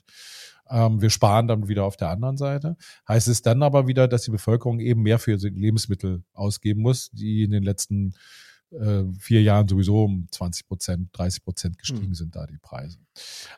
wir 0.71 1.09
sparen 1.09 1.47
dann 1.47 1.67
wieder 1.67 1.83
auf 1.83 1.97
der 1.97 2.09
anderen 2.09 2.37
Seite. 2.37 2.77
Heißt 3.07 3.27
es 3.27 3.41
dann 3.41 3.63
aber 3.63 3.87
wieder, 3.87 4.07
dass 4.07 4.23
die 4.23 4.31
Bevölkerung 4.31 4.79
eben 4.79 5.01
mehr 5.01 5.19
für 5.19 5.35
Lebensmittel 5.35 6.23
ausgeben 6.33 6.81
muss, 6.81 7.09
die 7.11 7.43
in 7.43 7.51
den 7.51 7.63
letzten 7.63 8.13
äh, 8.71 9.03
vier 9.19 9.41
Jahren 9.41 9.67
sowieso 9.67 10.05
um 10.05 10.27
20 10.31 10.67
Prozent, 10.67 11.09
30 11.13 11.43
Prozent 11.43 11.77
gestiegen 11.77 12.09
mhm. 12.09 12.15
sind 12.15 12.35
da 12.35 12.45
die 12.47 12.57
Preise. 12.57 12.99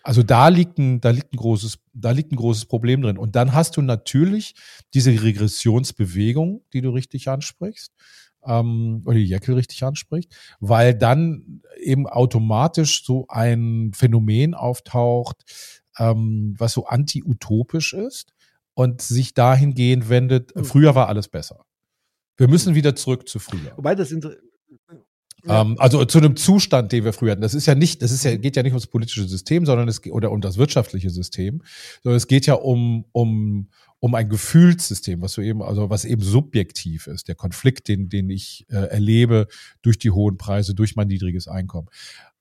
Also 0.02 0.24
da 0.24 0.48
liegt 0.48 0.80
ein, 0.80 1.02
da 1.02 1.12
liegt 1.12 1.34
ein 1.34 1.38
großes, 1.38 1.78
da 1.94 2.12
liegt 2.12 2.32
ein 2.32 2.38
großes 2.38 2.66
Problem 2.66 3.02
drin. 3.02 3.18
Und 3.18 3.36
dann 3.36 3.54
hast 3.54 3.78
du 3.78 3.82
natürlich 3.82 4.56
diese 4.94 5.12
Regressionsbewegung, 5.12 6.64
die 6.74 6.82
du 6.82 6.90
richtig 6.90 7.28
ansprichst, 7.28 7.94
ähm, 8.46 9.04
oder 9.06 9.16
die 9.16 9.26
Jeckel 9.26 9.56
richtig 9.56 9.84
anspricht, 9.84 10.36
weil 10.60 10.96
dann 10.96 11.62
eben 11.80 12.08
automatisch 12.08 13.06
so 13.06 13.26
ein 13.30 13.92
Phänomen 13.94 14.54
auftaucht, 14.54 15.44
ähm, 15.98 16.56
was 16.58 16.74
so 16.74 16.86
anti-utopisch 16.86 17.94
ist 17.94 18.34
und 18.74 19.02
sich 19.02 19.34
dahingehend 19.34 20.10
wendet, 20.10 20.56
mhm. 20.56 20.66
früher 20.66 20.96
war 20.96 21.08
alles 21.08 21.28
besser. 21.28 21.66
Wir 22.38 22.48
müssen 22.48 22.70
hm. 22.70 22.76
wieder 22.76 22.96
zurück 22.96 23.30
zu 23.30 23.38
früher. 23.38 23.74
Wobei 23.76 23.94
das 23.94 24.12
ja. 25.46 25.62
Ähm, 25.62 25.76
also 25.78 26.06
zu 26.06 26.20
einem 26.20 26.36
Zustand, 26.36 26.92
den 26.92 27.04
wir 27.04 27.14
früher 27.14 27.32
hatten. 27.32 27.42
Das 27.42 27.54
ist 27.54 27.66
ja 27.66 27.76
nicht, 27.76 28.02
das 28.02 28.12
ist 28.12 28.24
ja, 28.24 28.36
geht 28.38 28.56
ja 28.56 28.64
nicht 28.64 28.72
ums 28.72 28.88
politische 28.88 29.28
System, 29.28 29.66
sondern 29.66 29.88
es 29.90 30.06
oder 30.06 30.32
um 30.32 30.40
das 30.40 30.58
wirtschaftliche 30.58 31.10
System, 31.10 31.62
sondern 32.02 32.18
es 32.18 32.28
geht 32.28 32.46
ja 32.46 32.54
um, 32.54 33.06
um, 33.12 33.68
um 34.00 34.16
ein 34.16 34.30
Gefühlssystem, 34.30 35.22
was 35.22 35.34
so 35.34 35.42
eben, 35.42 35.62
also 35.62 35.90
was 35.90 36.06
eben 36.06 36.22
subjektiv 36.22 37.08
ist, 37.08 37.28
der 37.28 37.36
Konflikt, 37.36 37.90
den, 37.90 38.08
den 38.08 38.30
ich 38.30 38.66
äh, 38.70 38.76
erlebe 38.88 39.48
durch 39.82 40.00
die 40.00 40.12
hohen 40.12 40.38
Preise, 40.38 40.76
durch 40.76 40.96
mein 40.96 41.08
niedriges 41.08 41.50
Einkommen. 41.50 41.90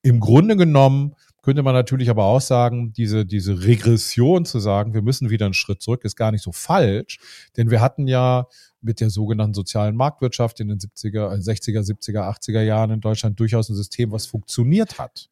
Im 0.03 0.21
Grunde 0.21 0.57
genommen 0.57 1.15
könnte 1.43 1.63
man 1.63 1.75
natürlich 1.75 2.09
aber 2.09 2.25
auch 2.25 2.41
sagen, 2.41 2.93
diese, 2.93 3.27
diese 3.27 3.65
Regression 3.65 4.45
zu 4.45 4.61
sagen, 4.61 4.95
wir 4.95 5.03
müssen 5.03 5.29
wieder 5.29 5.45
einen 5.47 5.55
Schritt 5.55 5.83
zurück, 5.83 6.05
ist 6.05 6.17
gar 6.17 6.31
nicht 6.31 6.43
so 6.43 6.53
falsch, 6.53 7.19
denn 7.57 7.71
wir 7.71 7.81
hatten 7.81 8.07
ja 8.07 8.47
mit 8.81 9.01
der 9.01 9.11
sogenannten 9.11 9.55
sozialen 9.55 9.97
Marktwirtschaft 9.97 10.61
in 10.61 10.69
den 10.69 10.79
70er, 10.79 11.37
60er, 11.37 11.81
70er, 11.81 12.39
80er 12.39 12.63
Jahren 12.63 12.93
in 12.93 13.01
Deutschland 13.01 13.39
durchaus 13.39 13.69
ein 13.69 13.77
System, 13.77 14.13
was 14.13 14.27
funktioniert 14.27 14.99
hat. 14.99 15.29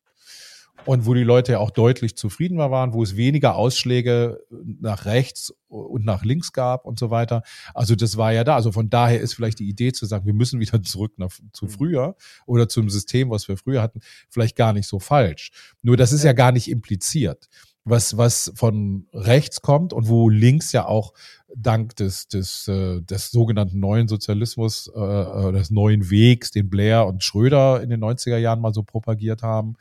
Und 0.86 1.06
wo 1.06 1.14
die 1.14 1.24
Leute 1.24 1.52
ja 1.52 1.58
auch 1.58 1.70
deutlich 1.70 2.16
zufriedener 2.16 2.70
waren, 2.70 2.92
wo 2.94 3.02
es 3.02 3.16
weniger 3.16 3.56
Ausschläge 3.56 4.40
nach 4.80 5.04
rechts 5.04 5.52
und 5.68 6.04
nach 6.04 6.24
links 6.24 6.52
gab 6.52 6.86
und 6.86 6.98
so 6.98 7.10
weiter. 7.10 7.42
Also 7.74 7.94
das 7.94 8.16
war 8.16 8.32
ja 8.32 8.44
da. 8.44 8.56
Also 8.56 8.72
von 8.72 8.90
daher 8.90 9.20
ist 9.20 9.34
vielleicht 9.34 9.58
die 9.58 9.68
Idee 9.68 9.92
zu 9.92 10.06
sagen, 10.06 10.26
wir 10.26 10.34
müssen 10.34 10.58
wieder 10.60 10.82
zurück 10.82 11.12
nach, 11.16 11.30
zu 11.52 11.66
mhm. 11.66 11.70
früher 11.70 12.16
oder 12.46 12.68
zum 12.68 12.88
System, 12.90 13.30
was 13.30 13.46
wir 13.48 13.56
früher 13.56 13.82
hatten, 13.82 14.00
vielleicht 14.28 14.56
gar 14.56 14.72
nicht 14.72 14.86
so 14.86 14.98
falsch. 14.98 15.50
Nur 15.82 15.96
das 15.96 16.12
ist 16.12 16.24
ja 16.24 16.32
gar 16.32 16.52
nicht 16.52 16.70
impliziert 16.70 17.48
was, 17.84 18.16
was 18.16 18.52
von 18.54 19.06
rechts 19.12 19.62
kommt 19.62 19.92
und 19.92 20.08
wo 20.08 20.28
links 20.28 20.72
ja 20.72 20.86
auch 20.86 21.12
dank 21.54 21.96
des, 21.96 22.28
des, 22.28 22.68
äh, 22.68 23.00
des 23.02 23.30
sogenannten 23.30 23.80
neuen 23.80 24.06
Sozialismus, 24.06 24.90
äh, 24.94 25.00
äh 25.00 25.52
des 25.52 25.70
neuen 25.70 26.10
Wegs, 26.10 26.50
den 26.50 26.70
Blair 26.70 27.06
und 27.06 27.24
Schröder 27.24 27.82
in 27.82 27.90
den 27.90 28.02
90er 28.02 28.36
Jahren 28.36 28.60
mal 28.60 28.74
so 28.74 28.82
propagiert 28.82 29.42
haben, 29.42 29.76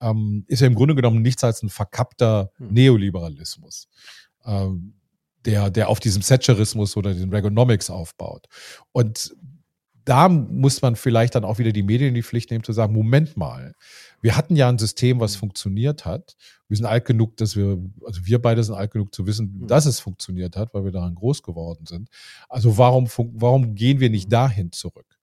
ähm, 0.00 0.44
ist 0.46 0.60
ja 0.60 0.66
im 0.66 0.74
Grunde 0.74 0.94
genommen 0.94 1.22
nichts 1.22 1.44
als 1.44 1.62
ein 1.62 1.68
verkappter 1.68 2.50
hm. 2.56 2.72
Neoliberalismus. 2.72 3.88
Ähm, 4.44 4.94
der, 5.44 5.70
der 5.70 5.88
auf 5.88 6.00
diesem 6.00 6.22
Thatcherismus 6.22 6.96
oder 6.96 7.14
den 7.14 7.30
Reaganomics 7.30 7.90
aufbaut. 7.90 8.46
Und 8.92 9.34
da 10.04 10.28
muss 10.28 10.80
man 10.80 10.96
vielleicht 10.96 11.34
dann 11.34 11.44
auch 11.44 11.58
wieder 11.58 11.70
die 11.70 11.82
Medien 11.82 12.08
in 12.08 12.14
die 12.14 12.22
Pflicht 12.22 12.50
nehmen, 12.50 12.64
zu 12.64 12.72
sagen, 12.72 12.94
Moment 12.94 13.36
mal, 13.36 13.74
wir 14.22 14.36
hatten 14.36 14.56
ja 14.56 14.68
ein 14.68 14.78
System, 14.78 15.20
was 15.20 15.36
funktioniert 15.36 16.06
hat. 16.06 16.34
Wir 16.66 16.78
sind 16.78 16.86
alt 16.86 17.04
genug, 17.04 17.36
dass 17.36 17.56
wir, 17.56 17.78
also 18.04 18.24
wir 18.24 18.40
beide 18.40 18.64
sind 18.64 18.74
alt 18.74 18.90
genug 18.90 19.14
zu 19.14 19.26
wissen, 19.26 19.66
dass 19.66 19.84
es 19.84 20.00
funktioniert 20.00 20.56
hat, 20.56 20.72
weil 20.72 20.84
wir 20.84 20.92
daran 20.92 21.14
groß 21.14 21.42
geworden 21.42 21.84
sind. 21.86 22.08
Also 22.48 22.78
warum, 22.78 23.08
warum 23.16 23.74
gehen 23.74 24.00
wir 24.00 24.08
nicht 24.08 24.32
dahin 24.32 24.72
zurück? 24.72 25.17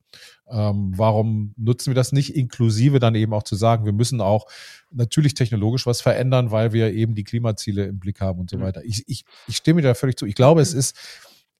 Ähm, 0.47 0.93
warum 0.95 1.53
nutzen 1.57 1.87
wir 1.87 1.95
das 1.95 2.11
nicht 2.11 2.35
inklusive 2.35 2.99
dann 2.99 3.15
eben 3.15 3.33
auch 3.33 3.43
zu 3.43 3.55
sagen, 3.55 3.85
wir 3.85 3.93
müssen 3.93 4.21
auch 4.21 4.47
natürlich 4.91 5.33
technologisch 5.33 5.85
was 5.85 6.01
verändern, 6.01 6.51
weil 6.51 6.73
wir 6.73 6.93
eben 6.93 7.15
die 7.15 7.23
Klimaziele 7.23 7.85
im 7.85 7.99
Blick 7.99 8.21
haben 8.21 8.39
und 8.39 8.49
so 8.49 8.59
weiter. 8.59 8.83
Ich, 8.83 9.03
ich, 9.07 9.25
ich 9.47 9.57
stimme 9.57 9.81
dir 9.81 9.89
da 9.89 9.93
völlig 9.93 10.17
zu. 10.17 10.25
Ich 10.25 10.35
glaube, 10.35 10.61
es 10.61 10.73
ist, 10.73 10.95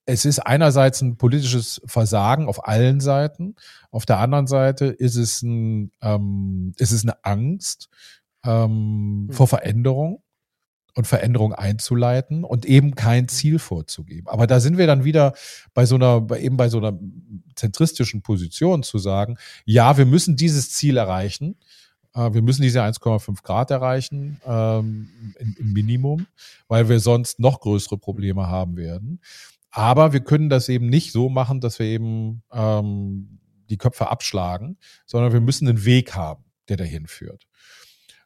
es 0.05 0.25
ist 0.25 0.39
einerseits 0.39 1.01
ein 1.01 1.17
politisches 1.17 1.81
Versagen 1.85 2.47
auf 2.47 2.67
allen 2.67 2.99
Seiten. 2.99 3.55
Auf 3.91 4.05
der 4.05 4.19
anderen 4.19 4.47
Seite 4.47 4.85
ist 4.85 5.15
es, 5.15 5.41
ein, 5.41 5.91
ähm, 6.01 6.73
ist 6.77 6.91
es 6.91 7.03
eine 7.03 7.23
Angst 7.23 7.89
ähm, 8.45 9.27
hm. 9.27 9.33
vor 9.33 9.47
Veränderung 9.47 10.21
und 10.95 11.05
Veränderung 11.05 11.53
einzuleiten 11.53 12.43
und 12.43 12.65
eben 12.65 12.95
kein 12.95 13.27
Ziel 13.27 13.59
vorzugeben. 13.59 14.27
Aber 14.27 14.47
da 14.47 14.59
sind 14.59 14.77
wir 14.77 14.87
dann 14.87 15.03
wieder 15.03 15.33
bei 15.73 15.85
so 15.85 15.95
einer, 15.95 16.25
eben 16.39 16.57
bei 16.57 16.69
so 16.69 16.77
einer 16.77 16.97
zentristischen 17.55 18.21
Position 18.21 18.81
zu 18.81 18.97
sagen, 18.97 19.37
ja, 19.65 19.97
wir 19.97 20.05
müssen 20.05 20.37
dieses 20.37 20.71
Ziel 20.71 20.97
erreichen. 20.97 21.57
Äh, 22.13 22.33
wir 22.33 22.41
müssen 22.41 22.61
diese 22.61 22.81
1,5 22.81 23.43
Grad 23.43 23.71
erreichen 23.71 24.39
ähm, 24.45 25.09
im, 25.37 25.55
im 25.59 25.73
Minimum, 25.73 26.27
weil 26.67 26.87
wir 26.87 26.99
sonst 26.99 27.39
noch 27.39 27.59
größere 27.59 27.97
Probleme 27.97 28.47
haben 28.47 28.77
werden. 28.77 29.19
Aber 29.71 30.13
wir 30.13 30.21
können 30.21 30.49
das 30.49 30.69
eben 30.69 30.87
nicht 30.87 31.11
so 31.11 31.27
machen, 31.27 31.59
dass 31.59 31.79
wir 31.79 31.87
eben 31.87 32.41
ähm, 32.53 33.39
die 33.69 33.77
Köpfe 33.77 34.09
abschlagen, 34.09 34.77
sondern 35.05 35.33
wir 35.33 35.41
müssen 35.41 35.67
einen 35.67 35.83
Weg 35.83 36.15
haben, 36.15 36.45
der 36.69 36.77
dahin 36.77 37.07
führt. 37.07 37.45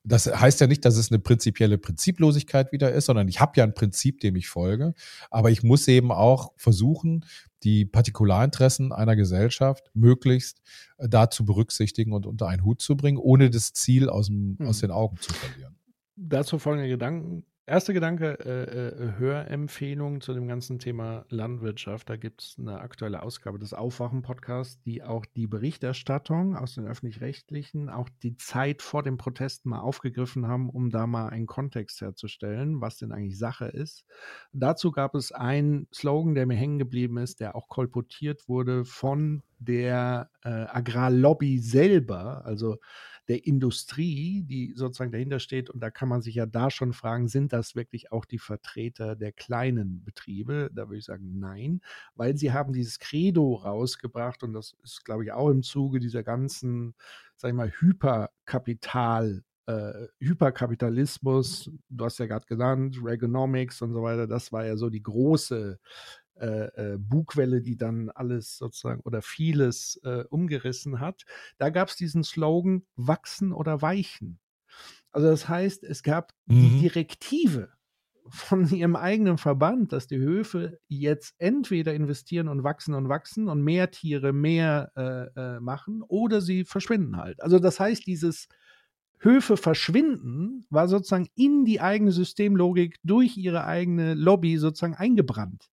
Das 0.03 0.27
heißt 0.27 0.61
ja 0.61 0.67
nicht, 0.67 0.85
dass 0.85 0.95
es 0.95 1.11
eine 1.11 1.19
prinzipielle 1.19 1.77
Prinziplosigkeit 1.77 2.71
wieder 2.71 2.91
ist, 2.91 3.05
sondern 3.05 3.27
ich 3.27 3.41
habe 3.41 3.53
ja 3.57 3.63
ein 3.63 3.73
Prinzip, 3.73 4.21
dem 4.21 4.35
ich 4.35 4.47
folge. 4.47 4.93
Aber 5.29 5.51
ich 5.51 5.61
muss 5.61 5.87
eben 5.87 6.11
auch 6.11 6.53
versuchen, 6.55 7.25
die 7.63 7.85
Partikularinteressen 7.85 8.93
einer 8.93 9.15
Gesellschaft 9.15 9.91
möglichst 9.93 10.61
äh, 10.97 11.09
da 11.09 11.29
zu 11.29 11.45
berücksichtigen 11.45 12.13
und 12.13 12.25
unter 12.25 12.47
einen 12.47 12.63
Hut 12.63 12.81
zu 12.81 12.95
bringen, 12.95 13.17
ohne 13.17 13.49
das 13.49 13.73
Ziel 13.73 14.09
aus, 14.09 14.27
dem, 14.27 14.55
hm. 14.59 14.67
aus 14.67 14.79
den 14.79 14.91
Augen 14.91 15.17
zu 15.17 15.33
verlieren. 15.33 15.75
Dazu 16.15 16.59
folgende 16.59 16.89
Gedanken. 16.89 17.45
Erster 17.69 17.93
Gedanke, 17.93 18.39
äh, 18.39 18.87
äh, 18.87 19.19
Hörempfehlung 19.19 20.21
zu 20.21 20.33
dem 20.33 20.47
ganzen 20.47 20.79
Thema 20.79 21.27
Landwirtschaft. 21.29 22.09
Da 22.09 22.15
gibt 22.15 22.41
es 22.41 22.55
eine 22.57 22.79
aktuelle 22.79 23.21
Ausgabe 23.21 23.59
des 23.59 23.75
Aufwachen-Podcasts, 23.75 24.81
die 24.81 25.03
auch 25.03 25.23
die 25.35 25.45
Berichterstattung 25.45 26.55
aus 26.55 26.73
den 26.73 26.87
öffentlich-rechtlichen, 26.87 27.91
auch 27.91 28.09
die 28.23 28.35
Zeit 28.37 28.81
vor 28.81 29.03
dem 29.03 29.17
Protest 29.17 29.67
mal 29.67 29.81
aufgegriffen 29.81 30.47
haben, 30.47 30.71
um 30.71 30.89
da 30.89 31.05
mal 31.05 31.27
einen 31.29 31.45
Kontext 31.45 32.01
herzustellen, 32.01 32.81
was 32.81 32.97
denn 32.97 33.11
eigentlich 33.11 33.37
Sache 33.37 33.65
ist. 33.65 34.03
Dazu 34.51 34.91
gab 34.91 35.13
es 35.13 35.31
einen 35.31 35.87
Slogan, 35.93 36.33
der 36.33 36.47
mir 36.47 36.55
hängen 36.55 36.79
geblieben 36.79 37.17
ist, 37.17 37.39
der 37.39 37.55
auch 37.55 37.67
kolportiert 37.67 38.49
wurde 38.49 38.83
von 38.83 39.43
der 39.59 40.31
äh, 40.43 40.49
Agrarlobby 40.49 41.59
selber. 41.59 42.43
Also 42.45 42.77
der 43.29 43.45
Industrie, 43.45 44.43
die 44.43 44.73
sozusagen 44.75 45.11
dahinter 45.11 45.39
steht. 45.39 45.69
Und 45.69 45.81
da 45.81 45.91
kann 45.91 46.09
man 46.09 46.21
sich 46.21 46.35
ja 46.35 46.47
da 46.47 46.71
schon 46.71 46.93
fragen, 46.93 47.27
sind 47.27 47.53
das 47.53 47.75
wirklich 47.75 48.11
auch 48.11 48.25
die 48.25 48.39
Vertreter 48.39 49.15
der 49.15 49.31
kleinen 49.31 50.03
Betriebe? 50.03 50.71
Da 50.73 50.89
würde 50.89 50.97
ich 50.97 51.05
sagen, 51.05 51.39
nein, 51.39 51.81
weil 52.15 52.35
sie 52.35 52.51
haben 52.51 52.73
dieses 52.73 52.97
Credo 52.99 53.53
rausgebracht 53.53 54.43
und 54.43 54.53
das 54.53 54.75
ist, 54.83 55.05
glaube 55.05 55.23
ich, 55.23 55.31
auch 55.31 55.49
im 55.49 55.61
Zuge 55.61 55.99
dieser 55.99 56.23
ganzen, 56.23 56.95
sag 57.37 57.49
ich 57.49 57.55
mal, 57.55 57.71
Hyperkapital 57.71 59.43
äh, 59.67 60.07
Hyperkapitalismus, 60.19 61.69
du 61.89 62.05
hast 62.05 62.17
ja 62.17 62.25
gerade 62.25 62.47
genannt, 62.47 62.97
Reaganomics 63.03 63.83
und 63.83 63.93
so 63.93 64.01
weiter, 64.01 64.25
das 64.25 64.51
war 64.51 64.65
ja 64.65 64.75
so 64.75 64.89
die 64.89 65.03
große 65.03 65.79
äh, 66.39 66.93
äh, 66.93 66.97
Bugwelle, 66.97 67.61
die 67.61 67.77
dann 67.77 68.09
alles 68.09 68.57
sozusagen 68.57 69.01
oder 69.01 69.21
vieles 69.21 69.99
äh, 70.03 70.23
umgerissen 70.29 70.99
hat. 70.99 71.25
Da 71.57 71.69
gab 71.69 71.89
es 71.89 71.95
diesen 71.95 72.23
Slogan 72.23 72.83
wachsen 72.95 73.51
oder 73.51 73.81
weichen. 73.81 74.39
Also 75.11 75.27
das 75.27 75.49
heißt, 75.49 75.83
es 75.83 76.03
gab 76.03 76.33
mhm. 76.45 76.61
die 76.61 76.79
Direktive 76.81 77.69
von 78.29 78.67
ihrem 78.73 78.95
eigenen 78.95 79.37
Verband, 79.37 79.91
dass 79.91 80.07
die 80.07 80.19
Höfe 80.19 80.79
jetzt 80.87 81.35
entweder 81.39 81.93
investieren 81.93 82.47
und 82.47 82.63
wachsen 82.63 82.93
und 82.93 83.09
wachsen 83.09 83.49
und 83.49 83.63
mehr 83.63 83.91
Tiere 83.91 84.33
mehr 84.33 84.91
äh, 84.95 85.55
äh, 85.55 85.59
machen 85.59 86.03
oder 86.07 86.41
sie 86.41 86.63
verschwinden 86.63 87.17
halt. 87.17 87.41
Also 87.41 87.59
das 87.59 87.79
heißt, 87.79 88.05
dieses 88.05 88.47
Höfe 89.19 89.57
verschwinden 89.57 90.65
war 90.69 90.87
sozusagen 90.87 91.27
in 91.35 91.65
die 91.65 91.81
eigene 91.81 92.11
Systemlogik 92.11 92.97
durch 93.03 93.35
ihre 93.35 93.65
eigene 93.65 94.13
Lobby 94.13 94.57
sozusagen 94.57 94.95
eingebrannt. 94.95 95.69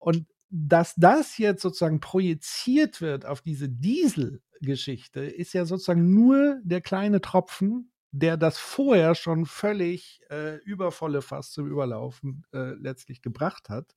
Und 0.00 0.26
dass 0.50 0.94
das 0.96 1.38
jetzt 1.38 1.62
sozusagen 1.62 2.00
projiziert 2.00 3.00
wird 3.00 3.24
auf 3.24 3.40
diese 3.40 3.68
Diesel-Geschichte, 3.68 5.20
ist 5.20 5.52
ja 5.52 5.64
sozusagen 5.64 6.12
nur 6.12 6.60
der 6.64 6.80
kleine 6.80 7.20
Tropfen, 7.20 7.92
der 8.12 8.36
das 8.36 8.58
vorher 8.58 9.14
schon 9.14 9.46
völlig 9.46 10.20
äh, 10.30 10.56
übervolle 10.64 11.22
Fass 11.22 11.52
zum 11.52 11.68
Überlaufen 11.68 12.42
äh, 12.52 12.72
letztlich 12.74 13.22
gebracht 13.22 13.68
hat. 13.68 13.94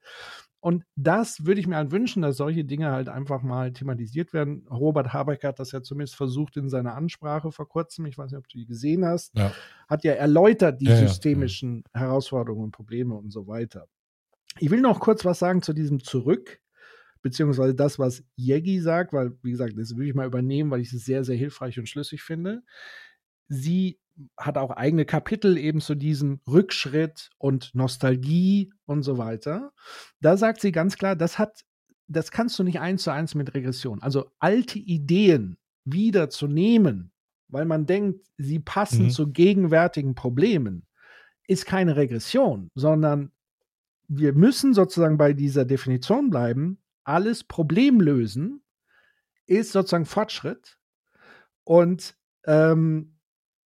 Und 0.60 0.86
das 0.96 1.46
würde 1.46 1.60
ich 1.60 1.68
mir 1.68 1.76
halt 1.76 1.92
wünschen, 1.92 2.22
dass 2.22 2.38
solche 2.38 2.64
Dinge 2.64 2.92
halt 2.92 3.10
einfach 3.10 3.42
mal 3.42 3.74
thematisiert 3.74 4.32
werden. 4.32 4.66
Robert 4.70 5.12
Habeck 5.12 5.44
hat 5.44 5.60
das 5.60 5.72
ja 5.72 5.82
zumindest 5.82 6.16
versucht 6.16 6.56
in 6.56 6.70
seiner 6.70 6.96
Ansprache 6.96 7.52
vor 7.52 7.68
kurzem, 7.68 8.06
ich 8.06 8.18
weiß 8.18 8.32
nicht, 8.32 8.38
ob 8.38 8.48
du 8.48 8.60
die 8.60 8.68
gesehen 8.68 9.04
hast, 9.04 9.36
ja. 9.36 9.52
hat 9.90 10.04
ja 10.04 10.14
erläutert 10.14 10.80
die 10.80 10.86
ja, 10.86 10.96
systemischen 10.96 11.84
ja. 11.94 12.02
Herausforderungen 12.02 12.66
und 12.66 12.72
Probleme 12.72 13.16
und 13.16 13.32
so 13.32 13.48
weiter. 13.48 13.88
Ich 14.60 14.70
will 14.70 14.82
noch 14.82 15.00
kurz 15.00 15.26
was 15.26 15.40
sagen 15.40 15.62
zu 15.62 15.74
diesem 15.74 16.04
Zurück, 16.04 16.60
beziehungsweise 17.22 17.74
das, 17.74 18.00
was 18.00 18.24
Yegi 18.36 18.80
sagt, 18.80 19.14
weil, 19.14 19.38
wie 19.42 19.52
gesagt, 19.52 19.74
das 19.78 19.96
will 19.96 20.08
ich 20.08 20.14
mal 20.14 20.28
übernehmen, 20.28 20.70
weil 20.72 20.82
ich 20.82 20.94
es 20.94 21.06
sehr, 21.06 21.24
sehr 21.24 21.38
hilfreich 21.38 21.80
und 21.80 21.88
schlüssig 21.88 22.22
finde. 22.22 22.64
Sie 23.48 24.00
hat 24.38 24.58
auch 24.58 24.72
eigene 24.72 25.06
Kapitel 25.06 25.58
eben 25.58 25.82
zu 25.82 25.96
diesem 25.96 26.40
Rückschritt 26.48 27.32
und 27.38 27.74
Nostalgie 27.74 28.72
und 28.86 29.04
so 29.04 29.18
weiter. 29.18 29.72
Da 30.22 30.38
sagt 30.38 30.62
sie 30.62 30.72
ganz 30.72 30.98
klar, 30.98 31.16
das 31.16 31.40
hat, 31.40 31.62
das 32.08 32.32
kannst 32.32 32.60
du 32.60 32.64
nicht 32.64 32.80
eins 32.80 33.04
zu 33.04 33.12
eins 33.12 33.34
mit 33.34 33.54
Regression. 33.54 34.02
Also 34.04 34.32
alte 34.40 34.78
Ideen 34.78 35.58
wieder 35.86 36.30
zu 36.30 36.48
nehmen, 36.48 37.12
weil 37.48 37.66
man 37.66 37.86
denkt, 37.86 38.28
sie 38.38 38.60
passen 38.60 39.06
mhm. 39.06 39.10
zu 39.10 39.32
gegenwärtigen 39.32 40.16
Problemen, 40.16 40.86
ist 41.48 41.66
keine 41.66 41.96
Regression, 41.96 42.70
sondern 42.76 43.32
wir 44.18 44.34
müssen 44.34 44.74
sozusagen 44.74 45.18
bei 45.18 45.34
dieser 45.34 45.66
Definition 45.66 46.30
bleiben. 46.30 46.80
Alles 47.04 47.44
Problem 47.44 48.00
lösen 48.00 48.62
ist 49.46 49.72
sozusagen 49.72 50.06
Fortschritt. 50.06 50.78
Und 51.64 52.16
ähm, 52.46 53.18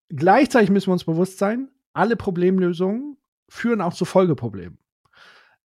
gleichzeitig 0.09 0.71
müssen 0.71 0.89
wir 0.89 0.95
uns 0.95 1.05
bewusst 1.05 1.39
sein, 1.39 1.71
alle 1.93 2.17
Problemlösungen 2.17 3.17
führen 3.49 3.81
auch 3.81 3.95
zu 3.95 4.05
Folgeproblemen, 4.05 4.79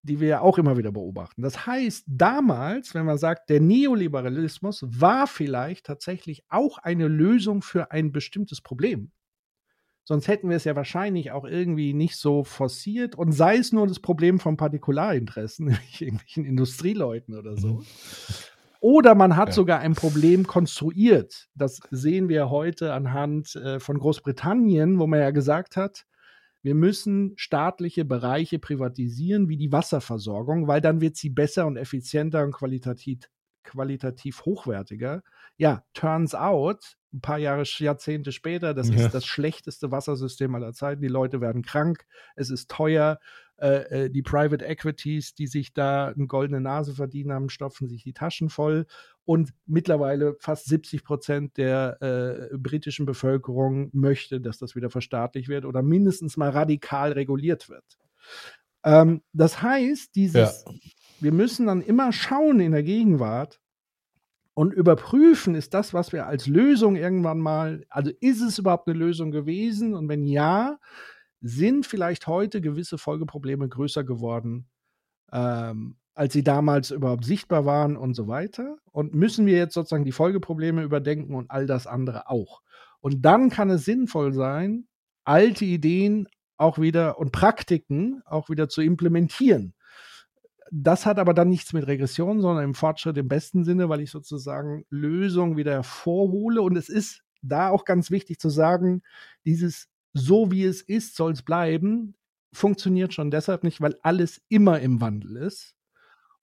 die 0.02 0.20
wir 0.20 0.28
ja 0.28 0.42
auch 0.42 0.58
immer 0.58 0.78
wieder 0.78 0.92
beobachten. 0.92 1.42
Das 1.42 1.66
heißt, 1.66 2.06
damals, 2.08 2.94
wenn 2.94 3.06
man 3.06 3.18
sagt, 3.18 3.50
der 3.50 3.60
Neoliberalismus 3.60 4.86
war 4.88 5.28
vielleicht 5.28 5.86
tatsächlich 5.86 6.44
auch 6.50 6.78
eine 6.78 7.08
Lösung 7.08 7.62
für 7.62 7.92
ein 7.92 8.12
bestimmtes 8.12 8.62
Problem, 8.62 9.12
Sonst 10.04 10.28
hätten 10.28 10.50
wir 10.50 10.58
es 10.58 10.64
ja 10.64 10.76
wahrscheinlich 10.76 11.32
auch 11.32 11.46
irgendwie 11.46 11.94
nicht 11.94 12.16
so 12.16 12.44
forciert 12.44 13.16
und 13.16 13.32
sei 13.32 13.58
es 13.58 13.72
nur 13.72 13.88
das 13.88 14.00
Problem 14.00 14.40
von 14.40 14.58
Partikularinteressen, 14.58 15.66
nämlich 15.68 16.02
irgendwelchen 16.02 16.46
Industrieleuten 16.46 17.38
oder 17.38 17.58
so. 17.58 17.76
Mhm. 17.76 17.86
Oder 18.84 19.14
man 19.14 19.36
hat 19.36 19.50
ja. 19.50 19.54
sogar 19.54 19.80
ein 19.80 19.94
Problem 19.94 20.48
konstruiert. 20.48 21.50
Das 21.54 21.80
sehen 21.92 22.30
wir 22.30 22.50
heute 22.50 22.94
anhand 22.94 23.56
äh, 23.56 23.80
von 23.80 24.00
Großbritannien, 24.00 24.98
wo 24.98 25.06
man 25.06 25.20
ja 25.20 25.30
gesagt 25.30 25.78
hat, 25.78 26.06
wir 26.64 26.74
müssen 26.76 27.34
staatliche 27.38 28.06
Bereiche 28.06 28.60
privatisieren, 28.60 29.50
wie 29.50 29.58
die 29.58 29.72
Wasserversorgung, 29.72 30.68
weil 30.68 30.82
dann 30.82 31.00
wird 31.00 31.16
sie 31.16 31.30
besser 31.30 31.66
und 31.68 31.78
effizienter 31.78 32.44
und 32.44 32.54
qualitativ, 32.54 33.20
qualitativ 33.64 34.46
hochwertiger. 34.46 35.24
Ja, 35.58 35.84
turns 35.94 36.34
out, 36.34 36.98
ein 37.14 37.22
paar 37.22 37.38
Jahre, 37.38 37.64
Jahrzehnte 37.66 38.32
später, 38.32 38.74
das 38.74 38.90
ja. 38.90 38.96
ist 38.96 39.14
das 39.14 39.26
schlechteste 39.26 39.92
Wassersystem 39.92 40.54
aller 40.56 40.74
Zeiten. 40.74 41.02
Die 41.02 41.08
Leute 41.08 41.42
werden 41.42 41.62
krank, 41.62 42.06
es 42.36 42.50
ist 42.50 42.70
teuer. 42.70 43.20
Äh, 43.62 44.06
äh, 44.06 44.10
die 44.10 44.24
Private 44.24 44.66
Equities, 44.66 45.36
die 45.36 45.46
sich 45.46 45.72
da 45.72 46.08
eine 46.08 46.26
goldene 46.26 46.60
Nase 46.60 46.96
verdienen 46.96 47.32
haben, 47.32 47.50
stopfen 47.50 47.88
sich 47.88 48.02
die 48.04 48.14
Taschen 48.14 48.50
voll. 48.50 48.88
Und 49.24 49.54
mittlerweile 49.68 50.36
fast 50.40 50.66
70 50.66 51.04
Prozent 51.04 51.58
der 51.58 52.02
äh, 52.02 52.58
britischen 52.58 53.06
Bevölkerung 53.06 53.92
möchte, 53.94 54.42
dass 54.42 54.58
das 54.58 54.76
wieder 54.76 54.90
verstaatlicht 54.90 55.48
wird 55.48 55.66
oder 55.66 55.84
mindestens 55.84 56.38
mal 56.38 56.50
radikal 56.50 57.12
reguliert 57.12 57.70
wird. 57.70 57.86
Ähm, 58.84 59.22
das 59.32 59.62
heißt, 59.62 60.16
dieses, 60.16 60.66
ja. 60.66 60.74
wir 61.20 61.32
müssen 61.32 61.68
dann 61.68 61.82
immer 61.82 62.12
schauen 62.12 62.60
in 62.62 62.72
der 62.72 62.84
Gegenwart, 62.84 63.61
und 64.54 64.74
überprüfen, 64.74 65.56
ist 65.56 65.74
das, 65.74 65.94
was 65.94 66.12
wir 66.12 66.28
als 66.28 66.48
Lösung 66.48 66.96
irgendwann 66.96 67.40
mal, 67.40 67.86
also 67.90 68.12
ist 68.20 68.42
es 68.42 68.60
überhaupt 68.60 68.88
eine 68.88 68.98
Lösung 68.98 69.32
gewesen? 69.32 69.94
Und 69.94 70.10
wenn 70.10 70.26
ja, 70.26 70.78
sind 71.42 71.86
vielleicht 71.86 72.28
heute 72.28 72.62
gewisse 72.62 72.98
Folgeprobleme 72.98 73.68
größer 73.68 74.04
geworden, 74.04 74.68
ähm, 75.32 75.98
als 76.14 76.34
sie 76.34 76.44
damals 76.44 76.92
überhaupt 76.92 77.26
sichtbar 77.26 77.66
waren 77.66 77.96
und 77.98 78.14
so 78.14 78.28
weiter? 78.28 78.78
Und 78.92 79.16
müssen 79.16 79.46
wir 79.46 79.58
jetzt 79.58 79.74
sozusagen 79.74 80.06
die 80.06 80.12
Folgeprobleme 80.12 80.84
überdenken 80.84 81.36
und 81.36 81.50
all 81.50 81.66
das 81.66 81.88
andere 81.88 82.30
auch? 82.30 82.62
Und 83.00 83.24
dann 83.26 83.50
kann 83.50 83.70
es 83.70 83.86
sinnvoll 83.86 84.34
sein, 84.34 84.88
alte 85.24 85.66
Ideen 85.66 86.28
auch 86.58 86.78
wieder 86.78 87.18
und 87.18 87.32
Praktiken 87.32 88.22
auch 88.26 88.50
wieder 88.50 88.70
zu 88.70 88.82
implementieren. 88.82 89.74
Das 90.74 91.06
hat 91.06 91.20
aber 91.20 91.34
dann 91.34 91.50
nichts 91.50 91.74
mit 91.74 91.86
Regression, 91.86 92.42
sondern 92.42 92.64
im 92.64 92.74
Fortschritt 92.74 93.18
im 93.18 93.28
besten 93.28 93.66
Sinne, 93.66 93.90
weil 93.90 94.00
ich 94.00 94.10
sozusagen 94.10 94.86
Lösungen 94.90 95.58
wieder 95.58 95.74
hervorhole. 95.74 96.62
Und 96.62 96.78
es 96.78 96.88
ist 96.88 97.22
da 97.42 97.70
auch 97.70 97.84
ganz 97.84 98.10
wichtig 98.10 98.40
zu 98.40 98.50
sagen, 98.50 99.04
dieses 99.46 99.90
so 100.14 100.52
wie 100.52 100.64
es 100.64 100.82
ist, 100.82 101.16
soll 101.16 101.34
es 101.34 101.42
bleiben, 101.42 102.16
funktioniert 102.54 103.14
schon 103.14 103.32
deshalb 103.32 103.64
nicht, 103.64 103.82
weil 103.82 103.98
alles 104.02 104.42
immer 104.50 104.80
im 104.80 105.02
Wandel 105.02 105.38
ist 105.38 105.76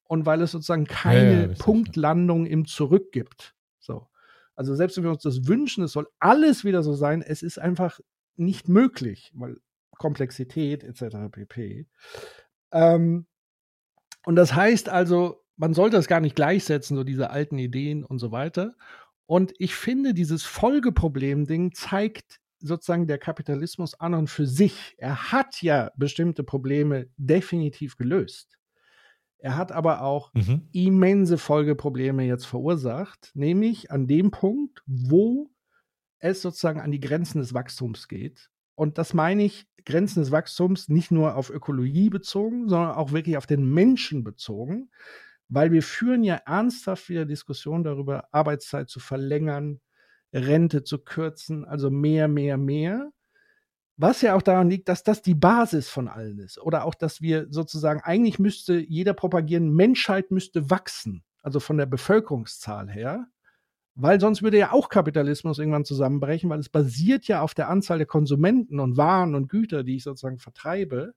und 0.04 0.26
weil 0.26 0.42
es 0.42 0.52
sozusagen 0.52 0.86
keine 0.86 1.42
ja, 1.42 1.48
ja, 1.48 1.54
Punktlandung 1.58 2.46
im 2.46 2.66
Zurück 2.66 3.12
gibt. 3.12 3.54
So. 3.78 4.08
Also 4.54 4.74
selbst 4.74 4.96
wenn 4.96 5.04
wir 5.04 5.10
uns 5.10 5.22
das 5.22 5.46
wünschen, 5.46 5.84
es 5.84 5.92
soll 5.92 6.08
alles 6.18 6.64
wieder 6.64 6.82
so 6.82 6.94
sein, 6.94 7.22
es 7.22 7.42
ist 7.42 7.58
einfach 7.58 8.00
nicht 8.36 8.68
möglich, 8.68 9.32
weil 9.34 9.58
Komplexität 9.98 10.84
etc. 10.84 11.30
pp. 11.30 11.86
Ähm, 12.72 13.26
und 14.28 14.36
das 14.36 14.54
heißt 14.54 14.90
also, 14.90 15.42
man 15.56 15.72
sollte 15.72 15.96
das 15.96 16.06
gar 16.06 16.20
nicht 16.20 16.36
gleichsetzen, 16.36 16.98
so 16.98 17.02
diese 17.02 17.30
alten 17.30 17.56
Ideen 17.56 18.04
und 18.04 18.18
so 18.18 18.30
weiter. 18.30 18.74
Und 19.24 19.54
ich 19.58 19.74
finde, 19.74 20.12
dieses 20.12 20.44
Folgeproblem-Ding 20.44 21.72
zeigt 21.72 22.38
sozusagen 22.58 23.06
der 23.06 23.16
Kapitalismus 23.16 23.94
an 23.94 24.12
und 24.12 24.28
für 24.28 24.46
sich. 24.46 24.96
Er 24.98 25.32
hat 25.32 25.62
ja 25.62 25.92
bestimmte 25.96 26.44
Probleme 26.44 27.08
definitiv 27.16 27.96
gelöst. 27.96 28.58
Er 29.38 29.56
hat 29.56 29.72
aber 29.72 30.02
auch 30.02 30.30
mhm. 30.34 30.68
immense 30.72 31.38
Folgeprobleme 31.38 32.24
jetzt 32.24 32.44
verursacht, 32.44 33.30
nämlich 33.32 33.90
an 33.90 34.06
dem 34.06 34.30
Punkt, 34.30 34.82
wo 34.84 35.48
es 36.18 36.42
sozusagen 36.42 36.80
an 36.80 36.90
die 36.90 37.00
Grenzen 37.00 37.38
des 37.38 37.54
Wachstums 37.54 38.08
geht. 38.08 38.50
Und 38.74 38.98
das 38.98 39.14
meine 39.14 39.44
ich, 39.44 39.66
Grenzen 39.88 40.20
des 40.20 40.30
Wachstums 40.30 40.90
nicht 40.90 41.10
nur 41.10 41.34
auf 41.34 41.48
Ökologie 41.48 42.10
bezogen, 42.10 42.68
sondern 42.68 42.92
auch 42.92 43.12
wirklich 43.12 43.38
auf 43.38 43.46
den 43.46 43.72
Menschen 43.72 44.22
bezogen, 44.22 44.90
weil 45.48 45.72
wir 45.72 45.82
führen 45.82 46.22
ja 46.24 46.34
ernsthaft 46.44 47.08
wieder 47.08 47.24
Diskussionen 47.24 47.84
darüber, 47.84 48.28
Arbeitszeit 48.30 48.90
zu 48.90 49.00
verlängern, 49.00 49.80
Rente 50.30 50.84
zu 50.84 50.98
kürzen, 50.98 51.64
also 51.64 51.90
mehr, 51.90 52.28
mehr, 52.28 52.58
mehr. 52.58 53.10
Was 53.96 54.20
ja 54.20 54.34
auch 54.34 54.42
daran 54.42 54.68
liegt, 54.68 54.90
dass 54.90 55.04
das 55.04 55.22
die 55.22 55.34
Basis 55.34 55.88
von 55.88 56.06
allen 56.06 56.38
ist. 56.38 56.58
Oder 56.58 56.84
auch, 56.84 56.94
dass 56.94 57.22
wir 57.22 57.46
sozusagen, 57.48 58.00
eigentlich 58.02 58.38
müsste 58.38 58.78
jeder 58.78 59.14
propagieren, 59.14 59.74
Menschheit 59.74 60.30
müsste 60.30 60.68
wachsen, 60.68 61.24
also 61.42 61.60
von 61.60 61.78
der 61.78 61.86
Bevölkerungszahl 61.86 62.90
her. 62.90 63.26
Weil 64.00 64.20
sonst 64.20 64.44
würde 64.44 64.58
ja 64.58 64.70
auch 64.70 64.90
Kapitalismus 64.90 65.58
irgendwann 65.58 65.84
zusammenbrechen, 65.84 66.48
weil 66.48 66.60
es 66.60 66.68
basiert 66.68 67.26
ja 67.26 67.42
auf 67.42 67.52
der 67.52 67.68
Anzahl 67.68 67.98
der 67.98 68.06
Konsumenten 68.06 68.78
und 68.78 68.96
Waren 68.96 69.34
und 69.34 69.48
Güter, 69.48 69.82
die 69.82 69.96
ich 69.96 70.04
sozusagen 70.04 70.38
vertreibe. 70.38 71.14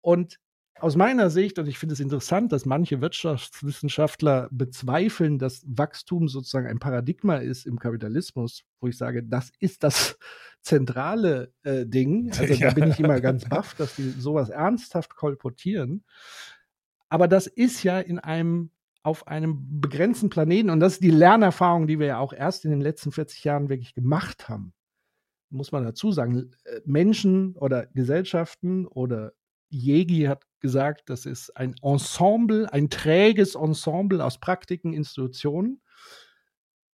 Und 0.00 0.40
aus 0.80 0.96
meiner 0.96 1.30
Sicht, 1.30 1.60
und 1.60 1.68
ich 1.68 1.78
finde 1.78 1.92
es 1.92 2.00
interessant, 2.00 2.50
dass 2.50 2.66
manche 2.66 3.00
Wirtschaftswissenschaftler 3.00 4.48
bezweifeln, 4.50 5.38
dass 5.38 5.62
Wachstum 5.68 6.26
sozusagen 6.26 6.66
ein 6.66 6.80
Paradigma 6.80 7.36
ist 7.36 7.64
im 7.64 7.78
Kapitalismus, 7.78 8.64
wo 8.80 8.88
ich 8.88 8.98
sage, 8.98 9.22
das 9.22 9.52
ist 9.60 9.84
das 9.84 10.18
zentrale 10.62 11.52
äh, 11.62 11.86
Ding. 11.86 12.32
Also 12.32 12.54
ja. 12.54 12.70
da 12.70 12.74
bin 12.74 12.90
ich 12.90 12.98
immer 12.98 13.20
ganz 13.20 13.48
baff, 13.48 13.74
dass 13.74 13.94
die 13.94 14.10
sowas 14.10 14.48
ernsthaft 14.48 15.14
kolportieren. 15.14 16.02
Aber 17.08 17.28
das 17.28 17.46
ist 17.46 17.84
ja 17.84 18.00
in 18.00 18.18
einem 18.18 18.70
auf 19.02 19.26
einem 19.26 19.80
begrenzten 19.80 20.28
Planeten 20.28 20.70
und 20.70 20.80
das 20.80 20.94
ist 20.94 21.02
die 21.02 21.10
Lernerfahrung, 21.10 21.86
die 21.86 21.98
wir 21.98 22.06
ja 22.06 22.18
auch 22.18 22.32
erst 22.32 22.64
in 22.64 22.70
den 22.70 22.80
letzten 22.80 23.12
40 23.12 23.44
Jahren 23.44 23.68
wirklich 23.68 23.94
gemacht 23.94 24.48
haben. 24.48 24.74
Muss 25.48 25.72
man 25.72 25.84
dazu 25.84 26.12
sagen, 26.12 26.50
äh, 26.64 26.80
Menschen 26.84 27.56
oder 27.56 27.86
Gesellschaften 27.86 28.86
oder 28.86 29.32
Jegi 29.70 30.24
hat 30.24 30.44
gesagt, 30.60 31.08
das 31.08 31.26
ist 31.26 31.56
ein 31.56 31.74
Ensemble, 31.82 32.70
ein 32.72 32.90
träges 32.90 33.54
Ensemble 33.54 34.24
aus 34.24 34.38
Praktiken, 34.38 34.92
Institutionen. 34.92 35.80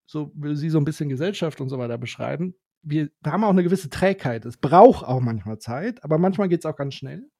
So 0.07 0.33
will 0.35 0.57
sie 0.57 0.71
so 0.71 0.79
ein 0.79 0.85
bisschen 0.85 1.09
Gesellschaft 1.09 1.61
und 1.61 1.69
so 1.69 1.79
weiter 1.79 1.99
beschreiben. 1.99 2.55
Wir 2.83 3.11
haben 3.25 3.45
auch 3.45 3.51
eine 3.51 3.63
gewisse 3.63 3.89
Trägheit. 3.89 4.45
Es 4.45 4.57
braucht 4.57 5.07
auch 5.07 5.21
manchmal 5.21 5.59
Zeit, 5.59 6.03
aber 6.03 6.19
manchmal 6.19 6.49
geht 6.49 6.65
es 6.65 6.67
auch 6.67 6.77
ganz 6.77 6.95
schnell. 6.95 7.31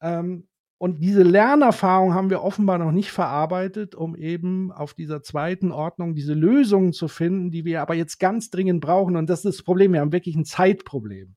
Ähm, 0.00 0.48
und 0.78 1.02
diese 1.02 1.22
Lernerfahrung 1.22 2.14
haben 2.14 2.30
wir 2.30 2.42
offenbar 2.42 2.78
noch 2.78 2.92
nicht 2.92 3.10
verarbeitet, 3.10 3.94
um 3.94 4.14
eben 4.14 4.72
auf 4.72 4.94
dieser 4.94 5.22
zweiten 5.22 5.72
Ordnung 5.72 6.14
diese 6.14 6.34
Lösungen 6.34 6.92
zu 6.92 7.08
finden, 7.08 7.50
die 7.50 7.64
wir 7.64 7.80
aber 7.80 7.94
jetzt 7.94 8.18
ganz 8.18 8.50
dringend 8.50 8.82
brauchen. 8.82 9.16
Und 9.16 9.30
das 9.30 9.44
ist 9.44 9.58
das 9.58 9.62
Problem. 9.62 9.92
Wir 9.92 10.00
haben 10.00 10.12
wirklich 10.12 10.36
ein 10.36 10.44
Zeitproblem 10.44 11.36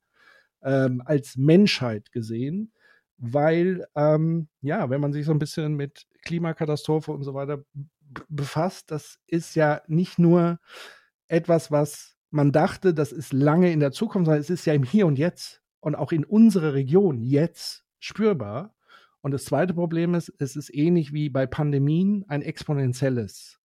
ähm, 0.61 1.01
als 1.05 1.37
Menschheit 1.37 2.11
gesehen 2.11 2.73
weil, 3.19 3.85
ähm, 3.95 4.47
ja, 4.61 4.89
wenn 4.89 5.01
man 5.01 5.13
sich 5.13 5.25
so 5.25 5.31
ein 5.31 5.39
bisschen 5.39 5.75
mit 5.75 6.07
Klimakatastrophe 6.23 7.11
und 7.11 7.23
so 7.23 7.33
weiter 7.33 7.63
befasst, 8.29 8.91
das 8.91 9.19
ist 9.27 9.55
ja 9.55 9.81
nicht 9.87 10.17
nur 10.19 10.59
etwas, 11.27 11.69
was 11.69 12.15
man 12.31 12.51
dachte, 12.51 12.93
das 12.93 13.11
ist 13.11 13.33
lange 13.33 13.71
in 13.71 13.79
der 13.79 13.91
Zukunft, 13.91 14.25
sondern 14.25 14.41
es 14.41 14.49
ist 14.49 14.65
ja 14.65 14.73
im 14.73 14.83
Hier 14.83 15.05
und 15.05 15.19
Jetzt 15.19 15.61
und 15.81 15.95
auch 15.95 16.11
in 16.11 16.23
unserer 16.23 16.73
Region 16.73 17.21
jetzt 17.21 17.83
spürbar. 17.99 18.73
Und 19.21 19.31
das 19.31 19.45
zweite 19.45 19.73
Problem 19.73 20.15
ist, 20.15 20.33
es 20.39 20.55
ist 20.55 20.73
ähnlich 20.73 21.13
wie 21.13 21.29
bei 21.29 21.45
Pandemien 21.45 22.23
ein 22.27 22.41
exponentielles 22.41 23.59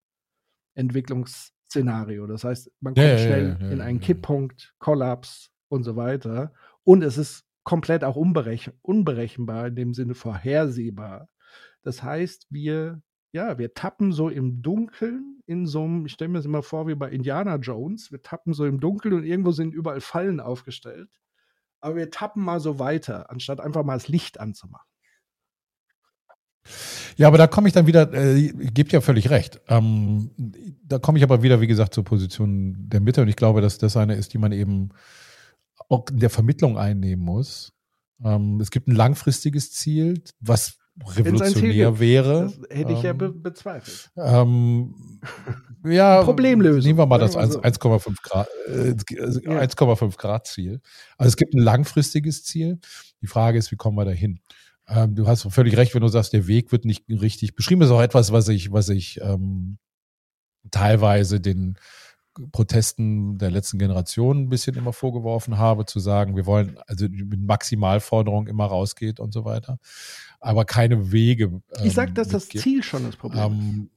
Entwicklungsszenario. 0.75 2.27
Das 2.27 2.45
heißt, 2.45 2.73
man 2.81 2.95
kommt 2.95 3.07
ja, 3.07 3.19
schnell 3.19 3.57
ja, 3.61 3.67
ja, 3.67 3.73
in 3.73 3.81
einen 3.81 4.01
Kipppunkt, 4.01 4.75
Kollaps 4.79 5.51
und 5.69 5.85
so 5.85 5.97
weiter. 5.97 6.53
Und 6.83 7.03
es 7.03 7.19
ist 7.19 7.45
komplett 7.63 8.05
auch 8.05 8.17
unberech 8.17 8.71
unberechenbar, 8.83 9.69
in 9.69 9.77
dem 9.77 9.95
Sinne 9.95 10.15
vorhersehbar. 10.15 11.29
Das 11.83 12.03
heißt, 12.03 12.47
wir, 12.51 13.01
ja, 13.33 13.59
wir 13.59 13.75
tappen 13.75 14.13
so 14.13 14.29
im 14.29 14.63
Dunkeln 14.63 15.41
in 15.47 15.67
so 15.67 15.85
einem, 15.85 16.07
ich 16.07 16.13
stelle 16.13 16.31
mir 16.31 16.39
das 16.39 16.47
immer 16.47 16.63
vor 16.63 16.87
wie 16.89 16.95
bei 16.95 17.11
Indiana 17.11 17.57
Jones, 17.57 18.11
wir 18.11 18.23
tappen 18.23 18.55
so 18.55 18.65
im 18.65 18.81
Dunkeln 18.81 19.15
und 19.15 19.25
irgendwo 19.25 19.53
sind 19.53 19.75
überall 19.75 20.01
Fallen 20.01 20.41
aufgestellt. 20.41 21.11
Aber 21.81 21.97
wir 21.97 22.11
tappen 22.11 22.43
mal 22.43 22.61
so 22.61 22.79
weiter, 22.79 23.31
anstatt 23.31 23.61
einfach 23.61 23.85
mal 23.85 23.95
das 23.95 24.09
Licht 24.09 24.41
anzumachen. 24.41 24.89
Ja, 27.17 27.29
aber 27.29 27.39
da 27.39 27.47
komme 27.47 27.69
ich 27.69 27.75
dann 27.75 27.87
wieder, 27.87 28.13
äh, 28.13 28.49
gebt 28.49 28.93
ja 28.93 29.01
völlig 29.01 29.31
recht. 29.31 29.61
Ähm, 29.69 30.31
da 30.85 30.99
komme 30.99 31.19
ich 31.19 31.25
aber 31.25 31.43
wieder, 31.43 31.61
wie 31.61 31.67
gesagt, 31.67 31.95
zur 31.95 32.05
Position 32.05 32.89
der 32.89 33.01
Mitte 33.01 33.23
und 33.23 33.29
ich 33.29 33.37
glaube, 33.37 33.61
dass 33.61 33.79
das 33.79 33.97
eine 33.97 34.15
ist, 34.15 34.33
die 34.33 34.39
man 34.39 34.53
eben 34.53 34.91
auch 35.89 36.07
in 36.11 36.19
der 36.19 36.31
Vermittlung 36.31 36.79
einnehmen 36.79 37.25
muss. 37.25 37.73
Ähm, 38.25 38.61
es 38.61 38.71
gibt 38.71 38.89
ein 38.89 38.95
langfristiges 38.95 39.73
Ziel, 39.73 40.23
was 40.41 40.79
revolutionär 41.07 41.99
wäre. 41.99 42.53
Das 42.69 42.79
hätte 42.79 42.93
ich 42.93 43.03
ja 43.03 43.13
be 43.13 43.31
bezweifelt. 43.31 44.11
Ähm, 44.17 45.21
ja, 45.85 46.23
Problemlösung. 46.23 46.83
Nehmen 46.83 46.99
wir 46.99 47.07
mal 47.07 47.19
das 47.19 47.37
1,5 47.37 48.23
Grad, 48.23 48.49
äh, 48.69 48.93
1,5 48.93 50.17
Grad 50.17 50.47
Ziel. 50.47 50.81
Also 51.19 51.29
es 51.29 51.37
gibt 51.37 51.55
ein 51.55 51.63
langfristiges 51.63 52.45
Ziel. 52.45 52.79
Die 53.21 53.27
Frage 53.27 53.59
ist, 53.59 53.73
wie 53.73 53.77
kommen 53.77 53.97
wir 53.97 54.05
dahin? 54.05 54.41
Ähm, 54.89 55.15
du 55.15 55.27
hast 55.27 55.43
völlig 55.53 55.77
recht, 55.77 55.95
wenn 55.95 56.03
du 56.03 56.09
sagst, 56.09 56.33
der 56.33 56.47
Weg 56.47 56.73
wird 56.73 56.85
nicht 56.85 57.05
richtig 57.09 57.55
beschrieben. 57.55 57.81
Das 57.81 57.91
ist 57.91 57.95
auch 57.95 58.03
etwas, 58.03 58.33
was 58.33 58.49
ich, 58.49 58.73
was 58.73 58.89
ich 58.89 59.21
ähm, 59.21 59.79
teilweise 60.71 61.41
den 61.41 61.79
Protesten 62.53 63.39
der 63.39 63.51
letzten 63.51 63.79
Generation 63.79 64.45
ein 64.45 64.49
bisschen 64.49 64.77
immer 64.77 64.93
vorgeworfen 64.93 65.59
habe, 65.59 65.87
zu 65.87 66.01
sagen, 66.01 66.37
wir 66.37 66.47
wollen 66.47 66.79
also 66.87 67.07
mit 67.09 67.41
Maximalforderungen 67.41 68.49
immer 68.49 68.67
rausgeht 68.67 69.21
und 69.21 69.33
so 69.33 69.45
weiter, 69.45 69.79
aber 70.41 70.65
keine 70.65 71.13
Wege. 71.13 71.45
Ähm, 71.45 71.63
ich 71.85 71.95
sage, 71.95 72.13
dass 72.13 72.29
das 72.29 72.49
Ziel 72.49 72.83
schon 72.83 73.05
das 73.05 73.17
Problem 73.17 73.41
ähm, 73.41 73.83
ist. 73.85 73.95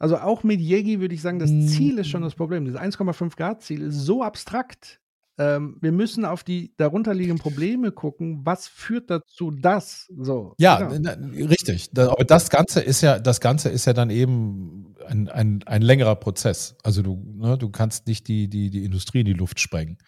Also 0.00 0.18
auch 0.18 0.44
mit 0.44 0.60
Yegi 0.60 1.00
würde 1.00 1.14
ich 1.14 1.22
sagen, 1.22 1.38
das 1.40 1.50
Ziel 1.50 1.98
ist 1.98 2.08
schon 2.08 2.22
das 2.22 2.36
Problem. 2.36 2.64
Dieses 2.64 2.78
1,5 2.78 3.36
Grad 3.36 3.62
Ziel 3.62 3.82
ist 3.82 3.96
so 3.96 4.22
abstrakt, 4.22 5.00
ähm, 5.38 5.76
wir 5.80 5.92
müssen 5.92 6.24
auf 6.24 6.42
die 6.44 6.74
darunterliegenden 6.76 7.38
Probleme 7.40 7.92
gucken. 7.92 8.40
Was 8.44 8.66
führt 8.68 9.08
dazu, 9.10 9.50
dass 9.50 10.12
so? 10.18 10.54
Ja, 10.58 10.88
genau. 10.88 11.12
richtig. 11.48 11.90
Aber 11.96 12.24
das 12.24 12.50
Ganze 12.50 12.80
ist 12.80 13.00
ja, 13.00 13.18
das 13.18 13.40
Ganze 13.40 13.68
ist 13.68 13.84
ja 13.86 13.92
dann 13.92 14.10
eben 14.10 14.94
ein, 15.06 15.28
ein, 15.28 15.62
ein 15.66 15.82
längerer 15.82 16.16
Prozess. 16.16 16.74
Also 16.82 17.02
du, 17.02 17.22
ne, 17.36 17.56
du 17.56 17.70
kannst 17.70 18.06
nicht 18.06 18.26
die, 18.28 18.48
die, 18.48 18.70
die 18.70 18.84
Industrie 18.84 19.20
in 19.20 19.26
die 19.26 19.32
Luft 19.32 19.60
sprengen. 19.60 19.98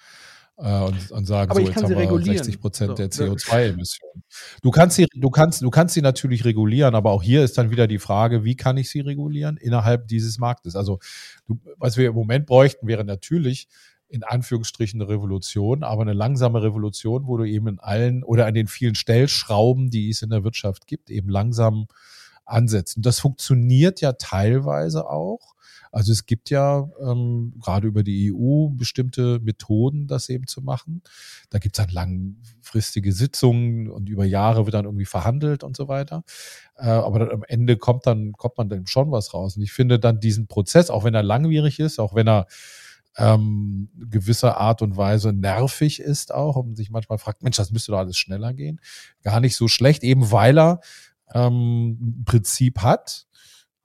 äh, 0.59 0.81
und, 0.83 1.11
und 1.11 1.25
sagen, 1.27 1.51
Aber 1.51 1.61
so 1.61 1.67
jetzt 1.67 1.77
haben 1.77 1.89
wir 1.89 1.97
regulieren. 1.97 2.37
60 2.37 2.61
Prozent 2.61 2.91
So, 2.91 2.95
der 2.97 3.09
das- 3.09 3.19
CO2-Emissionen. 3.19 4.23
Du 4.63 4.71
kannst 4.71 4.97
sie, 4.97 5.07
du 5.15 5.31
kannst, 5.31 5.63
du 5.63 5.71
kannst 5.71 5.95
sie 5.95 6.03
natürlich 6.03 6.45
regulieren, 6.45 6.95
aber 6.95 7.13
auch 7.13 7.23
hier 7.23 7.43
ist 7.43 7.57
dann 7.57 7.71
wieder 7.71 7.87
die 7.87 7.99
Frage, 7.99 8.45
wie 8.45 8.57
kann 8.57 8.77
ich 8.77 8.91
sie 8.91 9.01
regulieren 9.01 9.57
innerhalb 9.57 10.07
dieses 10.09 10.39
Marktes? 10.39 10.77
Also, 10.77 10.99
du, 11.47 11.59
was 11.79 11.97
wir 11.97 12.09
im 12.09 12.15
Moment 12.15 12.47
bräuchten, 12.47 12.87
wäre 12.87 13.05
natürlich 13.05 13.69
in 14.11 14.25
Anführungsstrichen 14.25 15.01
eine 15.01 15.09
Revolution, 15.09 15.83
aber 15.83 16.03
eine 16.03 16.13
langsame 16.13 16.63
Revolution, 16.63 17.27
wo 17.27 17.37
du 17.37 17.45
eben 17.45 17.69
in 17.69 17.79
allen 17.79 18.23
oder 18.25 18.47
an 18.47 18.55
den 18.55 18.67
vielen 18.67 18.95
Stellschrauben, 18.95 19.91
die 19.91 20.11
es 20.11 20.23
in 20.23 20.31
der 20.31 20.45
Wirtschaft 20.45 20.87
gibt, 20.87 21.11
eben 21.11 21.29
langsam 21.29 21.87
ansetzt. 22.45 22.97
Und 22.97 23.07
das 23.07 23.21
funktioniert 23.21 24.01
ja 24.01 24.13
teilweise 24.13 25.09
auch. 25.09 25.55
Also 25.93 26.13
es 26.13 26.27
gibt 26.27 26.51
ja 26.51 26.89
ähm, 27.01 27.55
gerade 27.61 27.89
über 27.89 28.05
die 28.05 28.33
EU 28.33 28.69
bestimmte 28.69 29.41
Methoden, 29.41 30.07
das 30.07 30.29
eben 30.29 30.47
zu 30.47 30.63
machen. 30.63 31.03
Da 31.51 31.59
gibt 31.59 31.77
es 31.77 31.85
dann 31.85 31.93
langfristige 31.93 33.13
Sitzungen 33.13 33.91
und 33.91 34.09
über 34.09 34.25
Jahre 34.25 34.67
wird 34.67 34.75
dann 34.75 34.85
irgendwie 34.85 35.05
verhandelt 35.05 35.65
und 35.65 35.77
so 35.77 35.89
weiter. 35.89 36.23
Äh, 36.77 36.89
aber 36.89 37.19
dann 37.21 37.31
am 37.31 37.45
Ende 37.45 37.77
kommt 37.77 38.07
dann 38.07 38.33
kommt 38.33 38.57
man 38.57 38.69
dann 38.69 38.87
schon 38.87 39.11
was 39.11 39.35
raus. 39.35 39.57
Und 39.57 39.63
ich 39.63 39.73
finde 39.73 39.99
dann 39.99 40.21
diesen 40.21 40.47
Prozess, 40.47 40.91
auch 40.91 41.03
wenn 41.03 41.15
er 41.15 41.25
langwierig 41.25 41.81
ist, 41.81 41.99
auch 41.99 42.15
wenn 42.15 42.29
er 42.29 42.47
ähm, 43.17 43.91
gewisser 43.97 44.57
Art 44.59 44.83
und 44.83 44.97
Weise 44.97 45.33
nervig 45.33 46.01
ist 46.01 46.33
auch 46.33 46.57
und 46.57 46.77
sich 46.77 46.91
manchmal 46.91 47.19
fragt, 47.19 47.43
Mensch, 47.43 47.57
das 47.57 47.71
müsste 47.71 47.93
doch 47.93 47.99
alles 47.99 48.17
schneller 48.17 48.55
gehen. 48.55 48.81
Gar 49.23 49.41
nicht 49.41 49.57
so 49.57 49.69
schlecht, 49.69 50.03
eben 50.03 50.31
weil 50.31 50.59
er 50.59 50.81
ähm, 51.33 51.99
ein 52.01 52.25
Prinzip 52.25 52.81
hat 52.81 53.27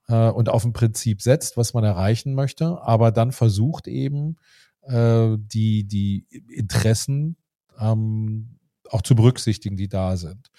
äh, 0.08 0.30
und 0.30 0.50
auf 0.50 0.64
ein 0.66 0.74
Prinzip 0.74 1.22
setzt, 1.22 1.58
was 1.58 1.74
man 1.74 1.84
erreichen 1.84 2.36
möchte, 2.36 2.82
aber 2.82 3.12
dann 3.12 3.32
versucht 3.32 3.88
eben 3.88 4.38
äh, 4.82 5.38
die, 5.38 5.86
die 5.86 6.26
Interessen 6.50 7.38
ähm, 7.80 8.60
auch 8.90 9.02
zu 9.02 9.16
berücksichtigen, 9.16 9.78
die 9.78 9.90
da 9.90 10.18
sind. 10.18 10.52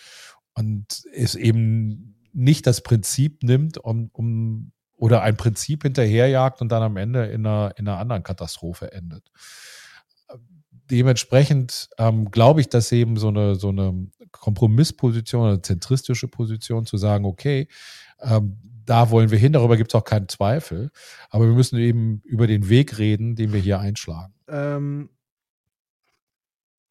Und 0.54 1.04
es 1.12 1.34
eben 1.34 2.16
nicht 2.32 2.66
das 2.66 2.82
Prinzip 2.82 3.42
nimmt, 3.42 3.78
um, 3.78 4.10
um 4.12 4.72
oder 4.96 5.22
ein 5.22 5.36
Prinzip 5.36 5.82
hinterherjagt 5.82 6.60
und 6.60 6.70
dann 6.70 6.82
am 6.82 6.96
Ende 6.96 7.26
in 7.26 7.46
einer, 7.46 7.72
in 7.76 7.86
einer 7.86 7.98
anderen 7.98 8.22
Katastrophe 8.22 8.92
endet. 8.92 9.30
Dementsprechend 10.90 11.90
ähm, 11.98 12.30
glaube 12.30 12.60
ich, 12.60 12.68
dass 12.68 12.92
eben 12.92 13.16
so 13.16 13.28
eine, 13.28 13.56
so 13.56 13.68
eine 13.68 14.08
Kompromissposition, 14.30 15.48
eine 15.48 15.62
zentristische 15.62 16.28
Position 16.28 16.86
zu 16.86 16.96
sagen, 16.96 17.24
okay, 17.24 17.68
ähm, 18.20 18.58
da 18.86 19.10
wollen 19.10 19.30
wir 19.30 19.38
hin, 19.38 19.52
darüber 19.52 19.76
gibt 19.76 19.90
es 19.90 19.94
auch 19.96 20.04
keinen 20.04 20.28
Zweifel. 20.28 20.90
Aber 21.28 21.46
wir 21.46 21.54
müssen 21.54 21.78
eben 21.78 22.22
über 22.24 22.46
den 22.46 22.68
Weg 22.68 22.98
reden, 22.98 23.34
den 23.34 23.52
wir 23.52 23.60
hier 23.60 23.80
einschlagen. 23.80 24.32
Ähm, 24.48 25.10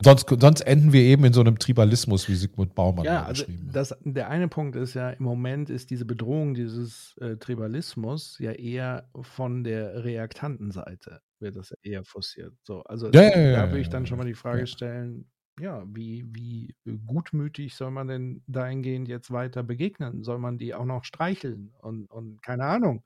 Sonst, 0.03 0.27
sonst 0.29 0.61
enden 0.61 0.91
wir 0.91 1.01
eben 1.01 1.23
in 1.23 1.33
so 1.33 1.39
einem 1.39 1.57
Tribalismus, 1.57 2.27
wie 2.27 2.35
Sigmund 2.35 2.75
Baumann 2.75 3.05
ja, 3.05 3.23
also 3.23 3.45
geschrieben 3.45 3.67
hat. 3.67 3.75
das, 3.75 3.97
der 4.03 4.29
eine 4.29 4.49
Punkt 4.49 4.75
ist 4.75 4.93
ja, 4.93 5.11
im 5.11 5.23
Moment 5.23 5.69
ist 5.69 5.89
diese 5.89 6.05
Bedrohung 6.05 6.53
dieses 6.53 7.15
äh, 7.21 7.37
Tribalismus 7.37 8.37
ja 8.39 8.51
eher 8.51 9.09
von 9.21 9.63
der 9.63 10.03
Reaktantenseite, 10.03 11.21
wird 11.39 11.55
das 11.55 11.73
eher 11.81 12.03
forciert. 12.03 12.53
So, 12.63 12.81
also 12.83 13.07
Ja, 13.07 13.29
da 13.29 13.39
ja, 13.39 13.67
würde 13.69 13.79
ich 13.79 13.89
dann 13.89 14.05
schon 14.05 14.17
mal 14.17 14.27
die 14.27 14.33
Frage 14.33 14.67
stellen, 14.67 15.29
ja, 15.59 15.83
wie, 15.87 16.25
wie 16.33 16.75
gutmütig 17.05 17.75
soll 17.75 17.91
man 17.91 18.07
denn 18.07 18.43
dahingehend 18.47 19.07
jetzt 19.07 19.31
weiter 19.31 19.63
begegnen? 19.63 20.23
Soll 20.23 20.37
man 20.37 20.57
die 20.57 20.73
auch 20.73 20.85
noch 20.85 21.05
streicheln 21.05 21.73
und, 21.79 22.07
und 22.11 22.41
keine 22.41 22.65
Ahnung? 22.65 23.03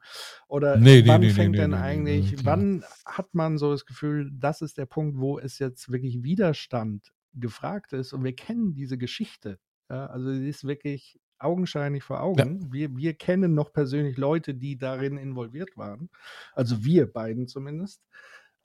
Oder 0.47 0.77
Nee, 0.77 1.05
wann 1.05 1.21
nee, 1.21 1.29
fängt 1.29 1.51
nee, 1.51 1.57
denn 1.59 1.73
eigentlich, 1.73 2.45
wann 2.45 2.83
hat 3.05 3.33
man 3.33 3.57
so 3.57 3.71
das 3.71 3.85
Gefühl, 3.85 4.31
das 4.33 4.61
ist 4.61 4.77
der 4.77 4.87
Punkt, 4.87 5.19
wo 5.19 5.37
es 5.37 5.59
jetzt 5.59 5.91
wirklich 5.91 6.23
Widerstand 6.23 7.11
gefragt 7.33 7.93
ist 7.93 8.13
und 8.13 8.23
wir 8.23 8.35
kennen 8.35 8.73
diese 8.73 8.97
Geschichte. 8.97 9.59
Ja, 9.89 10.07
also 10.07 10.33
sie 10.33 10.49
ist 10.49 10.65
wirklich 10.65 11.19
augenscheinlich 11.39 12.03
vor 12.03 12.21
Augen. 12.21 12.71
Wir, 12.71 12.95
wir 12.95 13.13
kennen 13.13 13.53
noch 13.53 13.71
persönlich 13.71 14.17
Leute, 14.17 14.53
die 14.55 14.77
darin 14.77 15.17
involviert 15.17 15.77
waren. 15.77 16.09
Also 16.53 16.83
wir 16.83 17.11
beiden 17.11 17.47
zumindest. 17.47 18.01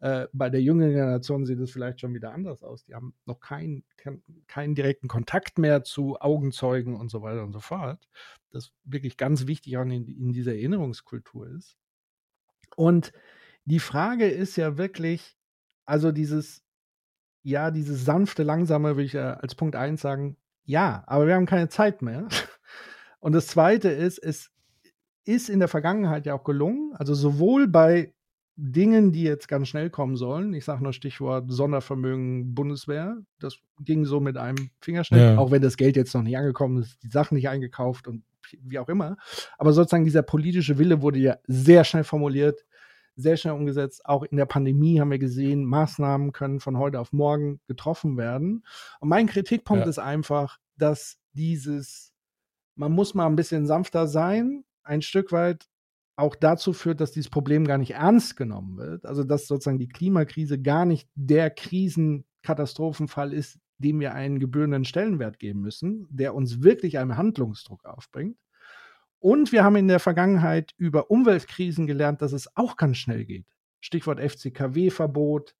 Äh, 0.05 0.29
bei 0.35 0.51
der 0.51 0.61
jüngeren 0.61 0.93
Generation 0.93 1.47
sieht 1.47 1.59
es 1.61 1.71
vielleicht 1.71 1.99
schon 1.99 2.13
wieder 2.13 2.35
anders 2.35 2.63
aus. 2.63 2.85
Die 2.85 2.95
haben 2.95 3.15
noch 3.25 3.41
keinen 3.41 3.85
kein, 3.97 4.23
keinen 4.47 4.75
direkten 4.75 5.09
Kontakt 5.09 5.57
mehr 5.57 5.83
zu 5.83 6.21
Augenzeugen 6.21 6.95
und 6.95 7.11
so 7.11 7.23
weiter 7.23 7.43
und 7.43 7.53
so 7.53 7.61
fort. 7.61 8.07
Das 8.51 8.73
wirklich 8.85 9.17
ganz 9.17 9.47
wichtig 9.47 9.79
auch 9.79 9.83
in, 9.83 10.07
in 10.07 10.35
dieser 10.35 10.53
Erinnerungskultur 10.53 11.49
ist. 11.49 11.79
Und 12.77 13.13
die 13.65 13.79
Frage 13.79 14.29
ist 14.29 14.57
ja 14.57 14.77
wirklich, 14.77 15.39
also 15.87 16.13
dieses, 16.13 16.63
ja, 17.43 17.71
dieses 17.71 18.05
sanfte, 18.05 18.43
langsame, 18.43 18.97
würde 18.97 19.05
ich 19.05 19.15
äh, 19.15 19.21
als 19.21 19.55
Punkt 19.55 19.75
1 19.75 20.03
sagen, 20.03 20.37
ja, 20.65 21.03
aber 21.07 21.27
wir 21.27 21.35
haben 21.35 21.47
keine 21.47 21.71
Zeit 21.71 22.03
mehr. 22.03 22.29
Und 23.21 23.33
das 23.33 23.47
Zweite 23.47 23.89
ist, 23.89 24.19
es 24.19 24.51
ist 25.25 25.49
in 25.49 25.61
der 25.61 25.69
Vergangenheit 25.69 26.27
ja 26.27 26.35
auch 26.35 26.45
gelungen, 26.45 26.93
also 26.95 27.15
sowohl 27.15 27.69
bei 27.69 28.14
Dingen, 28.57 29.11
die 29.13 29.25
jetzt 29.25 29.49
ganz 29.49 29.69
schnell 29.69 29.91
kommen 29.91 30.17
sollen, 30.17 30.55
ich 30.55 30.65
sage 30.65 30.83
nur 30.83 30.93
Stichwort 30.93 31.51
Sondervermögen 31.51 32.55
Bundeswehr, 32.55 33.17
das 33.41 33.57
ging 33.81 34.05
so 34.05 34.21
mit 34.21 34.37
einem 34.37 34.71
Fingerschnitt, 34.81 35.21
Ja. 35.21 35.39
auch 35.39 35.51
wenn 35.51 35.63
das 35.63 35.77
Geld 35.77 35.97
jetzt 35.97 36.15
noch 36.15 36.23
nicht 36.23 36.37
angekommen 36.39 36.83
ist, 36.83 37.03
die 37.03 37.09
Sachen 37.09 37.35
nicht 37.35 37.49
eingekauft 37.49 38.07
und 38.07 38.23
wie 38.63 38.79
auch 38.79 38.89
immer. 38.89 39.17
Aber 39.59 39.73
sozusagen 39.73 40.05
dieser 40.05 40.23
politische 40.23 40.79
Wille 40.79 41.03
wurde 41.03 41.19
ja 41.19 41.37
sehr 41.49 41.83
schnell 41.83 42.05
formuliert, 42.05 42.65
sehr 43.17 43.37
schnell 43.37 43.55
umgesetzt. 43.55 44.05
Auch 44.07 44.23
in 44.23 44.37
der 44.37 44.47
Pandemie 44.47 45.01
haben 45.01 45.11
wir 45.11 45.19
gesehen, 45.19 45.65
Maßnahmen 45.65 46.31
können 46.33 46.61
von 46.61 46.79
heute 46.79 47.01
auf 47.01 47.13
morgen 47.13 47.61
getroffen 47.67 48.17
werden. 48.17 48.65
Und 49.01 49.09
mein 49.09 49.27
Kritikpunkt 49.27 49.85
Ja. 49.85 49.91
ist 49.91 49.99
einfach, 49.99 50.59
dass 50.77 51.17
dieses, 51.33 52.13
man 52.77 52.93
muss 52.93 53.15
mal 53.15 53.27
ein 53.27 53.37
bisschen 53.37 53.67
sanfter 53.67 54.07
sein, 54.07 54.65
ein 54.85 55.03
Stück 55.03 55.33
weit 55.33 55.67
auch 56.17 56.37
dazu 56.37 56.73
führt, 56.73 57.01
dass 57.01 57.13
dieses 57.13 57.31
Problem 57.31 57.67
gar 57.67 57.79
nicht 57.79 57.93
ernst 57.93 58.37
genommen 58.37 58.77
wird. 58.77 59.07
Also 59.07 59.25
dass 59.25 59.47
sozusagen 59.47 59.79
die 59.79 59.89
Klimakrise 59.89 60.61
gar 60.61 60.85
nicht 60.85 61.09
der 61.15 61.51
Krisenkatastrophenfall 61.51 63.33
ist, 63.33 63.59
dem 63.79 64.01
wir 64.01 64.15
einen 64.15 64.39
gebührenden 64.39 64.85
Stellenwert 64.85 65.39
geben 65.39 65.61
müssen, 65.61 66.07
der 66.11 66.35
uns 66.35 66.63
wirklich 66.63 66.99
einen 66.99 67.17
Handlungsdruck 67.17 67.85
aufbringt. 67.85 68.39
Und 69.19 69.53
wir 69.53 69.65
haben 69.65 69.77
in 69.77 69.89
der 69.89 70.01
Vergangenheit 70.01 70.73
über 70.77 71.11
Umweltkrisen 71.11 71.87
gelernt, 71.87 72.23
dass 72.23 72.33
es 72.33 72.57
auch 72.57 72.77
ganz 72.77 72.99
schnell 72.99 73.25
geht. 73.25 73.47
Stichwort 73.81 74.21
FCKW-Verbot, 74.21 75.55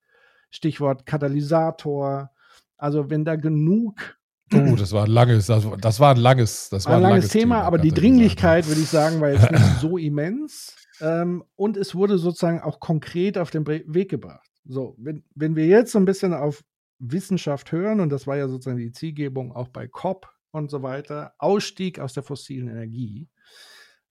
Stichwort 0.51 1.07
Katalysator. 1.07 2.31
Also 2.77 3.11
wenn 3.11 3.25
da 3.25 3.37
genug 3.37 4.19
Oh, 4.53 4.77
das 4.77 4.93
war 4.93 5.05
ein 5.05 5.11
langes, 5.11 5.47
das, 5.47 5.65
war- 5.65 5.77
das 5.79 6.01
war 6.01 6.11
ein 6.15 6.21
langes, 6.21 6.69
das 6.69 6.87
war 6.87 6.97
ein 6.97 7.03
langes 7.03 7.29
Thema, 7.29 7.63
aber 7.63 7.79
die. 7.79 7.91
Dringlichkeit, 7.93 8.67
würde 8.69 8.81
ich 8.83 8.89
sagen, 8.89 9.21
war 9.21 9.31
jetzt 9.31 9.51
nicht 9.51 9.65
so 9.81 9.97
immens. 9.97 10.77
Ähm, 11.01 11.43
und 11.57 11.77
es 11.77 11.95
wurde 11.95 12.19
sozusagen 12.19 12.61
auch 12.61 12.79
konkret 12.79 13.39
auf 13.39 13.51
den 13.51 13.67
Weg 13.67 14.11
gebracht. 14.11 14.49
So, 14.65 14.95
wenn, 14.99 15.25
wenn 15.35 15.57
wir 15.57 15.67
jetzt 15.67 15.93
so 15.93 15.99
ein 15.99 16.05
bisschen 16.05 16.35
auf 16.35 16.63
Wissenschaft 16.99 17.73
hören, 17.73 18.01
und 18.01 18.11
das 18.11 18.27
war 18.27 18.37
ja 18.37 18.49
sozusagen 18.49 18.79
die 18.79 18.93
Zielgebung 18.93 19.53
auch 19.53 19.69
bei 19.69 19.89
COP 19.89 20.29
und 20.53 20.71
so 20.71 20.83
weiter, 20.83 21.35
Ausstieg 21.39 21.99
aus 21.99 22.13
der 22.13 22.23
fossilen 22.23 22.69
Energie, 22.69 23.29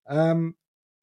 ähm, 0.07 0.55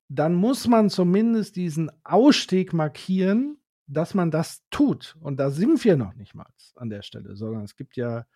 dann 0.09 0.35
muss 0.35 0.67
man 0.67 0.91
zumindest 0.91 1.57
diesen 1.57 1.91
Ausstieg 2.05 2.73
markieren, 2.73 3.59
dass 3.87 4.13
man 4.15 4.31
das 4.31 4.63
tut. 4.71 5.17
Und 5.21 5.39
da 5.39 5.51
sind 5.51 5.83
wir 5.85 5.97
noch 5.97 6.15
nicht 6.15 6.35
mal 6.35 6.47
an 6.77 6.91
der 6.91 7.03
Stelle, 7.03 7.37
sondern 7.37 7.65
es 7.65 7.77
gibt 7.77 7.97
ja 7.97 8.27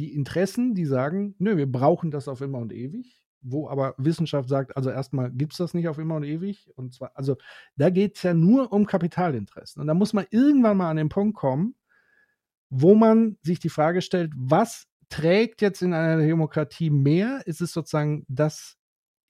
die 0.00 0.14
Interessen, 0.14 0.74
die 0.74 0.86
sagen, 0.86 1.34
nö, 1.38 1.58
wir 1.58 1.70
brauchen 1.70 2.10
das 2.10 2.26
auf 2.26 2.40
immer 2.40 2.58
und 2.58 2.72
ewig, 2.72 3.22
wo 3.42 3.68
aber 3.68 3.94
Wissenschaft 3.98 4.48
sagt, 4.48 4.74
also 4.74 4.88
erstmal 4.88 5.30
gibt 5.30 5.52
es 5.52 5.58
das 5.58 5.74
nicht 5.74 5.88
auf 5.88 5.98
immer 5.98 6.16
und 6.16 6.24
ewig. 6.24 6.70
Und 6.74 6.94
zwar, 6.94 7.12
also 7.14 7.36
da 7.76 7.90
geht 7.90 8.16
es 8.16 8.22
ja 8.22 8.32
nur 8.32 8.72
um 8.72 8.86
Kapitalinteressen. 8.86 9.82
Und 9.82 9.86
da 9.88 9.94
muss 9.94 10.14
man 10.14 10.24
irgendwann 10.30 10.78
mal 10.78 10.90
an 10.90 10.96
den 10.96 11.10
Punkt 11.10 11.36
kommen, 11.36 11.74
wo 12.70 12.94
man 12.94 13.36
sich 13.42 13.60
die 13.60 13.68
Frage 13.68 14.00
stellt, 14.00 14.32
was 14.34 14.86
trägt 15.10 15.60
jetzt 15.60 15.82
in 15.82 15.92
einer 15.92 16.22
Demokratie 16.22 16.88
mehr? 16.88 17.42
Ist 17.44 17.60
es 17.60 17.72
sozusagen 17.72 18.24
das 18.26 18.78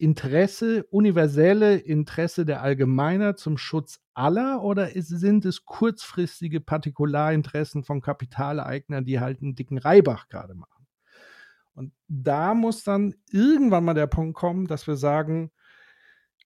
Interesse, 0.00 0.84
universelle 0.90 1.76
Interesse 1.76 2.46
der 2.46 2.62
Allgemeiner 2.62 3.36
zum 3.36 3.58
Schutz 3.58 4.00
aller 4.14 4.62
oder 4.62 4.96
ist, 4.96 5.08
sind 5.08 5.44
es 5.44 5.66
kurzfristige 5.66 6.60
Partikularinteressen 6.60 7.84
von 7.84 8.00
Kapitaleignern, 8.00 9.04
die 9.04 9.20
halt 9.20 9.42
einen 9.42 9.54
dicken 9.54 9.76
Reibach 9.76 10.28
gerade 10.28 10.54
machen? 10.54 10.86
Und 11.74 11.92
da 12.08 12.54
muss 12.54 12.82
dann 12.82 13.14
irgendwann 13.30 13.84
mal 13.84 13.94
der 13.94 14.06
Punkt 14.06 14.34
kommen, 14.34 14.66
dass 14.66 14.86
wir 14.86 14.96
sagen, 14.96 15.50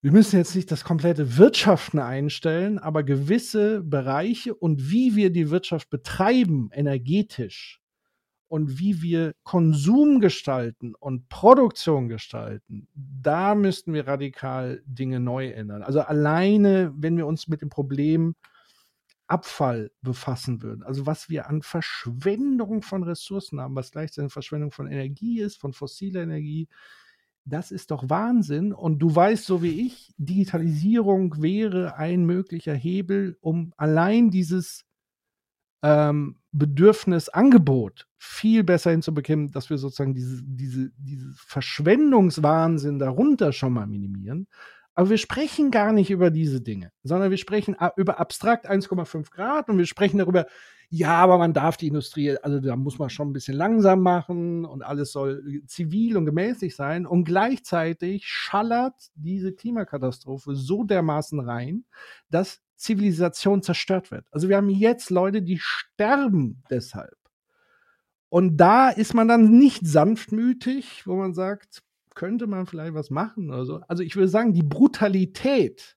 wir 0.02 0.12
müssen 0.12 0.36
jetzt 0.36 0.54
nicht 0.54 0.70
das 0.70 0.84
komplette 0.84 1.38
Wirtschaften 1.38 1.98
einstellen, 1.98 2.78
aber 2.78 3.04
gewisse 3.04 3.82
Bereiche 3.82 4.54
und 4.54 4.90
wie 4.90 5.14
wir 5.16 5.30
die 5.30 5.50
Wirtschaft 5.50 5.90
betreiben, 5.90 6.70
energetisch, 6.72 7.80
und 8.48 8.78
wie 8.78 9.02
wir 9.02 9.34
Konsum 9.42 10.20
gestalten 10.20 10.94
und 10.94 11.28
Produktion 11.28 12.08
gestalten, 12.08 12.88
da 12.94 13.54
müssten 13.54 13.92
wir 13.92 14.06
radikal 14.06 14.82
Dinge 14.86 15.20
neu 15.20 15.48
ändern. 15.50 15.82
Also 15.82 16.00
alleine, 16.00 16.92
wenn 16.96 17.16
wir 17.16 17.26
uns 17.26 17.48
mit 17.48 17.62
dem 17.62 17.70
Problem 17.70 18.34
Abfall 19.26 19.90
befassen 20.02 20.62
würden, 20.62 20.82
also 20.82 21.06
was 21.06 21.30
wir 21.30 21.48
an 21.48 21.62
Verschwendung 21.62 22.82
von 22.82 23.02
Ressourcen 23.02 23.60
haben, 23.60 23.74
was 23.74 23.90
gleichzeitig 23.90 24.32
Verschwendung 24.32 24.70
von 24.70 24.86
Energie 24.86 25.40
ist, 25.40 25.58
von 25.58 25.72
fossiler 25.72 26.22
Energie, 26.22 26.68
das 27.46 27.70
ist 27.70 27.90
doch 27.90 28.08
Wahnsinn. 28.08 28.72
Und 28.72 28.98
du 28.98 29.14
weißt, 29.14 29.44
so 29.44 29.62
wie 29.62 29.86
ich, 29.86 30.14
Digitalisierung 30.16 31.42
wäre 31.42 31.96
ein 31.96 32.24
möglicher 32.24 32.74
Hebel, 32.74 33.36
um 33.40 33.72
allein 33.76 34.30
dieses 34.30 34.84
ähm, 35.84 36.36
Bedürfnisangebot 36.52 38.08
viel 38.16 38.64
besser 38.64 38.90
hinzubekommen, 38.90 39.50
dass 39.50 39.68
wir 39.68 39.76
sozusagen 39.76 40.14
diese, 40.14 40.40
diese, 40.42 40.90
diese 40.96 41.30
Verschwendungswahnsinn 41.36 42.98
darunter 42.98 43.52
schon 43.52 43.74
mal 43.74 43.86
minimieren. 43.86 44.48
Aber 44.94 45.10
wir 45.10 45.18
sprechen 45.18 45.70
gar 45.70 45.92
nicht 45.92 46.10
über 46.10 46.30
diese 46.30 46.62
Dinge, 46.62 46.90
sondern 47.02 47.30
wir 47.30 47.36
sprechen 47.36 47.76
über 47.96 48.18
abstrakt 48.18 48.70
1,5 48.70 49.30
Grad 49.30 49.68
und 49.68 49.76
wir 49.76 49.86
sprechen 49.86 50.18
darüber, 50.18 50.46
ja, 50.88 51.16
aber 51.16 51.36
man 51.36 51.52
darf 51.52 51.76
die 51.76 51.88
Industrie, 51.88 52.38
also 52.38 52.60
da 52.60 52.76
muss 52.76 52.98
man 52.98 53.10
schon 53.10 53.28
ein 53.28 53.32
bisschen 53.32 53.56
langsam 53.56 54.00
machen 54.00 54.64
und 54.64 54.82
alles 54.82 55.12
soll 55.12 55.62
zivil 55.66 56.16
und 56.16 56.24
gemäßig 56.24 56.76
sein. 56.76 57.04
Und 57.04 57.24
gleichzeitig 57.24 58.24
schallert 58.26 59.10
diese 59.16 59.52
Klimakatastrophe 59.52 60.54
so 60.54 60.84
dermaßen 60.84 61.40
rein, 61.40 61.84
dass 62.30 62.63
Zivilisation 62.76 63.62
zerstört 63.62 64.10
wird. 64.10 64.26
Also 64.30 64.48
wir 64.48 64.56
haben 64.56 64.70
jetzt 64.70 65.10
Leute, 65.10 65.42
die 65.42 65.58
sterben 65.58 66.62
deshalb. 66.70 67.16
Und 68.28 68.56
da 68.56 68.90
ist 68.90 69.14
man 69.14 69.28
dann 69.28 69.58
nicht 69.58 69.86
sanftmütig, 69.86 71.06
wo 71.06 71.14
man 71.16 71.34
sagt, 71.34 71.82
könnte 72.14 72.46
man 72.46 72.66
vielleicht 72.66 72.94
was 72.94 73.10
machen 73.10 73.50
oder 73.50 73.64
so. 73.64 73.80
Also 73.88 74.02
ich 74.02 74.16
würde 74.16 74.28
sagen, 74.28 74.52
die 74.54 74.62
Brutalität 74.62 75.96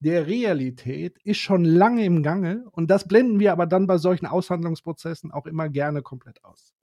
der 0.00 0.26
Realität 0.26 1.18
ist 1.24 1.38
schon 1.38 1.64
lange 1.64 2.04
im 2.04 2.22
Gange 2.22 2.64
und 2.72 2.90
das 2.90 3.08
blenden 3.08 3.40
wir 3.40 3.52
aber 3.52 3.66
dann 3.66 3.86
bei 3.86 3.98
solchen 3.98 4.26
Aushandlungsprozessen 4.26 5.32
auch 5.32 5.46
immer 5.46 5.68
gerne 5.68 6.02
komplett 6.02 6.44
aus. 6.44 6.74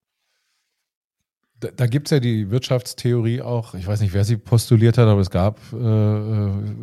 Da, 1.59 1.69
da 1.71 1.85
gibt 1.85 2.07
es 2.07 2.11
ja 2.11 2.19
die 2.19 2.49
Wirtschaftstheorie 2.49 3.41
auch, 3.41 3.75
ich 3.75 3.87
weiß 3.87 4.01
nicht, 4.01 4.13
wer 4.13 4.25
sie 4.25 4.37
postuliert 4.37 4.97
hat, 4.97 5.07
aber 5.07 5.21
es 5.21 5.29
gab, 5.29 5.59
äh, 5.73 5.77
äh, 5.77 6.75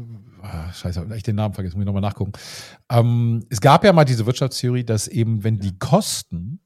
ah, 0.43 0.72
scheiße, 0.72 1.07
ich 1.14 1.22
den 1.22 1.36
Namen 1.36 1.55
vergessen, 1.55 1.76
muss 1.76 1.82
ich 1.82 1.86
nochmal 1.86 2.03
nachgucken. 2.03 2.32
Ähm, 2.91 3.45
es 3.51 3.61
gab 3.61 3.84
ja 3.84 3.93
mal 3.93 4.05
diese 4.05 4.26
Wirtschaftstheorie, 4.26 4.84
dass 4.84 5.09
eben, 5.09 5.45
wenn 5.45 5.59
die 5.59 5.78
Kosten 5.78 6.61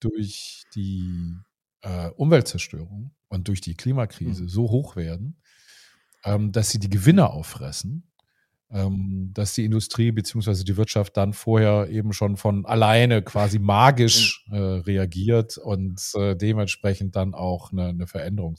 durch 0.00 0.64
die 0.74 1.36
äh, 1.82 2.08
Umweltzerstörung 2.10 3.12
und 3.28 3.48
durch 3.48 3.60
die 3.60 3.74
Klimakrise 3.74 4.44
mhm. 4.44 4.48
so 4.48 4.70
hoch 4.70 4.96
werden, 4.96 5.36
ähm, 6.24 6.52
dass 6.52 6.70
sie 6.70 6.78
die 6.78 6.90
Gewinne 6.90 7.30
auffressen, 7.30 8.08
ähm, 8.70 9.30
dass 9.34 9.54
die 9.54 9.64
Industrie 9.64 10.12
beziehungsweise 10.12 10.64
die 10.64 10.76
Wirtschaft 10.76 11.16
dann 11.16 11.32
vorher 11.32 11.88
eben 11.90 12.12
schon 12.12 12.36
von 12.36 12.64
alleine 12.64 13.22
quasi 13.22 13.58
magisch 13.58 14.46
äh, 14.50 14.56
reagiert 14.56 15.58
und 15.58 16.00
äh, 16.14 16.36
dementsprechend 16.36 17.16
dann 17.16 17.34
auch 17.34 17.72
eine, 17.72 17.88
eine 17.88 18.06
Veränderung 18.06 18.56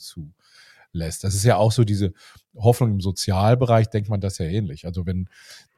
zulässt. 0.94 1.24
Das 1.24 1.34
ist 1.34 1.44
ja 1.44 1.56
auch 1.56 1.72
so 1.72 1.84
diese 1.84 2.12
Hoffnung 2.56 2.92
im 2.92 3.00
Sozialbereich, 3.00 3.90
denkt 3.90 4.08
man 4.08 4.20
das 4.20 4.38
ja 4.38 4.46
ähnlich. 4.46 4.86
Also 4.86 5.06
wenn, 5.06 5.28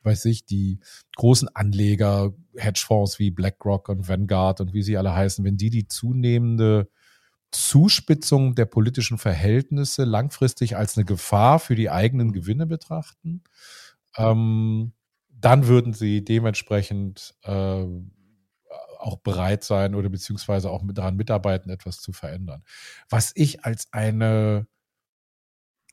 weiß 0.03 0.27
ich, 0.27 0.45
die 0.45 0.79
großen 1.17 1.49
Anleger, 1.55 2.33
Hedgefonds 2.57 3.19
wie 3.19 3.31
BlackRock 3.31 3.89
und 3.89 4.09
Vanguard 4.09 4.61
und 4.61 4.75
wie 4.75 4.83
sie 4.83 4.97
alle 4.97 5.15
heißen, 5.15 5.45
wenn 5.45 5.57
die 5.57 5.71
die 5.71 5.89
zunehmende 5.89 6.89
Zuspitzung 7.51 8.55
der 8.55 8.67
politischen 8.67 9.19
Verhältnisse 9.19 10.05
langfristig 10.05 10.77
als 10.77 10.97
eine 10.97 11.05
Gefahr 11.05 11.59
für 11.59 11.75
die 11.75 11.91
eigenen 11.91 12.33
Gewinne 12.33 12.67
betrachten, 12.67 13.43
ähm, 14.17 14.93
dann 15.29 15.67
würden 15.67 15.93
sie 15.93 16.25
dementsprechend 16.25 17.35
äh, 17.43 17.85
auch 18.99 19.19
bereit 19.19 19.63
sein 19.63 19.95
oder 19.95 20.09
beziehungsweise 20.09 20.71
auch 20.71 20.83
mit 20.83 20.99
daran 20.99 21.17
mitarbeiten, 21.17 21.71
etwas 21.71 22.01
zu 22.01 22.13
verändern. 22.13 22.65
Was 23.09 23.33
ich 23.35 23.65
als 23.65 23.93
eine 23.93 24.67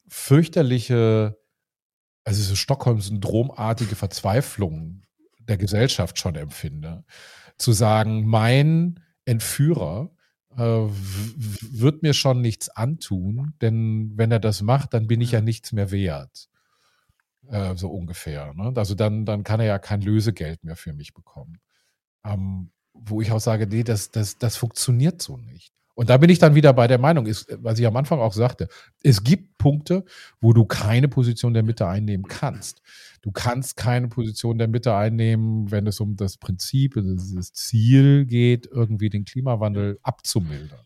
fürchterliche, 0.08 1.38
also 2.24 2.42
so 2.42 2.56
Stockholm-Syndromartige 2.56 3.96
Verzweiflung 3.96 5.02
der 5.40 5.58
Gesellschaft 5.58 6.20
schon 6.20 6.36
empfinde. 6.36 7.04
Zu 7.58 7.72
sagen, 7.72 8.26
mein 8.26 9.00
Entführer 9.26 10.12
äh, 10.58 10.62
wird 10.62 12.04
mir 12.04 12.14
schon 12.14 12.42
nichts 12.42 12.70
antun, 12.70 13.54
denn 13.62 14.12
wenn 14.16 14.32
er 14.32 14.40
das 14.40 14.62
macht, 14.62 14.94
dann 14.94 15.08
bin 15.08 15.22
ich 15.22 15.32
ja 15.32 15.42
nichts 15.42 15.72
mehr 15.72 15.92
wert. 15.92 16.50
Äh, 17.50 17.76
so 17.76 17.90
ungefähr. 17.90 18.54
Ne? 18.54 18.74
Also 18.76 18.96
dann, 18.96 19.26
dann 19.26 19.44
kann 19.44 19.60
er 19.60 19.66
ja 19.66 19.80
kein 19.80 20.02
Lösegeld 20.02 20.64
mehr 20.64 20.76
für 20.76 20.94
mich 20.94 21.14
bekommen. 21.14 21.60
Ähm, 22.26 22.72
wo 22.94 23.22
ich 23.22 23.32
auch 23.32 23.40
sage, 23.40 23.68
nee, 23.68 23.84
das, 23.84 24.12
das, 24.12 24.38
das 24.38 24.56
funktioniert 24.56 25.22
so 25.22 25.38
nicht. 25.38 25.74
Und 25.96 26.10
da 26.10 26.18
bin 26.18 26.30
ich 26.30 26.40
dann 26.40 26.56
wieder 26.56 26.74
bei 26.74 26.88
der 26.88 26.98
Meinung, 26.98 27.28
ist, 27.28 27.56
was 27.62 27.78
ich 27.78 27.86
am 27.86 27.96
Anfang 27.96 28.20
auch 28.20 28.34
sagte, 28.34 28.68
es 29.04 29.24
gibt 29.24 29.58
Punkte, 29.58 30.06
wo 30.42 30.54
du 30.54 30.66
keine 30.66 31.08
Position 31.08 31.54
der 31.54 31.64
Mitte 31.64 31.88
einnehmen 31.88 32.28
kannst. 32.28 32.82
Du 33.22 33.32
kannst 33.32 33.78
keine 33.78 34.08
Position 34.08 34.58
der 34.58 34.68
Mitte 34.68 34.96
einnehmen, 34.96 35.72
wenn 35.72 35.86
es 35.88 36.00
um 36.00 36.16
das 36.16 36.38
Prinzip, 36.38 36.96
das 36.96 37.54
Ziel 37.54 38.26
geht, 38.26 38.66
irgendwie 38.66 39.10
den 39.10 39.26
Klimawandel 39.26 40.00
abzumildern 40.02 40.80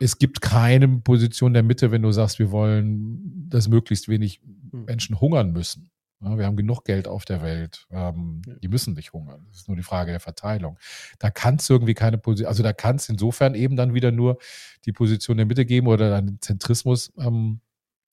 es 0.00 0.18
gibt 0.18 0.40
keine 0.40 0.88
Position 0.88 1.54
der 1.54 1.62
Mitte, 1.62 1.90
wenn 1.90 2.02
du 2.02 2.12
sagst, 2.12 2.38
wir 2.38 2.50
wollen, 2.50 3.48
dass 3.48 3.68
möglichst 3.68 4.08
wenig 4.08 4.40
hm. 4.70 4.84
Menschen 4.84 5.20
hungern 5.20 5.52
müssen. 5.52 5.90
Ja, 6.24 6.38
wir 6.38 6.46
haben 6.46 6.56
genug 6.56 6.84
Geld 6.84 7.06
auf 7.06 7.24
der 7.24 7.42
Welt. 7.42 7.86
Ähm, 7.90 8.40
die 8.62 8.68
müssen 8.68 8.94
nicht 8.94 9.12
hungern. 9.12 9.44
Das 9.48 9.60
ist 9.60 9.68
nur 9.68 9.76
die 9.76 9.82
Frage 9.82 10.10
der 10.10 10.20
Verteilung. 10.20 10.78
Da 11.18 11.30
kannst 11.30 11.68
du 11.68 11.74
irgendwie 11.74 11.94
keine 11.94 12.16
Position, 12.18 12.48
also 12.48 12.62
da 12.62 12.72
kannst 12.72 13.10
insofern 13.10 13.54
eben 13.54 13.76
dann 13.76 13.92
wieder 13.92 14.10
nur 14.10 14.38
die 14.86 14.92
Position 14.92 15.36
der 15.36 15.46
Mitte 15.46 15.66
geben 15.66 15.86
oder 15.86 16.16
einen 16.16 16.40
Zentrismus, 16.40 17.12
ähm, 17.18 17.60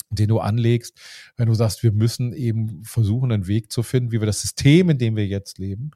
den 0.09 0.27
du 0.27 0.39
anlegst, 0.39 0.99
wenn 1.37 1.47
du 1.47 1.53
sagst, 1.53 1.83
wir 1.83 1.93
müssen 1.93 2.33
eben 2.33 2.83
versuchen, 2.83 3.31
einen 3.31 3.47
Weg 3.47 3.71
zu 3.71 3.81
finden, 3.81 4.11
wie 4.11 4.19
wir 4.19 4.25
das 4.25 4.41
System, 4.41 4.89
in 4.89 4.97
dem 4.97 5.15
wir 5.15 5.25
jetzt 5.25 5.57
leben, 5.57 5.91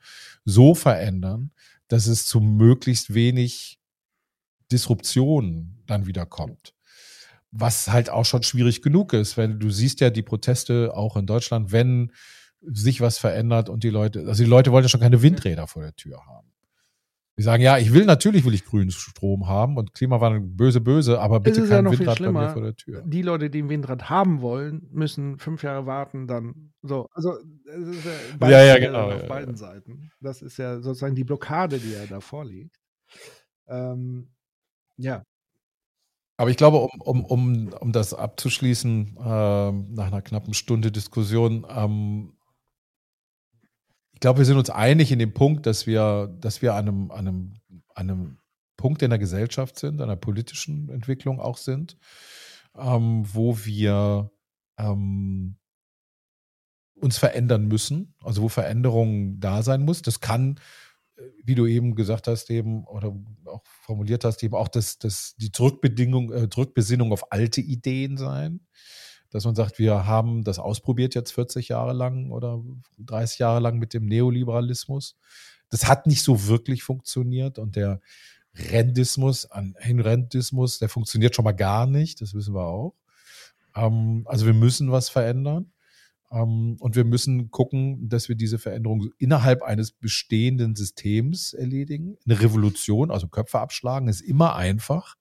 so 0.46 0.74
verändern, 0.74 1.52
dass 1.90 2.08
es 2.08 2.26
zu 2.26 2.40
möglichst 2.40 3.14
wenig 3.14 3.78
Disruption 4.72 5.84
dann 5.86 6.08
wieder 6.08 6.26
kommt. 6.26 6.75
Was 7.58 7.92
halt 7.92 8.10
auch 8.10 8.26
schon 8.26 8.44
schwierig 8.44 8.82
genug 8.82 9.14
ist, 9.14 9.38
weil 9.38 9.54
du 9.54 9.70
siehst 9.70 10.02
ja 10.02 10.10
die 10.10 10.24
Proteste 10.24 10.92
auch 10.94 11.16
in 11.16 11.26
Deutschland, 11.26 11.72
wenn 11.72 12.12
sich 12.62 13.02
was 13.02 13.18
verändert 13.18 13.70
und 13.70 13.84
die 13.84 13.90
Leute, 13.90 14.26
also 14.28 14.44
die 14.44 14.50
Leute 14.50 14.72
wollen 14.72 14.84
ja 14.84 14.90
schon 14.90 15.02
keine 15.02 15.22
Windräder 15.22 15.68
vor 15.68 15.84
der 15.84 15.96
Tür 15.96 16.26
haben. 16.26 16.52
Die 17.38 17.44
sagen, 17.44 17.62
ja, 17.62 17.78
ich 17.78 17.94
will 17.94 18.06
natürlich 18.06 18.46
will 18.46 18.54
ich 18.54 18.64
grünen 18.64 18.92
Strom 18.92 19.48
haben 19.48 19.76
und 19.76 19.94
Klimawandel 19.94 20.40
böse, 20.40 20.80
böse, 20.80 21.20
aber 21.20 21.42
bitte 21.42 21.68
kein 21.68 21.86
ja 21.86 21.92
Windrad 21.92 22.20
bei 22.20 22.32
mir 22.32 22.50
vor 22.50 22.62
der 22.62 22.76
Tür. 22.76 23.04
Die 23.06 23.22
Leute, 23.22 23.50
die 23.50 23.62
ein 23.62 23.70
Windrad 23.70 24.10
haben 24.10 24.40
wollen, 24.40 24.88
müssen 24.92 25.38
fünf 25.38 25.62
Jahre 25.62 25.86
warten, 25.86 26.28
dann 26.28 26.72
so. 26.82 27.10
Also 27.12 27.34
es 27.66 27.88
ist 27.98 28.06
ja, 28.40 28.50
ja, 28.50 28.64
ja 28.64 28.80
genau. 28.80 29.12
auf 29.12 29.28
beiden 29.28 29.56
Seiten. 29.56 30.12
Das 30.22 30.42
ist 30.42 30.58
ja 30.58 30.80
sozusagen 30.80 31.16
die 31.16 31.26
Blockade, 31.26 31.78
die 31.78 31.92
ja 31.92 32.06
da 32.10 32.22
vorliegt. 32.22 32.78
Ähm, 33.68 34.30
ja. 34.96 35.24
Aber 36.38 36.50
ich 36.50 36.58
glaube, 36.58 36.80
um, 36.80 37.00
um, 37.00 37.26
um, 37.26 37.74
um 37.74 37.92
das 37.92 38.14
abzuschließen, 38.14 39.18
äh, 39.18 39.22
nach 39.72 40.08
einer 40.08 40.22
knappen 40.22 40.54
Stunde 40.54 40.92
Diskussion, 40.92 41.66
ähm, 41.70 42.34
ich 44.14 44.20
glaube, 44.20 44.40
wir 44.40 44.46
sind 44.46 44.58
uns 44.58 44.70
einig 44.70 45.12
in 45.12 45.20
dem 45.20 45.34
Punkt, 45.34 45.66
dass 45.66 45.88
wir, 45.88 46.34
dass 46.40 46.62
wir 46.62 46.74
an 46.74 46.88
einem, 46.88 47.12
an 47.12 47.28
einem, 47.28 47.54
an 47.94 48.10
einem 48.10 48.38
Punkt 48.78 49.02
in 49.02 49.10
der 49.10 49.20
Gesellschaft 49.20 49.78
sind, 49.78 50.02
einer 50.02 50.16
politischen 50.16 50.90
Entwicklung 50.90 51.40
auch 51.40 51.58
sind, 51.58 51.98
ähm, 52.78 53.24
wo 53.26 53.58
wir 53.66 54.32
ähm, 54.78 55.58
uns 56.96 57.18
verändern 57.18 57.68
müssen, 57.68 58.16
also 58.24 58.42
wo 58.42 58.50
Veränderung 58.50 59.40
da 59.40 59.64
sein 59.64 59.84
muss. 59.84 60.02
Das 60.02 60.22
kann 60.22 60.60
wie 61.44 61.56
du 61.56 61.66
eben 61.66 61.96
gesagt 61.96 62.28
hast, 62.28 62.50
eben 62.50 62.84
oder 62.86 63.16
auch 63.46 63.64
formuliert 63.82 64.24
hast, 64.24 64.44
eben 64.44 64.56
auch 64.56 64.68
das, 64.68 64.98
das, 65.00 65.36
die 65.38 65.52
Zurückbedingung, 65.52 66.34
äh, 66.34 66.50
Zurückbesinnung 66.50 67.12
auf 67.12 67.32
alte 67.32 67.62
Ideen 67.62 68.18
sein. 68.18 68.62
Dass 69.30 69.46
man 69.46 69.56
sagt, 69.56 69.80
wir 69.80 70.06
haben 70.06 70.44
das 70.44 70.60
ausprobiert 70.60 71.16
jetzt 71.16 71.32
40 71.32 71.70
Jahre 71.70 71.94
lang 71.94 72.32
oder 72.32 72.64
30 73.00 73.40
Jahre 73.40 73.60
lang 73.60 73.80
mit 73.80 73.94
dem 73.94 74.06
Neoliberalismus. 74.06 75.18
Das 75.70 75.88
hat 75.88 76.08
nicht 76.08 76.24
so 76.24 76.48
wirklich 76.48 76.84
funktioniert 76.84 77.60
und 77.60 77.76
der 77.76 78.02
Rendismus, 78.54 79.50
ein 79.52 79.76
Rentismus, 80.00 80.80
der 80.80 80.88
funktioniert 80.88 81.36
schon 81.36 81.44
mal 81.44 81.52
gar 81.52 81.88
nicht, 81.88 82.22
das 82.22 82.34
wissen 82.34 82.54
wir 82.54 82.66
auch. 82.66 82.96
Ähm, 83.76 84.24
also 84.26 84.46
wir 84.46 84.54
müssen 84.54 84.92
was 84.92 85.10
verändern. 85.10 85.72
Ähm, 86.32 86.78
und 86.80 86.96
wir 86.96 87.06
müssen 87.06 87.52
gucken, 87.52 88.10
dass 88.10 88.30
wir 88.30 88.36
diese 88.36 88.60
Veränderung 88.60 89.10
innerhalb 89.18 89.64
eines 89.64 89.92
bestehenden 89.92 90.76
Systems 90.76 91.54
erledigen. 91.54 92.18
Eine 92.26 92.42
Revolution, 92.42 93.12
also 93.12 93.28
Köpfe 93.28 93.60
abschlagen, 93.60 94.08
ist 94.08 94.22
immer 94.22 94.56
einfach. 94.56 95.16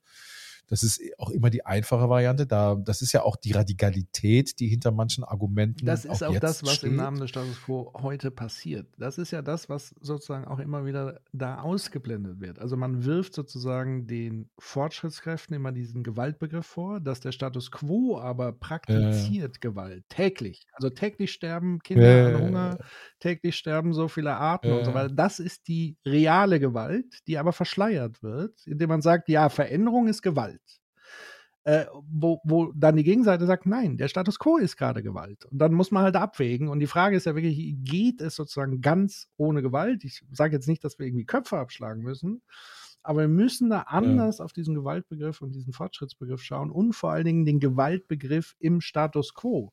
Das 0.69 0.83
ist 0.83 1.01
auch 1.19 1.31
immer 1.31 1.51
die 1.51 1.65
einfache 1.67 2.09
Variante. 2.09 2.47
Da, 2.47 2.75
das 2.75 3.03
ist 3.03 3.13
ja 3.13 3.23
auch 3.23 3.37
die 3.37 3.53
Radikalität, 3.53 4.59
die 4.61 4.69
hinter 4.69 4.91
manchen 4.91 5.25
Argumenten. 5.25 5.85
Das 5.87 6.05
ist 6.05 6.23
auch, 6.23 6.35
auch 6.35 6.39
das, 6.39 6.63
was 6.63 6.77
steht. 6.77 6.91
im 6.91 6.97
Namen 6.97 7.21
des 7.21 7.31
Status 7.31 7.61
quo 7.63 7.93
heute 7.95 8.31
passiert. 8.31 8.87
Das 8.99 9.19
ist 9.19 9.31
ja 9.31 9.43
das, 9.43 9.69
was 9.69 9.95
sozusagen 10.01 10.47
auch 10.47 10.59
immer 10.59 10.87
wieder 10.87 11.21
da 11.33 11.61
ausgeblendet 11.61 12.41
wird. 12.41 12.59
Also 12.59 12.77
man 12.77 13.05
wirft 13.05 13.35
sozusagen 13.35 14.07
den 14.07 14.49
Fortschrittskräften 14.59 15.55
immer 15.55 15.73
diesen 15.73 16.03
Gewaltbegriff 16.03 16.67
vor, 16.67 17.01
dass 17.01 17.21
der 17.21 17.33
Status 17.33 17.71
quo 17.71 18.19
aber 18.19 18.53
praktiziert 18.53 19.57
äh. 19.57 19.61
Gewalt 19.61 20.05
täglich. 20.09 20.67
Also 20.73 20.91
täglich 20.91 21.33
sterben 21.33 21.81
Kinder 21.81 22.31
äh. 22.31 22.35
an 22.35 22.43
Hunger, 22.43 22.79
täglich 23.21 23.57
sterben 23.57 23.93
so 23.93 24.09
viele 24.09 24.37
Arten 24.37 24.69
äh. 24.69 24.73
und 24.73 24.85
so 24.85 24.95
weiter. 24.95 25.15
Das 25.15 25.39
ist 25.39 25.69
die 25.69 25.97
reale 26.07 26.61
Gewalt, 26.61 27.21
die 27.27 27.39
aber 27.39 27.53
verschleiert 27.53 28.23
wird, 28.23 28.67
indem 28.67 28.89
man 28.89 29.03
sagt, 29.03 29.29
ja, 29.29 29.49
Veränderung 29.49 30.09
ist 30.09 30.23
Gewalt. 30.23 30.54
Äh, 31.67 31.87
wo, 32.11 32.41
wo 32.45 32.73
dann 32.75 32.97
die 32.97 33.05
Gegenseite 33.05 33.47
sagt, 33.47 33.65
nein, 33.65 33.97
der 33.97 34.09
Status 34.09 34.39
quo 34.39 34.59
ist 34.59 34.77
gerade 34.77 35.03
Gewalt. 35.03 35.47
Und 35.47 35.59
dann 35.59 35.73
muss 35.73 35.91
man 35.91 36.03
halt 36.03 36.15
abwägen. 36.15 36.69
Und 36.69 36.79
die 36.79 36.87
Frage 36.87 37.17
ist 37.17 37.25
ja 37.25 37.35
wirklich, 37.35 37.77
geht 37.79 38.21
es 38.21 38.37
sozusagen 38.37 38.83
ganz 38.83 39.29
ohne 39.39 39.63
Gewalt? 39.63 40.05
Ich 40.05 40.23
sage 40.31 40.57
jetzt 40.57 40.69
nicht, 40.69 40.85
dass 40.85 40.99
wir 40.99 41.07
irgendwie 41.07 41.25
Köpfe 41.25 41.57
abschlagen 41.57 42.03
müssen, 42.03 42.43
aber 43.03 43.21
wir 43.23 43.29
müssen 43.29 43.71
da 43.71 43.81
anders 43.81 44.39
ja. 44.39 44.45
auf 44.45 44.53
diesen 44.53 44.75
Gewaltbegriff 44.75 45.41
und 45.41 45.55
diesen 45.55 45.73
Fortschrittsbegriff 45.73 46.43
schauen 46.43 46.71
und 46.71 46.93
vor 46.93 47.13
allen 47.13 47.25
Dingen 47.25 47.47
den 47.47 47.61
Gewaltbegriff 47.61 48.57
im 48.59 48.83
Status 48.83 49.33
quo. 49.33 49.73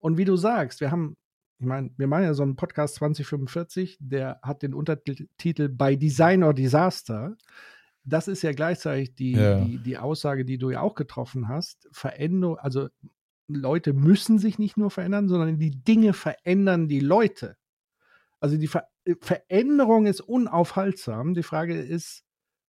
Und 0.00 0.18
wie 0.18 0.24
du 0.24 0.36
sagst, 0.36 0.80
wir 0.80 0.90
haben 0.90 1.16
ich 1.60 1.66
meine, 1.66 1.90
wir 1.98 2.06
machen 2.06 2.24
ja 2.24 2.32
so 2.32 2.42
einen 2.42 2.56
Podcast 2.56 2.94
2045, 2.94 3.98
der 4.00 4.40
hat 4.42 4.62
den 4.62 4.72
Untertitel 4.72 5.68
By 5.68 5.98
Design 5.98 6.42
or 6.42 6.54
Disaster. 6.54 7.36
Das 8.10 8.28
ist 8.28 8.42
ja 8.42 8.52
gleichzeitig 8.52 9.14
die, 9.14 9.32
ja. 9.32 9.60
die, 9.60 9.78
die 9.78 9.98
Aussage, 9.98 10.44
die 10.44 10.58
du 10.58 10.70
ja 10.70 10.80
auch 10.80 10.94
getroffen 10.94 11.48
hast. 11.48 11.88
Veränderung, 11.92 12.58
also 12.58 12.88
Leute 13.48 13.92
müssen 13.92 14.38
sich 14.38 14.58
nicht 14.58 14.76
nur 14.76 14.90
verändern, 14.90 15.28
sondern 15.28 15.58
die 15.58 15.82
Dinge 15.82 16.12
verändern 16.12 16.88
die 16.88 17.00
Leute. 17.00 17.56
Also 18.40 18.56
die 18.56 18.68
Ver 18.68 18.86
Veränderung 19.20 20.06
ist 20.06 20.20
unaufhaltsam. 20.20 21.34
Die 21.34 21.42
Frage 21.42 21.80
ist, 21.80 22.22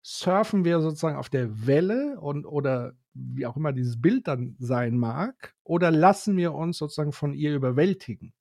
surfen 0.02 0.64
wir 0.64 0.80
sozusagen 0.80 1.16
auf 1.16 1.28
der 1.28 1.66
Welle 1.66 2.18
und 2.20 2.46
oder 2.46 2.94
wie 3.12 3.46
auch 3.46 3.56
immer 3.56 3.72
dieses 3.72 4.00
Bild 4.00 4.28
dann 4.28 4.56
sein 4.58 4.96
mag, 4.96 5.54
oder 5.64 5.90
lassen 5.90 6.36
wir 6.36 6.54
uns 6.54 6.78
sozusagen 6.78 7.12
von 7.12 7.34
ihr 7.34 7.54
überwältigen? 7.54 8.32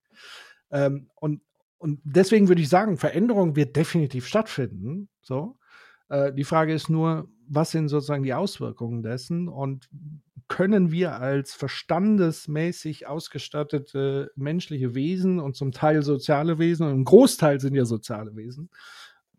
Ähm, 0.70 1.10
und, 1.16 1.42
und 1.78 2.00
deswegen 2.04 2.48
würde 2.48 2.62
ich 2.62 2.68
sagen, 2.68 2.96
Veränderung 2.96 3.56
wird 3.56 3.76
definitiv 3.76 4.26
stattfinden. 4.26 5.08
So. 5.20 5.58
Äh, 6.10 6.34
die 6.34 6.44
Frage 6.44 6.74
ist 6.74 6.90
nur, 6.90 7.28
was 7.48 7.70
sind 7.70 7.88
sozusagen 7.88 8.22
die 8.22 8.34
Auswirkungen 8.34 9.02
dessen 9.02 9.48
und 9.48 9.88
können 10.48 10.90
wir 10.90 11.14
als 11.20 11.54
verstandesmäßig 11.54 13.06
ausgestattete 13.06 14.32
menschliche 14.34 14.94
Wesen 14.94 15.38
und 15.38 15.54
zum 15.56 15.72
Teil 15.72 16.02
soziale 16.02 16.58
Wesen, 16.58 16.86
und 16.86 16.92
ein 16.92 17.04
Großteil 17.04 17.60
sind 17.60 17.74
ja 17.74 17.84
soziale 17.84 18.34
Wesen, 18.36 18.68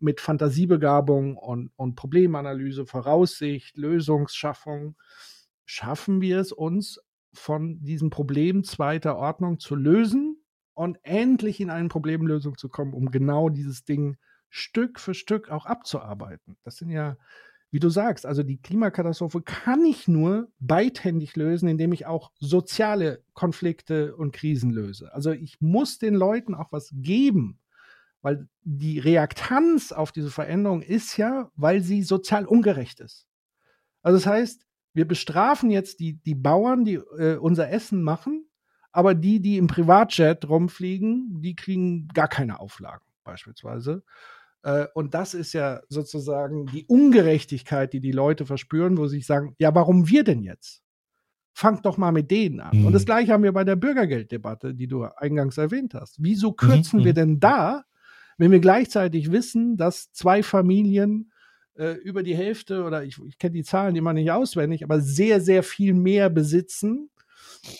mit 0.00 0.20
Fantasiebegabung 0.20 1.36
und, 1.36 1.70
und 1.76 1.94
Problemanalyse, 1.94 2.86
Voraussicht, 2.86 3.76
Lösungsschaffung, 3.76 4.96
schaffen 5.66 6.20
wir 6.22 6.40
es 6.40 6.50
uns 6.50 7.00
von 7.34 7.82
diesem 7.82 8.10
Problem 8.10 8.64
zweiter 8.64 9.16
Ordnung 9.16 9.58
zu 9.58 9.74
lösen 9.74 10.42
und 10.74 10.98
endlich 11.02 11.60
in 11.60 11.70
eine 11.70 11.88
Problemlösung 11.88 12.56
zu 12.56 12.68
kommen, 12.68 12.94
um 12.94 13.10
genau 13.10 13.48
dieses 13.48 13.84
Ding 13.84 14.16
Stück 14.54 15.00
für 15.00 15.14
Stück 15.14 15.48
auch 15.48 15.64
abzuarbeiten. 15.64 16.58
Das 16.62 16.76
sind 16.76 16.90
ja, 16.90 17.16
wie 17.70 17.80
du 17.80 17.88
sagst, 17.88 18.26
also 18.26 18.42
die 18.42 18.60
Klimakatastrophe 18.60 19.40
kann 19.40 19.82
ich 19.86 20.08
nur 20.08 20.52
beidhändig 20.60 21.36
lösen, 21.36 21.70
indem 21.70 21.90
ich 21.92 22.04
auch 22.04 22.30
soziale 22.38 23.24
Konflikte 23.32 24.14
und 24.14 24.34
Krisen 24.34 24.70
löse. 24.70 25.12
Also 25.14 25.30
ich 25.30 25.62
muss 25.62 25.98
den 25.98 26.14
Leuten 26.14 26.54
auch 26.54 26.70
was 26.70 26.90
geben, 26.92 27.60
weil 28.20 28.46
die 28.60 28.98
Reaktanz 28.98 29.90
auf 29.90 30.12
diese 30.12 30.30
Veränderung 30.30 30.82
ist 30.82 31.16
ja, 31.16 31.50
weil 31.56 31.80
sie 31.80 32.02
sozial 32.02 32.44
ungerecht 32.44 33.00
ist. 33.00 33.26
Also 34.02 34.18
das 34.18 34.26
heißt, 34.26 34.66
wir 34.92 35.08
bestrafen 35.08 35.70
jetzt 35.70 35.98
die, 35.98 36.18
die 36.18 36.34
Bauern, 36.34 36.84
die 36.84 36.96
äh, 36.96 37.38
unser 37.38 37.70
Essen 37.70 38.02
machen, 38.02 38.44
aber 38.92 39.14
die, 39.14 39.40
die 39.40 39.56
im 39.56 39.66
Privatjet 39.66 40.46
rumfliegen, 40.46 41.40
die 41.40 41.56
kriegen 41.56 42.08
gar 42.08 42.28
keine 42.28 42.60
Auflagen 42.60 43.06
beispielsweise. 43.24 44.04
Äh, 44.62 44.86
und 44.94 45.14
das 45.14 45.34
ist 45.34 45.52
ja 45.52 45.80
sozusagen 45.88 46.66
die 46.66 46.84
Ungerechtigkeit, 46.86 47.92
die 47.92 48.00
die 48.00 48.12
Leute 48.12 48.46
verspüren, 48.46 48.96
wo 48.98 49.06
sie 49.06 49.16
sich 49.16 49.26
sagen, 49.26 49.54
ja, 49.58 49.74
warum 49.74 50.08
wir 50.08 50.24
denn 50.24 50.42
jetzt? 50.42 50.82
Fangt 51.54 51.84
doch 51.84 51.98
mal 51.98 52.12
mit 52.12 52.30
denen 52.30 52.60
an. 52.60 52.78
Mhm. 52.78 52.86
Und 52.86 52.92
das 52.92 53.04
gleiche 53.04 53.32
haben 53.32 53.42
wir 53.42 53.52
bei 53.52 53.64
der 53.64 53.76
Bürgergelddebatte, 53.76 54.74
die 54.74 54.86
du 54.86 55.04
eingangs 55.04 55.58
erwähnt 55.58 55.94
hast. 55.94 56.16
Wieso 56.18 56.50
mhm, 56.50 56.56
kürzen 56.56 57.00
mhm. 57.00 57.04
wir 57.04 57.14
denn 57.14 57.40
da, 57.40 57.84
wenn 58.38 58.50
wir 58.50 58.60
gleichzeitig 58.60 59.30
wissen, 59.30 59.76
dass 59.76 60.12
zwei 60.12 60.42
Familien 60.42 61.32
äh, 61.74 61.92
über 61.92 62.22
die 62.22 62.36
Hälfte 62.36 62.84
oder 62.84 63.04
ich, 63.04 63.18
ich 63.26 63.38
kenne 63.38 63.52
die 63.52 63.64
Zahlen 63.64 63.96
immer 63.96 64.12
nicht 64.12 64.30
auswendig, 64.30 64.84
aber 64.84 65.00
sehr, 65.00 65.40
sehr 65.40 65.62
viel 65.62 65.94
mehr 65.94 66.30
besitzen 66.30 67.10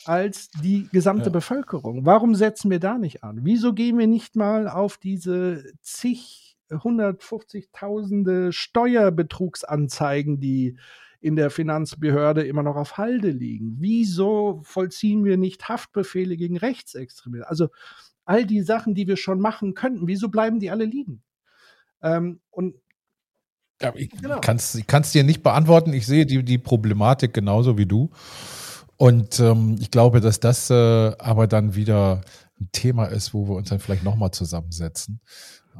als 0.04 0.50
die 0.62 0.88
gesamte 0.92 1.26
ja. 1.26 1.30
Bevölkerung. 1.30 2.06
Warum 2.06 2.34
setzen 2.34 2.70
wir 2.70 2.78
da 2.78 2.98
nicht 2.98 3.24
an? 3.24 3.40
Wieso 3.42 3.72
gehen 3.72 3.98
wir 3.98 4.06
nicht 4.06 4.36
mal 4.36 4.68
auf 4.68 4.98
diese 4.98 5.64
zig, 5.80 6.51
150.000 6.74 8.52
Steuerbetrugsanzeigen, 8.52 10.40
die 10.40 10.76
in 11.20 11.36
der 11.36 11.50
Finanzbehörde 11.50 12.42
immer 12.44 12.62
noch 12.62 12.76
auf 12.76 12.98
Halde 12.98 13.30
liegen? 13.30 13.76
Wieso 13.78 14.60
vollziehen 14.64 15.24
wir 15.24 15.36
nicht 15.36 15.68
Haftbefehle 15.68 16.36
gegen 16.36 16.56
Rechtsextremisten? 16.56 17.48
Also 17.48 17.68
all 18.24 18.44
die 18.44 18.62
Sachen, 18.62 18.94
die 18.94 19.06
wir 19.06 19.16
schon 19.16 19.40
machen 19.40 19.74
könnten, 19.74 20.06
wieso 20.06 20.28
bleiben 20.28 20.58
die 20.60 20.70
alle 20.70 20.84
liegen? 20.84 21.22
Ähm, 22.02 22.40
und 22.50 22.74
ja, 23.80 23.92
ich 23.96 24.10
genau. 24.10 24.40
kann 24.40 24.56
es 24.56 25.12
dir 25.12 25.24
nicht 25.24 25.42
beantworten. 25.42 25.92
Ich 25.92 26.06
sehe 26.06 26.26
die, 26.26 26.44
die 26.44 26.58
Problematik 26.58 27.34
genauso 27.34 27.78
wie 27.78 27.86
du. 27.86 28.10
Und 28.96 29.40
ähm, 29.40 29.76
ich 29.80 29.90
glaube, 29.90 30.20
dass 30.20 30.38
das 30.38 30.70
äh, 30.70 30.74
aber 31.18 31.48
dann 31.48 31.74
wieder 31.74 32.20
ein 32.60 32.68
Thema 32.70 33.06
ist, 33.06 33.34
wo 33.34 33.48
wir 33.48 33.56
uns 33.56 33.70
dann 33.70 33.80
vielleicht 33.80 34.04
nochmal 34.04 34.30
zusammensetzen. 34.30 35.20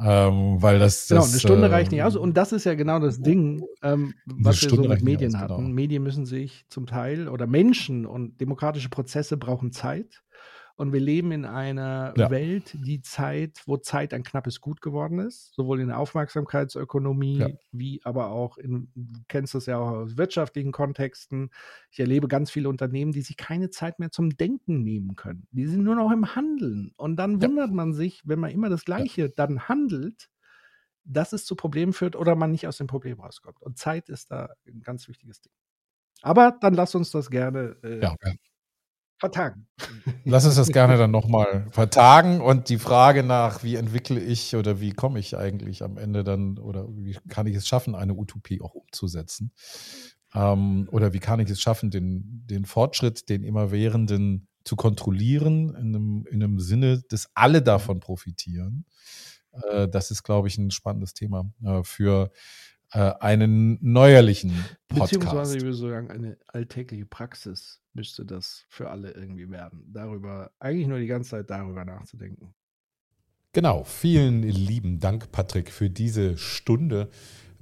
Ähm, 0.01 0.62
weil 0.62 0.78
das, 0.78 1.09
genau, 1.09 1.20
das, 1.20 1.32
eine 1.32 1.40
Stunde 1.40 1.66
äh, 1.68 1.70
reicht 1.70 1.93
nicht 1.93 2.03
aus. 2.03 2.16
Und 2.16 2.36
das 2.36 2.53
ist 2.53 2.64
ja 2.64 2.74
genau 2.74 2.99
das 2.99 3.20
Ding, 3.20 3.62
ähm, 3.82 4.14
was 4.26 4.62
wir 4.62 4.70
so 4.70 4.82
mit 4.82 5.03
Medien 5.03 5.34
aus, 5.34 5.40
hatten. 5.40 5.57
Genau. 5.57 5.68
Medien 5.74 6.03
müssen 6.03 6.24
sich 6.24 6.64
zum 6.68 6.86
Teil 6.86 7.28
oder 7.28 7.47
Menschen 7.47 8.07
und 8.07 8.40
demokratische 8.40 8.88
Prozesse 8.88 9.36
brauchen 9.36 9.72
Zeit. 9.72 10.22
Und 10.83 10.93
wir 10.93 10.99
leben 10.99 11.30
in 11.30 11.45
einer 11.45 12.12
ja. 12.16 12.28
Welt, 12.28 12.74
die 12.74 13.03
Zeit, 13.03 13.62
wo 13.66 13.76
Zeit 13.76 14.12
ein 14.12 14.24
knappes 14.24 14.61
Gut 14.61 14.80
geworden 14.80 15.20
ist, 15.20 15.55
sowohl 15.55 15.78
in 15.78 15.87
der 15.87 15.99
Aufmerksamkeitsökonomie 16.01 17.39
ja. 17.39 17.49
wie 17.70 18.01
aber 18.03 18.33
auch 18.33 18.59
in, 18.59 18.91
du 18.97 19.20
kennst 19.28 19.55
das 19.55 19.66
ja 19.66 19.78
auch 19.78 19.91
aus 19.93 20.16
wirtschaftlichen 20.16 20.72
Kontexten. 20.72 21.51
Ich 21.93 22.01
erlebe 22.01 22.26
ganz 22.26 22.51
viele 22.51 22.68
Unternehmen, 22.68 23.12
die 23.12 23.22
sich 23.22 23.37
keine 23.37 23.70
Zeit 23.70 24.01
mehr 24.01 24.11
zum 24.11 24.37
Denken 24.37 24.83
nehmen 24.83 25.14
können. 25.14 25.47
Die 25.53 25.68
sind 25.68 25.85
nur 25.85 25.95
noch 25.95 26.11
im 26.11 26.35
Handeln. 26.35 26.91
Und 26.97 27.14
dann 27.14 27.41
ja. 27.41 27.47
wundert 27.47 27.70
man 27.70 27.93
sich, 27.93 28.20
wenn 28.24 28.41
man 28.41 28.51
immer 28.51 28.68
das 28.68 28.85
Gleiche 28.85 29.30
dann 29.30 29.68
handelt, 29.68 30.30
dass 31.05 31.33
es 31.33 31.45
zu 31.45 31.55
Problemen 31.55 31.93
führt 31.93 32.16
oder 32.16 32.35
man 32.35 32.51
nicht 32.51 32.66
aus 32.66 32.78
dem 32.78 32.89
Problem 32.89 33.20
rauskommt. 33.20 33.62
Und 33.62 33.78
Zeit 33.78 34.09
ist 34.09 34.33
da 34.33 34.49
ein 34.66 34.80
ganz 34.80 35.07
wichtiges 35.07 35.43
Ding. 35.43 35.53
Aber 36.22 36.59
dann 36.61 36.74
lass 36.74 36.97
uns 36.97 37.12
das 37.12 37.30
gerne 37.30 37.76
äh, 37.85 38.01
ja, 38.01 38.16
vertagen. 39.23 39.68
Lass 40.25 40.45
uns 40.47 40.57
das 40.57 40.68
gerne 40.68 40.97
dann 40.97 41.12
nochmal 41.12 41.68
vertagen 41.70 42.41
und 42.41 42.68
die 42.68 42.79
Frage 42.79 43.23
nach, 43.23 43.62
wie 43.62 43.77
entwickle 43.77 44.18
ich 44.18 44.57
oder 44.57 44.81
wie 44.81 44.91
komme 44.91 45.20
ich 45.20 45.37
eigentlich 45.37 45.85
am 45.85 45.97
Ende 45.97 46.25
dann 46.25 46.59
oder 46.59 46.89
wie 46.89 47.16
kann 47.29 47.47
ich 47.47 47.55
es 47.55 47.68
schaffen, 47.68 47.95
eine 47.95 48.14
Utopie 48.14 48.61
auch 48.61 48.75
umzusetzen? 48.75 49.53
Ähm, 50.35 50.89
oder 50.91 51.12
wie 51.12 51.20
kann 51.20 51.39
ich 51.39 51.49
es 51.51 51.61
schaffen, 51.61 51.93
den, 51.93 52.43
den 52.47 52.64
Fortschritt, 52.64 53.29
den 53.29 53.45
immerwährenden 53.45 54.49
zu 54.64 54.75
kontrollieren, 54.75 55.68
in 55.68 55.95
einem, 55.95 56.27
in 56.29 56.43
einem 56.43 56.59
Sinne, 56.59 57.01
dass 57.09 57.31
alle 57.35 57.62
davon 57.62 58.01
profitieren? 58.01 58.87
Äh, 59.53 59.87
das 59.87 60.11
ist, 60.11 60.25
glaube 60.25 60.49
ich, 60.49 60.59
ein 60.59 60.73
spannendes 60.73 61.14
Thema 61.14 61.49
äh, 61.64 61.85
für 61.85 62.33
äh, 62.93 63.12
einen 63.20 63.78
neuerlichen 63.80 64.53
Podcast. 64.88 65.12
Beziehungsweise, 65.12 65.57
ich 65.57 65.62
würde 65.62 65.76
sagen, 65.76 66.11
eine 66.11 66.38
alltägliche 66.49 67.07
Praxis 67.07 67.80
müsste 67.95 68.24
das 68.24 68.64
für 68.68 68.90
alle 68.90 69.12
irgendwie 69.12 69.51
werden. 69.51 69.84
Darüber, 69.93 70.51
eigentlich 70.59 70.86
nur 70.86 70.99
die 70.99 71.07
ganze 71.07 71.30
Zeit 71.30 71.51
darüber 71.51 71.84
nachzudenken. 71.84 72.55
Genau, 73.53 73.84
vielen 73.84 74.43
lieben 74.43 74.99
Dank, 74.99 75.30
Patrick, 75.30 75.70
für 75.70 75.90
diese 75.90 76.38
Stunde 76.38 77.11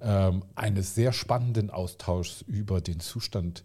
ähm, 0.00 0.44
eines 0.54 0.94
sehr 0.94 1.12
spannenden 1.12 1.70
Austauschs 1.70 2.42
über 2.42 2.80
den 2.80 3.00
Zustand 3.00 3.64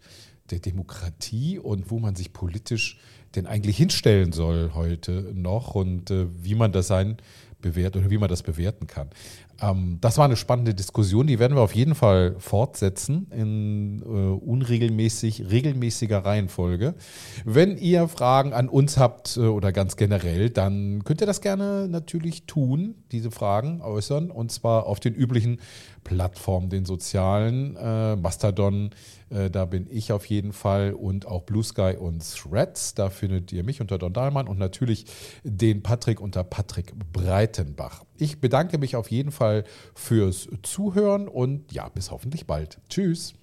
der 0.49 0.59
Demokratie 0.59 1.59
und 1.59 1.89
wo 1.89 1.99
man 1.99 2.16
sich 2.16 2.34
politisch 2.34 2.99
denn 3.36 3.47
eigentlich 3.47 3.78
hinstellen 3.78 4.32
soll 4.32 4.72
heute 4.74 5.32
noch 5.34 5.76
und 5.76 6.09
äh, 6.11 6.28
wie 6.43 6.55
man 6.55 6.72
das 6.72 6.88
sein 6.88 7.18
bewertet 7.61 8.01
oder 8.01 8.11
wie 8.11 8.18
man 8.18 8.30
das 8.30 8.43
bewerten 8.43 8.88
kann. 8.88 9.09
Ähm, 9.62 9.97
das 10.01 10.18
war 10.18 10.26
eine 10.26 10.36
spannende 10.36 10.74
Diskussion, 10.74 11.28
die 11.28 11.39
werden 11.39 11.56
wir 11.56 11.62
auf 11.62 11.76
jeden 11.76 11.95
Fall 11.95 12.36
fortsetzen 12.39 13.28
in 13.32 14.01
äh, 14.01 14.06
unregelmäßig, 14.06 15.49
regelmäßiger 15.49 16.20
Reihenfolge. 16.26 16.95
Wenn 17.45 17.78
ihr 17.78 18.08
Fragen 18.08 18.53
an 18.53 18.70
uns 18.70 18.97
habt 18.97 19.38
äh, 19.38 19.41
oder 19.41 19.72
ganz 19.72 19.95
generell, 19.95 20.49
dann 20.49 21.03
könnt 21.03 21.22
ihr 21.22 21.28
das 21.28 21.41
gerne 21.41 21.88
natürlich 21.88 22.45
tun, 22.45 22.95
diese 23.12 23.32
Fragen 23.32 23.82
äußern 23.82 24.32
und 24.32 24.51
zwar 24.51 24.86
auf 24.88 24.99
den 24.99 25.14
üblichen 25.14 25.60
Plattformen, 26.06 26.70
den 26.70 26.86
sozialen, 26.86 27.76
äh, 27.76 28.16
Mastodon, 28.16 28.91
äh, 29.30 29.49
da 29.49 29.66
bin 29.66 29.88
ich 29.89 30.14
auf 30.14 30.26
jeden 30.28 30.53
Fall 30.53 30.93
und 30.93 31.28
auch 31.28 31.41
Blue 31.41 31.64
Sky 31.64 31.97
und 31.99 32.24
Threads, 32.24 32.93
da 32.93 33.10
findet 33.10 33.51
ihr 33.51 33.66
mich 33.66 33.82
unter 33.82 33.97
Don 33.97 34.14
Dahlmann 34.14 34.47
und 34.47 34.58
natürlich 34.58 35.06
den 35.43 35.84
Patrick 35.84 36.22
unter 36.22 36.45
Patrick 36.45 36.93
Breitenbach. 37.12 38.06
Ich 38.16 38.39
bedanke 38.39 38.78
mich 38.78 38.95
auf 38.95 39.12
jeden 39.12 39.32
Fall 39.32 39.66
fürs 39.93 40.47
Zuhören 40.64 41.28
und 41.28 41.74
ja, 41.74 41.89
bis 41.89 42.12
hoffentlich 42.12 42.47
bald. 42.47 42.80
Tschüss. 42.88 43.34